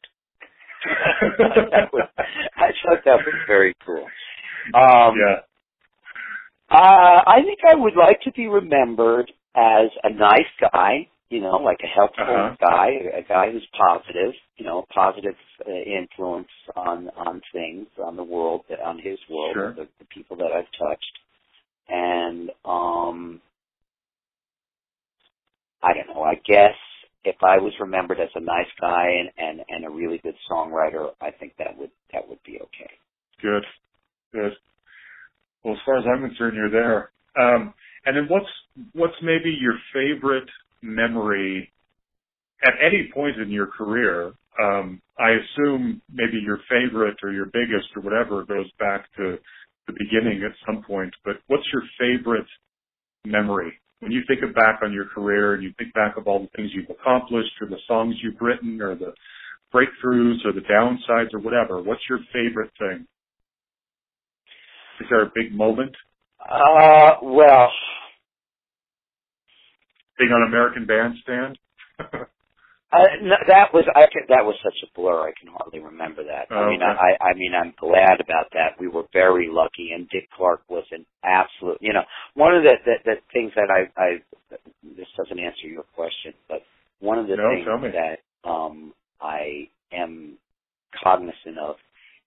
That 1.39 1.89
was, 1.93 2.07
I 2.57 2.67
thought 2.83 3.03
that 3.05 3.17
was 3.25 3.35
very 3.47 3.75
cool. 3.85 4.05
Um, 4.75 5.15
yeah, 5.19 5.35
Uh, 6.71 7.21
I 7.27 7.41
think 7.43 7.59
I 7.67 7.75
would 7.75 7.95
like 7.95 8.21
to 8.23 8.31
be 8.31 8.47
remembered 8.47 9.31
as 9.55 9.89
a 10.03 10.09
nice 10.11 10.49
guy, 10.73 11.07
you 11.29 11.41
know, 11.41 11.57
like 11.57 11.79
a 11.83 11.87
helpful 11.87 12.25
Uh-huh. 12.25 12.55
guy, 12.59 12.89
a 13.15 13.21
guy 13.23 13.51
who's 13.51 13.67
positive, 13.77 14.33
you 14.57 14.65
know, 14.65 14.79
a 14.79 14.85
positive 14.87 15.35
uh, 15.67 15.71
influence 15.71 16.49
on 16.75 17.09
on 17.17 17.41
things, 17.53 17.87
on 18.03 18.15
the 18.15 18.23
world, 18.23 18.65
on 18.83 18.97
his 18.99 19.19
world, 19.29 19.53
Sure. 19.53 19.73
the, 19.73 19.87
the 19.99 20.05
people 20.05 20.37
that 20.37 20.51
I've 20.51 20.71
touched, 20.79 21.19
and 21.89 22.51
um, 22.65 23.41
I 25.83 25.93
don't 25.93 26.07
know. 26.15 26.23
I 26.23 26.35
guess 26.35 26.75
if 27.23 27.35
I 27.41 27.57
was 27.57 27.73
remembered 27.79 28.19
as 28.19 28.29
a 28.35 28.39
nice 28.39 28.67
guy 28.79 29.07
and 29.07 29.29
and 29.37 29.61
and 29.69 29.85
a 29.85 29.89
really 29.89 30.19
good 30.19 30.35
songwriter, 30.49 31.11
I 31.21 31.31
think 31.31 31.53
that 31.57 31.77
would 31.77 31.91
that 32.11 32.27
would 32.27 32.43
be 32.45 32.59
okay. 32.61 32.91
good, 33.41 33.63
good. 34.33 34.53
Well, 35.63 35.73
as 35.73 35.79
far 35.85 35.97
as 35.97 36.05
I'm 36.05 36.27
concerned, 36.27 36.57
you're 36.57 36.69
there. 36.69 37.11
Um, 37.39 37.73
and 38.05 38.17
then 38.17 38.27
what's 38.27 38.49
what's 38.93 39.15
maybe 39.21 39.55
your 39.59 39.75
favorite 39.93 40.49
memory 40.81 41.71
at 42.65 42.73
any 42.85 43.09
point 43.13 43.39
in 43.39 43.49
your 43.49 43.67
career? 43.67 44.33
Um, 44.61 45.01
I 45.17 45.31
assume 45.31 46.01
maybe 46.11 46.39
your 46.43 46.59
favorite 46.69 47.17
or 47.23 47.31
your 47.31 47.45
biggest 47.45 47.87
or 47.95 48.01
whatever 48.01 48.43
goes 48.45 48.69
back 48.79 49.05
to 49.17 49.37
the 49.87 49.93
beginning 49.93 50.43
at 50.43 50.51
some 50.65 50.83
point. 50.83 51.13
But 51.25 51.37
what's 51.47 51.67
your 51.73 51.83
favorite 51.99 52.47
memory 53.25 53.73
when 54.03 54.11
you 54.11 54.21
think 54.27 54.43
of 54.43 54.53
back 54.53 54.81
on 54.83 54.91
your 54.91 55.05
career 55.05 55.53
and 55.53 55.63
you 55.63 55.71
think 55.77 55.93
back 55.93 56.17
of 56.17 56.27
all 56.27 56.39
the 56.39 56.49
things 56.55 56.71
you've 56.73 56.89
accomplished 56.89 57.51
or 57.61 57.67
the 57.67 57.79
songs 57.87 58.15
you've 58.21 58.39
written 58.41 58.81
or 58.81 58.95
the 58.95 59.13
breakthroughs 59.73 60.45
or 60.45 60.51
the 60.51 60.61
downsides 60.69 61.33
or 61.33 61.39
whatever? 61.39 61.81
What's 61.81 62.01
your 62.09 62.19
favorite 62.33 62.71
thing? 62.77 63.07
Is 64.99 65.07
there 65.09 65.23
a 65.23 65.31
big 65.33 65.55
moment? 65.55 65.95
Uh, 66.39 67.13
well, 67.23 67.69
Being 70.19 70.31
on 70.31 70.47
American 70.47 70.85
Bandstand? 70.85 71.57
Uh, 72.93 73.07
no, 73.23 73.35
that 73.47 73.73
was 73.73 73.85
I 73.95 74.05
can, 74.13 74.23
that 74.29 74.45
was 74.45 74.55
such 74.63 74.77
a 74.83 74.89
blur. 74.99 75.27
I 75.27 75.33
can 75.39 75.49
hardly 75.51 75.79
remember 75.79 76.23
that. 76.23 76.47
I 76.51 76.61
Oh, 76.63 76.69
mean, 76.69 76.81
okay. 76.83 76.93
I 76.93 77.31
I 77.31 77.33
mean, 77.35 77.53
I'm 77.55 77.73
glad 77.79 78.21
about 78.21 78.47
that. 78.53 78.79
We 78.79 78.87
were 78.87 79.05
very 79.13 79.49
lucky, 79.51 79.91
and 79.95 80.07
Dick 80.09 80.29
Clark 80.37 80.61
was 80.69 80.85
an 80.91 81.05
absolute. 81.23 81.79
You 81.81 81.93
know, 81.93 82.03
one 82.35 82.55
of 82.55 82.63
the 82.63 82.75
the, 82.85 82.95
the 83.05 83.15
things 83.33 83.51
that 83.55 83.69
I 83.71 83.89
I 84.01 84.09
this 84.83 85.07
doesn't 85.17 85.39
answer 85.39 85.67
your 85.67 85.83
question, 85.95 86.33
but 86.47 86.61
one 86.99 87.19
of 87.19 87.27
the 87.27 87.37
No, 87.37 87.49
things 87.49 87.65
that 87.93 88.49
um 88.49 88.93
I 89.21 89.69
am 89.91 90.37
cognizant 91.03 91.57
of 91.59 91.77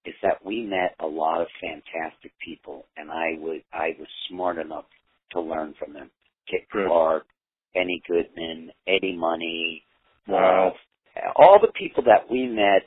is 0.05 0.15
that 0.23 0.45
we 0.45 0.63
met 0.63 0.95
a 1.01 1.07
lot 1.07 1.41
of 1.43 1.49
fantastic 1.61 2.33
people, 2.45 2.87
and 2.97 3.11
I 3.11 3.37
would 3.39 3.63
I 3.73 3.97
was 3.99 4.09
smart 4.29 4.59
enough 4.59 4.87
to 5.33 5.41
learn 5.41 5.75
from 5.79 5.93
them. 5.95 6.11
Dick 6.51 6.69
Good. 6.73 6.89
Clark, 6.89 7.27
Benny 7.75 8.03
Goodman, 8.09 8.71
Eddie 8.87 9.17
Money, 9.17 9.83
Wow. 10.29 10.75
uh, 11.17 11.21
all 11.37 11.59
the 11.61 11.73
people 11.73 12.05
that 12.05 12.31
we 12.31 12.47
met 12.47 12.83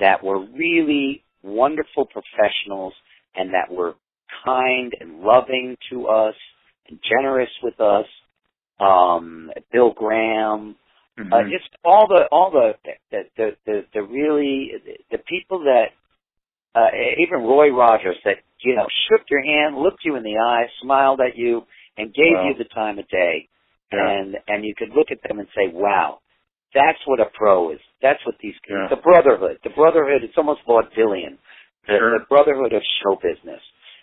that 0.00 0.22
were 0.22 0.38
really 0.38 1.24
wonderful 1.42 2.06
professionals 2.06 2.94
and 3.34 3.52
that 3.54 3.70
were 3.70 3.94
kind 4.44 4.92
and 5.00 5.20
loving 5.20 5.76
to 5.90 6.06
us 6.06 6.34
and 6.88 6.98
generous 7.08 7.50
with 7.62 7.80
us. 7.80 8.06
Um, 8.80 9.50
Bill 9.72 9.90
Graham, 9.92 10.76
Mhm. 11.18 11.32
uh, 11.32 11.42
just 11.50 11.68
all 11.84 12.06
the 12.06 12.26
all 12.30 12.50
the 12.50 12.76
the 13.10 13.24
the 13.36 13.56
the, 13.66 13.86
the 13.92 14.02
really 14.02 14.72
the 15.10 15.18
people 15.18 15.60
that 15.64 15.90
uh, 16.76 16.90
even 17.18 17.40
Roy 17.42 17.70
Rogers 17.70 18.16
that 18.24 18.38
you 18.60 18.76
know 18.76 18.86
shook 19.08 19.28
your 19.28 19.42
hand, 19.42 19.76
looked 19.78 20.04
you 20.04 20.14
in 20.14 20.22
the 20.22 20.36
eye, 20.38 20.66
smiled 20.80 21.20
at 21.20 21.36
you, 21.36 21.66
and 21.96 22.14
gave 22.14 22.34
Wow. 22.34 22.48
you 22.50 22.54
the 22.54 22.64
time 22.72 22.98
of 23.00 23.08
day 23.08 23.48
yeah. 23.92 24.08
and 24.08 24.36
and 24.46 24.64
you 24.64 24.74
could 24.76 24.90
look 24.90 25.08
at 25.10 25.22
them 25.26 25.38
and 25.38 25.48
say, 25.56 25.68
"Wow, 25.72 26.20
that's 26.74 26.98
what 27.06 27.20
a 27.20 27.26
pro 27.34 27.70
is. 27.72 27.80
That's 28.02 28.24
what 28.26 28.36
these 28.40 28.54
Yeah. 28.68 28.88
the 28.88 28.96
brotherhood. 28.96 29.58
The 29.64 29.70
brotherhood. 29.70 30.22
It's 30.24 30.36
almost 30.36 30.60
vaudevillian. 30.66 31.38
The, 31.86 31.96
Sure. 31.98 32.18
the 32.18 32.24
brotherhood 32.26 32.72
of 32.74 32.82
show 33.02 33.16
business, 33.16 33.62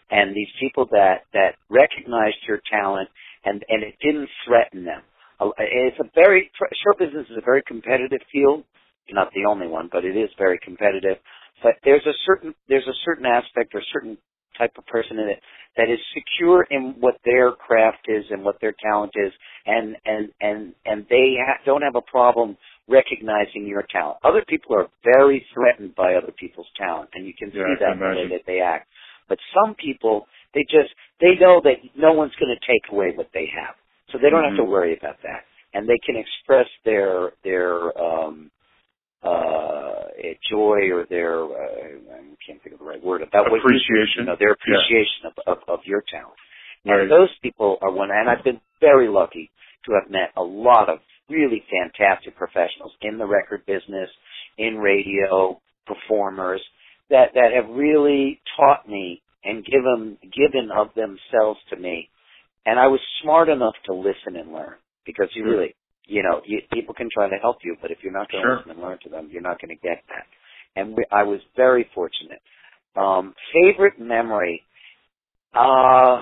and 0.10 0.34
these 0.36 0.50
people 0.60 0.86
that 0.92 1.26
that 1.34 1.56
recognized 1.70 2.38
your 2.48 2.60
talent 2.70 3.10
and 3.46 3.64
and 3.70 3.84
it 3.84 3.96
didn't 4.02 4.30
threaten 4.46 4.84
them. 4.84 5.02
Uh, 5.40 5.52
It's 5.60 6.00
a 6.00 6.10
very 6.16 6.50
show 6.74 6.94
business 6.98 7.30
is 7.30 7.38
a 7.38 7.42
very 7.42 7.62
competitive 7.64 8.22
field. 8.32 8.64
Not 9.10 9.32
the 9.34 9.46
only 9.46 9.68
one, 9.68 9.88
but 9.92 10.04
it 10.04 10.18
is 10.18 10.32
very 10.38 10.58
competitive. 10.60 11.20
But 11.62 11.76
there's 11.84 12.06
a 12.08 12.14
certain 12.26 12.56
there's 12.68 12.88
a 12.88 12.94
certain 13.06 13.26
aspect 13.28 13.76
or 13.76 13.82
certain 13.94 14.18
type 14.58 14.74
of 14.78 14.86
person 14.88 15.20
in 15.20 15.30
it 15.30 15.40
that 15.78 15.90
is 15.90 16.00
secure 16.14 16.66
in 16.72 16.96
what 17.00 17.16
their 17.26 17.52
craft 17.52 18.08
is 18.08 18.26
and 18.32 18.44
what 18.44 18.60
their 18.62 18.74
talent 18.82 19.12
is, 19.16 19.32
and 19.66 19.96
and 20.06 20.30
and 20.42 20.74
and 20.86 21.06
they 21.10 21.36
ha- 21.40 21.62
don't 21.66 21.82
have 21.84 21.96
a 21.96 22.02
problem 22.12 22.58
recognizing 22.88 23.68
your 23.68 23.84
talent. 23.92 24.18
Other 24.24 24.44
people 24.48 24.76
are 24.76 24.88
very 25.04 25.46
threatened 25.54 25.96
by 25.96 26.16
other 26.16 26.34
people's 26.40 26.68
talent, 26.78 27.10
and 27.14 27.26
you 27.26 27.34
can 27.38 27.52
Yeah, 27.54 27.66
see 27.66 27.76
that 27.80 27.94
can 27.94 28.02
in 28.04 28.12
the 28.12 28.18
way 28.18 28.28
that 28.30 28.46
they 28.48 28.60
act. 28.62 28.88
But 29.30 29.40
some 29.54 29.76
people, 29.76 30.28
they 30.54 30.64
just 30.64 30.94
they 31.22 31.36
know 31.40 31.62
that 31.64 31.78
no 31.96 32.14
one's 32.14 32.36
going 32.40 32.56
to 32.56 32.68
take 32.68 32.92
away 32.92 33.12
what 33.16 33.30
they 33.34 33.48
have, 33.56 33.76
so 34.12 34.18
they 34.18 34.30
don't 34.30 34.44
have 34.44 34.58
to 34.58 34.64
Mhm. 34.64 34.70
worry 34.70 34.98
about 34.98 35.22
that, 35.24 35.46
and 35.74 35.88
they 35.88 36.00
can 36.06 36.16
express 36.18 36.68
their 36.86 37.34
their 37.44 37.98
um, 38.02 38.52
uh, 39.26 40.06
joy 40.50 40.90
or 40.94 41.06
their 41.10 41.44
uh, 41.44 42.14
I 42.14 42.22
can't 42.46 42.62
think 42.64 42.74
of 42.74 42.80
the 42.80 42.86
right 42.86 43.04
word 43.04 43.22
about 43.22 43.50
what 43.52 43.58
you, 43.58 43.60
Appreciation. 43.62 44.20
you 44.20 44.26
know, 44.26 44.36
their 44.40 44.50
Yeah. 44.50 44.78
appreciation 44.78 45.22
of, 45.26 45.34
of 45.48 45.58
of 45.68 45.80
your 45.86 46.04
talent. 46.12 46.38
Right. 46.86 47.02
And 47.02 47.12
those 47.12 47.30
people 47.42 47.78
are 47.82 47.92
one, 47.92 48.12
and 48.12 48.30
I've 48.30 48.44
been 48.44 48.62
very 48.80 49.08
lucky 49.08 49.50
to 49.86 49.94
have 49.94 50.10
met 50.12 50.32
a 50.38 50.44
lot 50.44 50.90
of 50.90 51.00
really 51.30 51.64
fantastic 51.72 52.36
professionals 52.36 52.92
in 53.02 53.18
the 53.18 53.26
record 53.26 53.66
business, 53.66 54.10
in 54.60 54.78
radio, 54.78 55.60
performers 55.88 56.62
that 57.10 57.34
that 57.34 57.52
have 57.56 57.70
really 57.76 58.40
taught 58.58 58.88
me 58.88 59.22
and 59.44 59.66
given 59.66 60.18
given 60.22 60.70
of 60.76 60.88
themselves 60.96 61.60
to 61.72 61.76
me. 61.76 62.10
And 62.68 62.80
I 62.80 62.88
was 62.88 63.00
smart 63.22 63.50
enough 63.50 63.76
to 63.86 63.94
listen 63.94 64.36
and 64.36 64.52
learn 64.54 64.76
because 65.06 65.30
you 65.36 65.44
Sure. 65.44 65.52
really, 65.58 65.76
you 66.08 66.24
know, 66.24 66.42
you, 66.46 66.62
people 66.72 66.94
can 66.94 67.10
try 67.14 67.30
to 67.30 67.36
help 67.42 67.58
you, 67.64 67.76
but 67.82 67.92
if 67.92 68.00
you're 68.02 68.14
not 68.14 68.32
going 68.32 68.44
to 68.44 68.48
Sure. 68.50 68.58
listen 68.58 68.72
and 68.72 68.82
learn 68.82 68.98
to 69.04 69.10
them, 69.10 69.30
you're 69.32 69.42
not 69.42 69.60
going 69.62 69.70
to 69.76 69.82
get 69.82 70.04
that. 70.10 70.26
And 70.76 70.96
we, 70.96 71.06
I 71.12 71.24
was 71.24 71.40
very 71.56 71.90
fortunate. 71.94 72.42
Um, 72.96 73.34
favorite 73.54 74.00
memory. 74.00 74.64
Uh, 75.54 76.22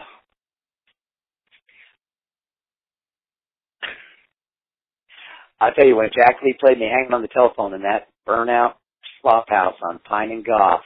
I'll 5.59 5.73
tell 5.73 5.85
you, 5.87 5.95
when 5.95 6.09
Jack 6.15 6.37
Lee 6.43 6.55
played 6.59 6.79
me 6.79 6.87
hanging 6.91 7.13
on 7.13 7.21
the 7.21 7.27
telephone 7.29 7.73
in 7.73 7.81
that 7.83 8.07
burnout 8.27 8.73
flop 9.21 9.49
house 9.49 9.75
on 9.81 9.99
Pine 9.99 10.31
and 10.31 10.45
Gough, 10.45 10.81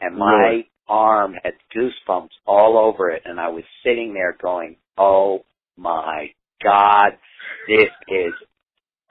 and 0.00 0.16
my 0.16 0.26
Right. 0.26 0.70
arm 0.88 1.34
had 1.42 1.54
goosebumps 1.74 2.30
all 2.46 2.76
over 2.78 3.10
it, 3.10 3.22
and 3.24 3.40
I 3.40 3.48
was 3.48 3.64
sitting 3.82 4.12
there 4.14 4.32
going, 4.40 4.76
oh 4.98 5.44
my 5.76 6.32
God, 6.62 7.12
this 7.68 7.88
is 8.08 8.32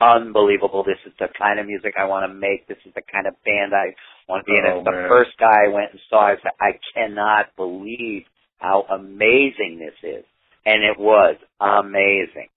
unbelievable. 0.01 0.83
This 0.83 0.97
is 1.05 1.13
the 1.19 1.27
kind 1.37 1.59
of 1.59 1.65
music 1.67 1.93
I 1.99 2.05
want 2.05 2.29
to 2.29 2.33
make. 2.33 2.67
This 2.67 2.77
is 2.85 2.93
the 2.95 3.01
kind 3.11 3.27
of 3.27 3.33
band 3.45 3.73
I 3.73 3.93
want 4.27 4.45
to 4.45 4.51
be 4.51 4.57
in. 4.57 4.65
Oh, 4.65 4.77
It's 4.79 4.85
the 4.85 4.91
man. 4.91 5.09
first 5.09 5.31
guy 5.39 5.65
I 5.65 5.73
went 5.73 5.91
and 5.91 5.99
saw. 6.09 6.27
I 6.27 6.35
said, 6.41 6.51
I 6.59 6.71
cannot 6.93 7.55
believe 7.55 8.23
how 8.57 8.85
amazing 8.91 9.79
this 9.79 9.95
is. 10.03 10.25
And 10.65 10.83
it 10.83 10.97
was 10.97 11.35
amazing. 11.59 12.47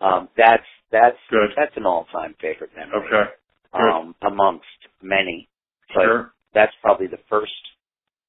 Um, 0.00 0.28
that's, 0.36 0.62
that's, 0.92 1.18
Good. 1.30 1.50
that's 1.56 1.76
an 1.76 1.84
all-time 1.86 2.34
favorite 2.40 2.70
memory. 2.76 3.06
Okay. 3.06 3.30
Good. 3.72 3.80
Um, 3.80 4.14
amongst 4.22 4.64
many. 5.02 5.48
But 5.94 6.04
Sure. 6.04 6.32
that's 6.54 6.72
probably 6.82 7.06
the 7.06 7.18
first, 7.28 7.52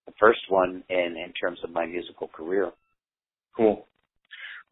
the 0.05 0.13
first 0.19 0.41
one 0.49 0.83
in, 0.89 1.15
in 1.17 1.31
terms 1.39 1.59
of 1.63 1.71
my 1.71 1.85
musical 1.85 2.27
career. 2.27 2.71
Cool. 3.55 3.87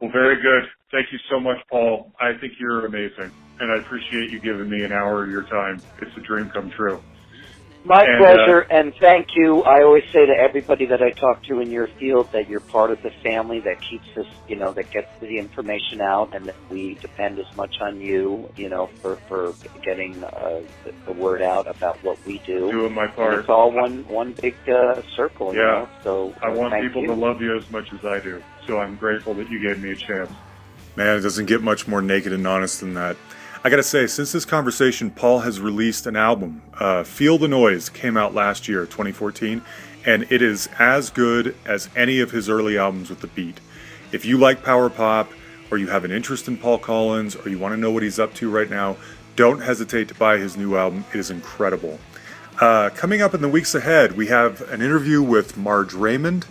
Well, 0.01 0.11
very 0.11 0.35
good. 0.41 0.69
Thank 0.91 1.07
you 1.11 1.19
so 1.31 1.39
much, 1.39 1.57
Paul. 1.71 2.13
I 2.19 2.33
think 2.41 2.53
you're 2.59 2.85
amazing, 2.85 3.31
and 3.59 3.71
I 3.71 3.77
appreciate 3.85 4.31
you 4.31 4.41
giving 4.43 4.69
me 4.69 4.83
an 4.83 4.91
hour 4.91 5.23
of 5.23 5.29
your 5.31 5.45
time. 5.45 5.83
It's 5.99 6.11
a 6.17 6.21
dream 6.21 6.49
come 6.53 6.71
true. 6.77 7.03
My 7.89 8.05
And, 8.05 8.17
pleasure, 8.23 8.59
and 8.69 8.93
thank 8.99 9.29
you. 9.35 9.63
I 9.63 9.81
always 9.81 10.03
say 10.13 10.23
to 10.23 10.31
everybody 10.31 10.85
that 10.85 11.01
I 11.01 11.09
talk 11.09 11.41
to 11.45 11.59
in 11.59 11.71
your 11.71 11.87
field 11.87 12.29
that 12.33 12.47
you're 12.47 12.59
part 12.59 12.91
of 12.91 13.01
the 13.01 13.09
family 13.23 13.61
that 13.61 13.81
keeps 13.81 14.05
us, 14.15 14.27
you 14.47 14.57
know, 14.57 14.71
that 14.73 14.91
gets 14.91 15.07
the 15.19 15.39
information 15.39 15.99
out, 15.99 16.29
and 16.35 16.47
that 16.49 16.55
we 16.69 16.99
depend 17.01 17.39
as 17.39 17.47
much 17.55 17.81
on 17.81 17.99
you, 17.99 18.47
you 18.55 18.69
know, 18.69 18.91
for 19.01 19.15
for 19.27 19.55
getting 19.81 20.23
uh, 20.23 20.61
the, 20.85 20.93
the 21.07 21.13
word 21.13 21.41
out 21.41 21.67
about 21.67 21.97
what 22.03 22.23
we 22.27 22.37
do. 22.45 22.71
Doing 22.71 22.93
my 22.93 23.05
And 23.05 23.15
part. 23.15 23.39
it's 23.39 23.49
all 23.49 23.71
one 23.71 24.07
one 24.07 24.33
big 24.33 24.53
uh, 24.71 25.01
circle, 25.15 25.55
you 25.55 25.59
Yeah. 25.59 25.71
know. 25.71 25.89
So 26.03 26.35
I 26.43 26.49
want 26.49 26.73
thank 26.73 26.83
people 26.85 27.01
you. 27.01 27.07
to 27.07 27.15
love 27.15 27.41
you 27.41 27.57
as 27.57 27.67
much 27.71 27.91
as 27.91 28.05
I 28.05 28.19
do, 28.19 28.43
so 28.67 28.77
I'm 28.77 28.97
grateful 28.97 29.33
that 29.33 29.49
you 29.49 29.59
gave 29.59 29.81
me 29.81 29.93
a 29.93 29.95
chance. 29.95 30.29
Man, 30.95 31.17
it 31.17 31.21
doesn't 31.21 31.47
get 31.47 31.63
much 31.63 31.87
more 31.87 32.03
naked 32.03 32.33
and 32.33 32.45
honest 32.45 32.81
than 32.81 32.93
that. 32.93 33.17
I 33.61 33.69
gotta 33.69 33.83
say, 33.83 34.07
since 34.07 34.31
this 34.31 34.45
conversation, 34.45 35.11
Paul 35.11 35.39
has 35.39 35.59
released 35.59 36.07
an 36.07 36.15
album. 36.15 36.61
Uh, 36.79 37.03
Feel 37.03 37.37
the 37.37 37.49
Noise 37.49 37.89
came 37.89 38.15
out 38.15 38.33
last 38.33 38.69
year, 38.69 38.85
2014, 38.85 39.61
and 40.05 40.25
it 40.31 40.41
is 40.41 40.69
as 40.79 41.09
good 41.09 41.57
as 41.65 41.89
any 41.93 42.21
of 42.21 42.31
his 42.31 42.47
early 42.47 42.77
albums 42.77 43.09
with 43.09 43.19
the 43.19 43.27
beat. 43.27 43.59
If 44.13 44.23
you 44.23 44.37
like 44.37 44.63
power 44.63 44.89
pop, 44.89 45.29
or 45.69 45.77
you 45.77 45.87
have 45.87 46.05
an 46.05 46.11
interest 46.11 46.47
in 46.47 46.55
Paul 46.55 46.77
Collins, 46.77 47.35
or 47.35 47.49
you 47.49 47.59
want 47.59 47.73
to 47.73 47.77
know 47.77 47.91
what 47.91 48.01
he's 48.01 48.17
up 48.17 48.33
to 48.35 48.49
right 48.49 48.69
now, 48.69 48.95
don't 49.35 49.59
hesitate 49.59 50.07
to 50.07 50.15
buy 50.15 50.37
his 50.37 50.55
new 50.55 50.77
album. 50.77 51.03
It 51.13 51.19
is 51.19 51.29
incredible. 51.29 51.99
Uh, 52.61 52.89
coming 52.91 53.21
up 53.21 53.33
in 53.33 53.41
the 53.41 53.49
weeks 53.49 53.75
ahead, 53.75 54.15
we 54.15 54.27
have 54.27 54.61
an 54.71 54.81
interview 54.81 55.21
with 55.21 55.57
Marge 55.57 55.93
Raymond, 55.93 56.45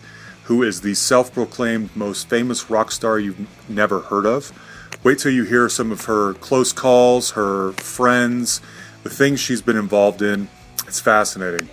who 0.45 0.63
is 0.63 0.83
the 0.83 0.93
self 0.93 1.33
proclaimed 1.33 1.89
most 1.97 2.29
famous 2.29 2.69
rock 2.69 2.93
star 2.93 3.19
you've 3.19 3.49
never 3.67 4.01
heard 4.01 4.27
of. 4.27 4.53
Wait 5.09 5.19
till 5.19 5.33
you 5.33 5.45
hear 5.45 5.71
some 5.71 5.91
of 5.91 6.05
her 6.05 6.35
close 6.35 6.71
calls, 6.71 7.31
her 7.31 7.73
friends, 7.73 8.61
the 9.05 9.09
things 9.09 9.41
she's 9.41 9.63
been 9.63 9.79
involved 9.79 10.21
in. 10.21 10.47
It's 10.87 11.01
fascinating. 11.01 11.71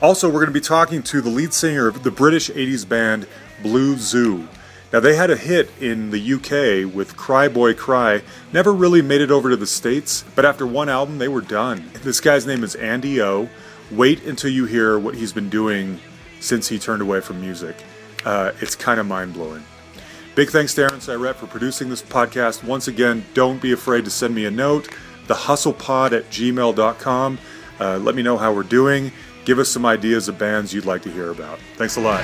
Also, 0.00 0.26
we're 0.26 0.40
going 0.40 0.46
to 0.46 0.52
be 0.52 0.60
talking 0.62 1.02
to 1.02 1.20
the 1.20 1.28
lead 1.28 1.52
singer 1.52 1.86
of 1.86 2.02
the 2.02 2.10
British 2.10 2.48
80s 2.48 2.88
band 2.88 3.26
Blue 3.62 3.98
Zoo. 3.98 4.48
Now, 4.90 5.00
they 5.00 5.16
had 5.16 5.30
a 5.30 5.36
hit 5.36 5.68
in 5.82 6.08
the 6.08 6.32
UK 6.32 6.90
with 6.94 7.14
Cry 7.14 7.46
Boy 7.46 7.74
Cry, 7.74 8.22
never 8.54 8.72
really 8.72 9.02
made 9.02 9.20
it 9.20 9.30
over 9.30 9.50
to 9.50 9.56
the 9.56 9.66
States, 9.66 10.24
but 10.34 10.46
after 10.46 10.66
one 10.66 10.88
album, 10.88 11.18
they 11.18 11.28
were 11.28 11.42
done. 11.42 11.90
This 12.02 12.20
guy's 12.20 12.46
name 12.46 12.64
is 12.64 12.74
Andy 12.74 13.20
O. 13.20 13.50
Wait 13.90 14.24
until 14.24 14.50
you 14.50 14.64
hear 14.64 14.98
what 14.98 15.14
he's 15.14 15.34
been 15.34 15.50
doing 15.50 16.00
since 16.40 16.68
he 16.68 16.78
turned 16.78 17.02
away 17.02 17.20
from 17.20 17.38
music. 17.38 17.76
Uh, 18.24 18.52
it's 18.62 18.74
kind 18.74 18.98
of 18.98 19.04
mind 19.04 19.34
blowing. 19.34 19.62
Big 20.38 20.50
thanks 20.50 20.72
to 20.72 20.82
Aaron 20.82 21.00
Cyrette 21.00 21.34
for 21.34 21.48
producing 21.48 21.88
this 21.88 22.00
podcast. 22.00 22.62
Once 22.62 22.86
again, 22.86 23.24
don't 23.34 23.60
be 23.60 23.72
afraid 23.72 24.04
to 24.04 24.10
send 24.12 24.32
me 24.32 24.44
a 24.44 24.50
note, 24.52 24.88
thehustlepod 25.26 26.16
at 26.16 26.30
gmail.com. 26.30 27.38
Uh, 27.80 27.98
let 27.98 28.14
me 28.14 28.22
know 28.22 28.36
how 28.36 28.52
we're 28.52 28.62
doing. 28.62 29.10
Give 29.44 29.58
us 29.58 29.68
some 29.68 29.84
ideas 29.84 30.28
of 30.28 30.38
bands 30.38 30.72
you'd 30.72 30.84
like 30.84 31.02
to 31.02 31.10
hear 31.10 31.32
about. 31.32 31.58
Thanks 31.74 31.96
a 31.96 32.00
lot. 32.00 32.22